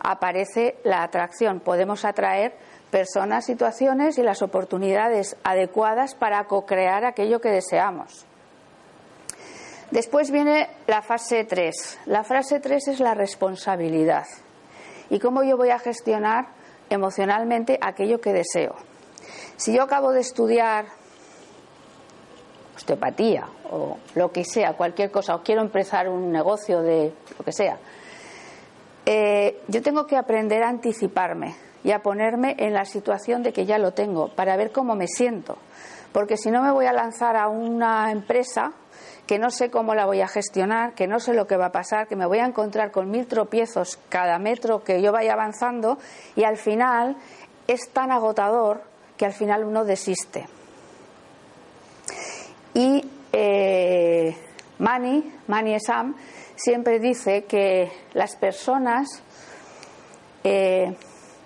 aparece 0.00 0.76
la 0.84 1.02
atracción. 1.02 1.60
Podemos 1.60 2.04
atraer 2.04 2.54
personas, 2.90 3.44
situaciones 3.44 4.18
y 4.18 4.22
las 4.22 4.42
oportunidades 4.42 5.36
adecuadas 5.44 6.14
para 6.14 6.44
co-crear 6.44 7.04
aquello 7.04 7.40
que 7.40 7.50
deseamos. 7.50 8.26
Después 9.90 10.30
viene 10.30 10.68
la 10.86 11.02
fase 11.02 11.44
3. 11.44 12.00
La 12.06 12.24
fase 12.24 12.60
3 12.60 12.88
es 12.88 13.00
la 13.00 13.14
responsabilidad 13.14 14.26
y 15.10 15.18
cómo 15.18 15.42
yo 15.42 15.56
voy 15.56 15.70
a 15.70 15.78
gestionar 15.78 16.48
emocionalmente 16.90 17.78
aquello 17.80 18.20
que 18.20 18.32
deseo. 18.32 18.74
Si 19.56 19.74
yo 19.74 19.82
acabo 19.82 20.12
de 20.12 20.20
estudiar 20.20 20.86
osteopatía 22.76 23.48
o 23.70 23.98
lo 24.14 24.30
que 24.30 24.44
sea, 24.44 24.74
cualquier 24.74 25.10
cosa, 25.10 25.34
o 25.34 25.42
quiero 25.42 25.62
empezar 25.62 26.08
un 26.08 26.30
negocio 26.30 26.82
de 26.82 27.12
lo 27.36 27.44
que 27.44 27.52
sea, 27.52 27.78
eh, 29.06 29.62
yo 29.68 29.82
tengo 29.82 30.06
que 30.06 30.16
aprender 30.16 30.62
a 30.62 30.68
anticiparme 30.68 31.67
y 31.84 31.92
a 31.92 32.00
ponerme 32.00 32.56
en 32.58 32.74
la 32.74 32.84
situación 32.84 33.42
de 33.42 33.52
que 33.52 33.66
ya 33.66 33.78
lo 33.78 33.92
tengo 33.92 34.28
para 34.28 34.56
ver 34.56 34.72
cómo 34.72 34.94
me 34.94 35.06
siento. 35.06 35.58
Porque 36.12 36.36
si 36.36 36.50
no 36.50 36.62
me 36.62 36.72
voy 36.72 36.86
a 36.86 36.92
lanzar 36.92 37.36
a 37.36 37.48
una 37.48 38.10
empresa 38.10 38.72
que 39.26 39.38
no 39.38 39.50
sé 39.50 39.70
cómo 39.70 39.94
la 39.94 40.06
voy 40.06 40.22
a 40.22 40.26
gestionar, 40.28 40.94
que 40.94 41.06
no 41.06 41.20
sé 41.20 41.34
lo 41.34 41.46
que 41.46 41.56
va 41.56 41.66
a 41.66 41.72
pasar, 41.72 42.08
que 42.08 42.16
me 42.16 42.26
voy 42.26 42.38
a 42.38 42.46
encontrar 42.46 42.90
con 42.90 43.10
mil 43.10 43.26
tropiezos 43.26 43.98
cada 44.08 44.38
metro 44.38 44.82
que 44.82 45.02
yo 45.02 45.12
vaya 45.12 45.34
avanzando 45.34 45.98
y 46.34 46.44
al 46.44 46.56
final 46.56 47.16
es 47.66 47.90
tan 47.90 48.10
agotador 48.10 48.82
que 49.18 49.26
al 49.26 49.34
final 49.34 49.64
uno 49.64 49.84
desiste. 49.84 50.46
Y 52.72 53.04
eh, 53.32 54.34
Mani, 54.78 55.30
Mani 55.46 55.76
siempre 56.56 56.98
dice 56.98 57.44
que 57.44 57.92
las 58.14 58.34
personas 58.36 59.22
eh, 60.42 60.96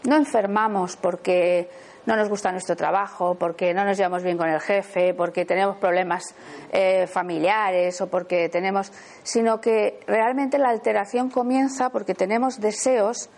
no 0.05 0.16
enfermamos 0.16 0.96
porque 0.96 1.68
no 2.07 2.16
nos 2.16 2.28
gusta 2.28 2.50
nuestro 2.50 2.76
trabajo, 2.76 3.36
porque 3.36 3.72
no 3.74 3.84
nos 3.84 3.96
llevamos 3.96 4.22
bien 4.22 4.36
con 4.36 4.48
el 4.48 4.61
jefe, 4.61 5.14
porque 5.14 5.44
tenemos 5.44 5.76
problemas 5.76 6.34
eh, 6.72 7.07
familiares 7.07 8.00
o 8.00 8.09
porque 8.09 8.48
tenemos, 8.48 8.92
sino 9.22 9.61
que 9.61 10.00
realmente 10.07 10.59
la 10.59 10.70
alteración 10.70 11.30
comienza 11.30 11.90
porque 11.90 12.14
tenemos 12.14 12.61
deseos 12.61 13.28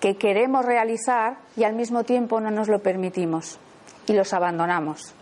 que 0.00 0.16
queremos 0.16 0.64
realizar 0.64 1.38
y 1.56 1.64
al 1.64 1.74
mismo 1.74 2.04
tiempo 2.04 2.40
no 2.40 2.50
nos 2.50 2.68
lo 2.68 2.80
permitimos 2.80 3.58
y 4.06 4.12
los 4.12 4.32
abandonamos. 4.34 5.14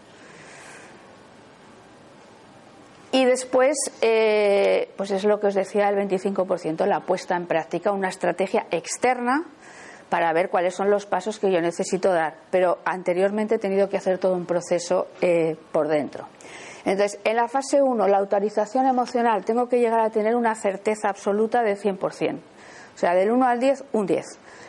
Y 3.14 3.26
después, 3.26 3.76
eh, 4.00 4.90
pues 4.96 5.10
es 5.10 5.24
lo 5.24 5.38
que 5.38 5.48
os 5.48 5.54
decía 5.54 5.90
el 5.90 5.96
25%, 5.96 6.86
la 6.86 7.00
puesta 7.00 7.36
en 7.36 7.46
práctica, 7.46 7.92
una 7.92 8.08
estrategia 8.08 8.66
externa 8.70 9.44
para 10.12 10.30
ver 10.34 10.50
cuáles 10.50 10.74
son 10.74 10.90
los 10.90 11.06
pasos 11.06 11.38
que 11.38 11.50
yo 11.50 11.62
necesito 11.62 12.12
dar. 12.12 12.34
Pero 12.50 12.80
anteriormente 12.84 13.54
he 13.54 13.58
tenido 13.58 13.88
que 13.88 13.96
hacer 13.96 14.18
todo 14.18 14.34
un 14.34 14.44
proceso 14.44 15.06
eh, 15.22 15.56
por 15.72 15.88
dentro. 15.88 16.26
Entonces, 16.84 17.18
en 17.24 17.36
la 17.36 17.48
fase 17.48 17.80
1, 17.80 18.06
la 18.08 18.18
autorización 18.18 18.84
emocional, 18.84 19.42
tengo 19.46 19.70
que 19.70 19.80
llegar 19.80 20.00
a 20.00 20.10
tener 20.10 20.36
una 20.36 20.54
certeza 20.54 21.08
absoluta 21.08 21.62
del 21.62 21.78
100%. 21.78 22.34
O 22.94 22.98
sea, 22.98 23.14
del 23.14 23.30
1 23.30 23.46
al 23.46 23.58
10, 23.58 23.84
un 23.92 24.04
10. 24.04 24.26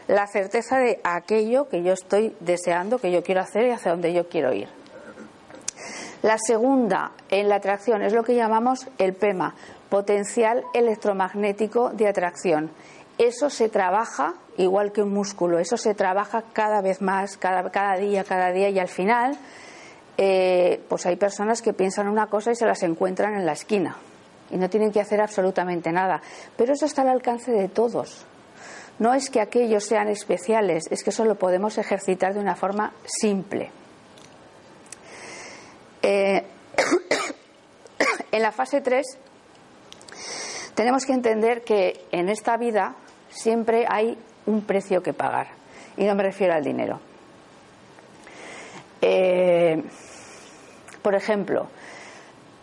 La 0.08 0.28
certeza 0.28 0.78
de 0.78 1.02
aquello 1.04 1.68
que 1.68 1.84
yo 1.84 1.92
estoy 1.92 2.34
deseando, 2.40 2.98
que 2.98 3.12
yo 3.12 3.22
quiero 3.22 3.42
hacer 3.42 3.68
y 3.68 3.72
hacia 3.72 3.92
dónde 3.92 4.14
yo 4.14 4.30
quiero 4.30 4.54
ir. 4.54 4.70
La 6.22 6.38
segunda 6.38 7.12
en 7.30 7.50
la 7.50 7.56
atracción 7.56 8.02
es 8.02 8.14
lo 8.14 8.24
que 8.24 8.36
llamamos 8.36 8.88
el 8.98 9.12
PEMA, 9.12 9.56
potencial 9.90 10.64
electromagnético 10.74 11.90
de 11.90 12.08
atracción. 12.08 12.72
Eso 13.18 13.50
se 13.50 13.70
trabaja 13.70 14.34
igual 14.58 14.92
que 14.92 15.02
un 15.02 15.14
músculo, 15.14 15.60
eso 15.60 15.78
se 15.78 15.94
trabaja 15.94 16.44
cada 16.54 16.82
vez 16.82 17.02
más, 17.02 17.38
cada, 17.38 17.70
cada 17.72 17.96
día, 17.98 18.24
cada 18.24 18.52
día 18.52 18.70
y 18.70 18.80
al 18.80 18.88
final 18.88 19.38
eh, 20.18 20.82
pues 20.90 21.06
hay 21.06 21.16
personas 21.16 21.62
que 21.62 21.74
piensan 21.74 22.08
una 22.08 22.28
cosa 22.28 22.52
y 22.52 22.56
se 22.56 22.66
las 22.66 22.84
encuentran 22.84 23.36
en 23.36 23.46
la 23.46 23.54
esquina 23.54 23.98
y 24.52 24.58
no 24.58 24.70
tienen 24.70 24.92
que 24.92 25.02
hacer 25.02 25.22
absolutamente 25.22 25.92
nada. 25.92 26.22
Pero 26.56 26.74
eso 26.74 26.86
está 26.86 27.02
al 27.02 27.10
alcance 27.10 27.52
de 27.52 27.68
todos. 27.68 28.26
No 29.00 29.14
es 29.14 29.30
que 29.32 29.42
aquellos 29.42 29.86
sean 29.86 30.08
especiales, 30.10 30.86
es 30.92 31.04
que 31.04 31.10
eso 31.10 31.26
lo 31.26 31.36
podemos 31.36 31.78
ejercitar 31.80 32.34
de 32.34 32.40
una 32.40 32.56
forma 32.56 32.94
simple. 33.06 33.72
Eh, 36.04 36.44
en 38.32 38.42
la 38.42 38.52
fase 38.52 38.82
3 38.82 39.06
tenemos 40.76 41.06
que 41.06 41.14
entender 41.14 41.64
que 41.64 42.06
en 42.12 42.30
esta 42.30 42.58
vida 42.58 42.96
siempre 43.34 43.86
hay 43.90 44.18
un 44.46 44.62
precio 44.62 45.02
que 45.02 45.14
pagar. 45.14 45.48
Y 45.98 46.06
no 46.06 46.16
me 46.16 46.24
refiero 46.24 46.54
al 46.54 46.64
dinero. 46.64 47.00
Eh, 49.02 49.84
por 51.02 51.16
ejemplo, 51.16 51.68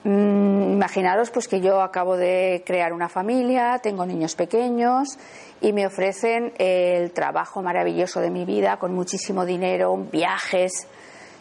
mm, 0.05 0.73
imaginaros 0.73 1.31
pues 1.31 1.47
que 1.47 1.61
yo 1.61 1.83
acabo 1.83 2.16
de 2.16 2.62
crear 2.64 2.93
una 2.93 3.09
familia, 3.09 3.79
tengo 3.83 4.07
niños 4.07 4.35
pequeños 4.35 5.18
y 5.61 5.73
me 5.73 5.87
ofrecen 5.87 6.55
el 6.59 7.12
trabajo 7.12 7.61
maravilloso 7.62 8.21
de 8.21 8.31
mi 8.31 8.47
vida 8.47 8.79
con 8.79 8.95
muchísimo 8.95 9.45
dinero, 9.45 9.97
viajes. 10.11 10.87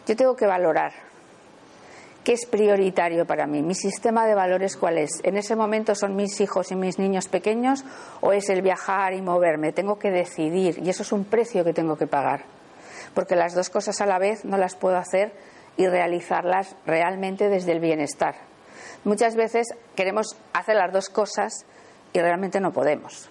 Yo 0.06 0.14
tengo 0.16 0.36
que 0.36 0.46
valorar 0.46 1.09
¿Qué 2.24 2.34
es 2.34 2.44
prioritario 2.44 3.24
para 3.24 3.46
mí? 3.46 3.62
¿Mi 3.62 3.74
sistema 3.74 4.26
de 4.26 4.34
valores 4.34 4.76
cuál 4.76 4.98
es? 4.98 5.20
¿En 5.22 5.38
ese 5.38 5.56
momento 5.56 5.94
son 5.94 6.16
mis 6.16 6.38
hijos 6.42 6.70
y 6.70 6.76
mis 6.76 6.98
niños 6.98 7.28
pequeños 7.28 7.82
o 8.20 8.32
es 8.32 8.50
el 8.50 8.60
viajar 8.60 9.14
y 9.14 9.22
moverme? 9.22 9.72
Tengo 9.72 9.98
que 9.98 10.10
decidir 10.10 10.78
y 10.84 10.90
eso 10.90 11.02
es 11.02 11.12
un 11.12 11.24
precio 11.24 11.64
que 11.64 11.72
tengo 11.72 11.96
que 11.96 12.06
pagar. 12.06 12.44
Porque 13.14 13.36
las 13.36 13.54
dos 13.54 13.70
cosas 13.70 14.02
a 14.02 14.06
la 14.06 14.18
vez 14.18 14.44
no 14.44 14.58
las 14.58 14.76
puedo 14.76 14.98
hacer 14.98 15.32
y 15.78 15.86
realizarlas 15.86 16.76
realmente 16.84 17.48
desde 17.48 17.72
el 17.72 17.80
bienestar. 17.80 18.34
Muchas 19.04 19.34
veces 19.34 19.68
queremos 19.96 20.36
hacer 20.52 20.76
las 20.76 20.92
dos 20.92 21.08
cosas 21.08 21.64
y 22.12 22.20
realmente 22.20 22.60
no 22.60 22.70
podemos. 22.70 23.30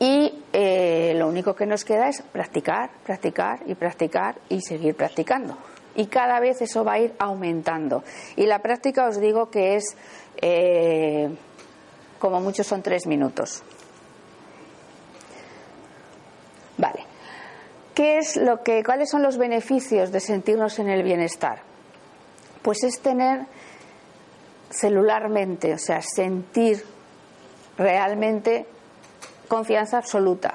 Y 0.00 0.42
eh, 0.52 1.12
lo 1.14 1.28
único 1.28 1.54
que 1.54 1.66
nos 1.66 1.84
queda 1.84 2.08
es 2.08 2.20
practicar, 2.20 2.90
practicar 3.06 3.60
y 3.64 3.76
practicar 3.76 4.34
y 4.48 4.60
seguir 4.60 4.96
practicando 4.96 5.56
y 5.96 6.06
cada 6.06 6.40
vez 6.40 6.60
eso 6.62 6.84
va 6.84 6.94
a 6.94 6.98
ir 6.98 7.14
aumentando. 7.18 8.02
Y 8.36 8.46
la 8.46 8.60
práctica 8.60 9.06
os 9.06 9.20
digo 9.20 9.50
que 9.50 9.76
es, 9.76 9.96
eh, 10.40 11.28
como 12.18 12.40
mucho 12.40 12.64
son 12.64 12.82
tres 12.82 13.06
minutos. 13.06 13.62
Vale. 16.76 17.04
¿Qué 17.94 18.18
es 18.18 18.36
lo 18.36 18.62
que, 18.62 18.82
¿Cuáles 18.82 19.10
son 19.10 19.22
los 19.22 19.38
beneficios 19.38 20.10
de 20.10 20.18
sentirnos 20.18 20.78
en 20.80 20.88
el 20.88 21.04
bienestar? 21.04 21.62
Pues 22.62 22.82
es 22.82 23.00
tener 23.00 23.46
celularmente, 24.70 25.74
o 25.74 25.78
sea, 25.78 26.00
sentir 26.02 26.84
realmente 27.78 28.66
confianza 29.46 29.98
absoluta. 29.98 30.54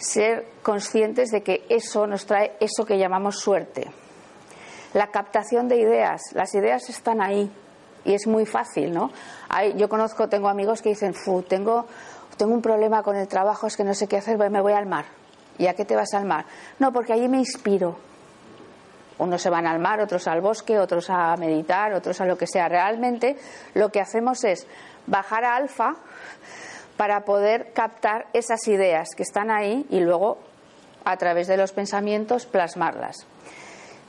Ser 0.00 0.46
conscientes 0.62 1.30
de 1.30 1.42
que 1.42 1.66
eso 1.68 2.06
nos 2.08 2.26
trae 2.26 2.56
eso 2.58 2.84
que 2.84 2.98
llamamos 2.98 3.38
suerte 3.38 3.88
la 4.94 5.08
captación 5.08 5.68
de 5.68 5.76
ideas. 5.76 6.20
Las 6.32 6.54
ideas 6.54 6.88
están 6.88 7.20
ahí 7.20 7.50
y 8.04 8.14
es 8.14 8.26
muy 8.26 8.46
fácil, 8.46 8.92
¿no? 8.92 9.10
yo 9.76 9.88
conozco, 9.88 10.28
tengo 10.28 10.48
amigos 10.48 10.82
que 10.82 10.90
dicen, 10.90 11.14
Fu, 11.14 11.42
tengo, 11.42 11.86
tengo 12.36 12.54
un 12.54 12.62
problema 12.62 13.02
con 13.02 13.16
el 13.16 13.28
trabajo, 13.28 13.66
es 13.66 13.76
que 13.76 13.84
no 13.84 13.94
sé 13.94 14.06
qué 14.06 14.16
hacer, 14.16 14.38
me 14.50 14.60
voy 14.60 14.72
al 14.72 14.86
mar. 14.86 15.06
¿Y 15.58 15.66
a 15.66 15.74
qué 15.74 15.84
te 15.84 15.96
vas 15.96 16.14
al 16.14 16.24
mar? 16.24 16.46
No, 16.78 16.92
porque 16.92 17.12
allí 17.12 17.28
me 17.28 17.38
inspiro. 17.38 17.96
Unos 19.18 19.42
se 19.42 19.50
van 19.50 19.66
al 19.66 19.80
mar, 19.80 20.00
otros 20.00 20.28
al 20.28 20.40
bosque, 20.40 20.78
otros 20.78 21.10
a 21.10 21.36
meditar, 21.36 21.92
otros 21.92 22.20
a 22.20 22.24
lo 22.24 22.38
que 22.38 22.46
sea. 22.46 22.68
Realmente 22.68 23.36
lo 23.74 23.90
que 23.90 24.00
hacemos 24.00 24.44
es 24.44 24.68
bajar 25.06 25.44
a 25.44 25.56
alfa 25.56 25.96
para 26.96 27.24
poder 27.24 27.72
captar 27.72 28.26
esas 28.32 28.66
ideas 28.68 29.08
que 29.16 29.24
están 29.24 29.50
ahí 29.50 29.84
y 29.90 29.98
luego 30.00 30.38
a 31.04 31.16
través 31.16 31.48
de 31.48 31.56
los 31.56 31.72
pensamientos 31.72 32.46
plasmarlas 32.46 33.26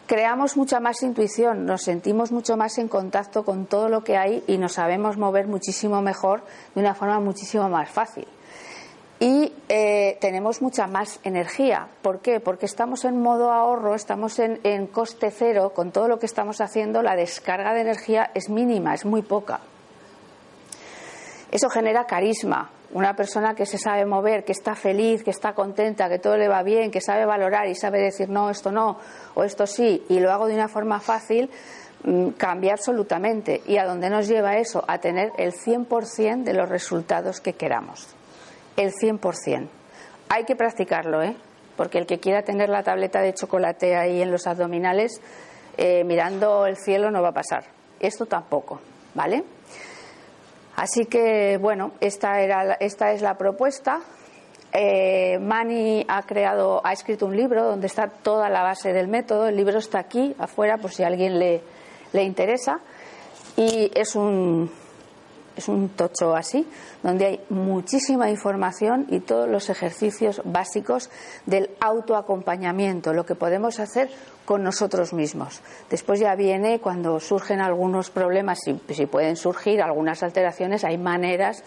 creamos 0.09 0.57
mucha 0.57 0.79
más 0.79 1.03
intuición, 1.03 1.67
nos 1.67 1.83
sentimos 1.83 2.31
mucho 2.31 2.57
más 2.57 2.79
en 2.79 2.87
contacto 2.87 3.45
con 3.45 3.67
todo 3.67 3.89
lo 3.89 4.03
que 4.03 4.17
hay 4.17 4.43
y 4.47 4.57
nos 4.57 4.73
sabemos 4.73 5.17
mover 5.17 5.45
muchísimo 5.45 6.01
mejor 6.01 6.41
de 6.73 6.81
una 6.81 6.95
forma 6.95 7.19
muchísimo 7.19 7.69
más 7.69 7.91
fácil. 7.91 8.27
Y 9.19 9.53
eh, 9.67 10.17
tenemos 10.19 10.63
mucha 10.63 10.87
más 10.87 11.19
energía. 11.23 11.89
¿Por 12.01 12.21
qué? 12.21 12.39
Porque 12.39 12.65
estamos 12.65 13.05
en 13.05 13.21
modo 13.21 13.51
ahorro, 13.51 13.93
estamos 13.93 14.39
en, 14.39 14.59
en 14.63 14.87
coste 14.87 15.29
cero, 15.29 15.73
con 15.75 15.91
todo 15.91 16.07
lo 16.07 16.17
que 16.17 16.25
estamos 16.25 16.59
haciendo, 16.59 17.03
la 17.03 17.15
descarga 17.15 17.75
de 17.75 17.81
energía 17.81 18.31
es 18.33 18.49
mínima, 18.49 18.95
es 18.95 19.05
muy 19.05 19.21
poca. 19.21 19.59
Eso 21.51 21.69
genera 21.69 22.05
carisma, 22.05 22.71
una 22.91 23.15
persona 23.15 23.53
que 23.53 23.65
se 23.65 23.77
sabe 23.77 24.05
mover, 24.05 24.43
que 24.43 24.51
está 24.51 24.75
feliz, 24.75 25.23
que 25.23 25.31
está 25.31 25.53
contenta, 25.53 26.09
que 26.09 26.19
todo 26.19 26.37
le 26.37 26.47
va 26.47 26.63
bien, 26.63 26.91
que 26.91 27.01
sabe 27.01 27.25
valorar 27.25 27.67
y 27.67 27.75
sabe 27.75 27.99
decir 27.99 28.29
no, 28.29 28.49
esto 28.49 28.71
no 28.71 28.97
o 29.35 29.43
esto 29.43 29.67
sí, 29.67 30.03
y 30.09 30.19
lo 30.19 30.31
hago 30.31 30.47
de 30.47 30.55
una 30.55 30.67
forma 30.67 30.99
fácil, 30.99 31.49
mm, 32.03 32.29
cambia 32.29 32.73
absolutamente. 32.73 33.61
¿Y 33.65 33.77
a 33.77 33.85
dónde 33.85 34.09
nos 34.09 34.27
lleva 34.27 34.57
eso? 34.57 34.83
A 34.87 34.97
tener 34.97 35.31
el 35.37 35.53
100% 35.53 36.43
de 36.43 36.53
los 36.53 36.67
resultados 36.67 37.39
que 37.41 37.53
queramos. 37.53 38.07
El 38.75 38.91
100%. 38.93 39.69
Hay 40.29 40.45
que 40.45 40.55
practicarlo, 40.55 41.21
¿eh? 41.21 41.35
porque 41.79 41.97
el 41.97 42.05
que 42.05 42.19
quiera 42.19 42.41
tener 42.43 42.69
la 42.69 42.83
tableta 42.83 43.21
de 43.21 43.33
chocolate 43.33 43.95
ahí 43.95 44.21
en 44.21 44.31
los 44.31 44.47
abdominales, 44.47 45.21
eh, 45.77 46.03
mirando 46.03 46.65
el 46.65 46.75
cielo 46.75 47.09
no 47.09 47.21
va 47.21 47.29
a 47.29 47.33
pasar. 47.33 47.63
Esto 48.01 48.25
tampoco, 48.25 48.81
¿vale? 49.13 49.45
Así 50.79 51.07
que, 51.07 51.57
bueno, 51.57 51.91
esta, 51.99 52.39
era, 52.39 52.75
esta 52.79 53.11
es 53.11 53.21
la 53.21 53.37
propuesta. 53.37 53.99
Eh, 54.71 55.37
Mani 55.37 56.05
ha 56.07 56.21
creado, 56.23 56.79
ha 56.85 56.93
escrito 56.93 57.25
un 57.25 57.35
libro 57.35 57.65
donde 57.65 57.87
está 57.87 58.07
toda 58.07 58.47
la 58.47 58.63
base 58.63 58.93
del 58.93 59.09
método. 59.09 59.49
El 59.49 59.57
libro 59.57 59.79
está 59.79 59.99
aquí, 59.99 60.33
afuera, 60.39 60.77
por 60.77 60.91
si 60.91 61.03
a 61.03 61.07
alguien 61.07 61.37
le, 61.37 61.61
le 62.13 62.23
interesa. 62.23 62.79
Y 63.57 63.91
es 63.93 64.15
un, 64.15 64.71
es 65.59 65.67
un 65.67 65.89
tocho 65.89 66.35
así, 66.35 66.67
donde 67.03 67.25
hay 67.25 67.39
muchísima 67.49 68.29
información 68.29 69.05
y 69.09 69.19
todos 69.19 69.47
los 69.47 69.69
ejercicios 69.69 70.41
básicos 70.43 71.09
del 71.45 71.69
autoacompañamiento, 71.79 73.13
lo 73.13 73.25
que 73.25 73.35
podemos 73.35 73.79
hacer 73.79 74.09
con 74.45 74.63
nosotros 74.63 75.13
mismos. 75.13 75.61
Después 75.89 76.19
ya 76.19 76.35
viene 76.35 76.79
cuando 76.79 77.19
surgen 77.19 77.61
algunos 77.61 78.09
problemas, 78.09 78.59
si, 78.63 78.79
si 78.89 79.05
pueden 79.05 79.35
surgir 79.35 79.81
algunas 79.81 80.23
alteraciones, 80.23 80.83
hay 80.83 80.97
maneras 80.97 81.63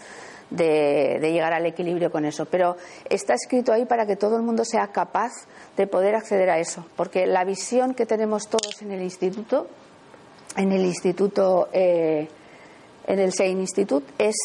de, 0.56 1.18
llegar 1.32 1.52
al 1.52 1.66
equilibrio 1.66 2.10
con 2.10 2.24
eso. 2.24 2.46
Pero 2.46 2.76
está 3.08 3.34
escrito 3.34 3.72
ahí 3.72 3.84
para 3.84 4.06
que 4.06 4.16
todo 4.16 4.36
el 4.36 4.42
mundo 4.42 4.64
sea 4.64 4.88
capaz 4.88 5.32
de 5.76 5.86
poder 5.86 6.14
acceder 6.14 6.50
a 6.50 6.58
eso, 6.58 6.84
porque 6.96 7.26
la 7.26 7.44
visión 7.44 7.94
que 7.94 8.06
tenemos 8.06 8.48
todos 8.48 8.82
en 8.82 8.92
el 8.92 9.02
instituto, 9.02 9.66
en 10.56 10.72
el 10.72 10.84
instituto, 10.84 11.68
eh, 11.72 12.28
en 13.06 13.18
el 13.18 13.32
Sein 13.32 13.60
Institute, 13.60 14.06
es 14.18 14.36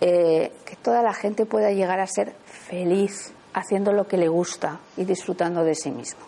eh, 0.00 0.52
que 0.64 0.76
toda 0.76 1.02
la 1.02 1.12
gente 1.12 1.46
pueda 1.46 1.72
llegar 1.72 2.00
a 2.00 2.06
ser 2.06 2.32
feliz 2.46 3.32
haciendo 3.52 3.92
lo 3.92 4.06
que 4.06 4.16
le 4.16 4.28
gusta 4.28 4.80
y 4.96 5.04
disfrutando 5.04 5.64
de 5.64 5.74
sí 5.74 5.90
mismo. 5.90 6.27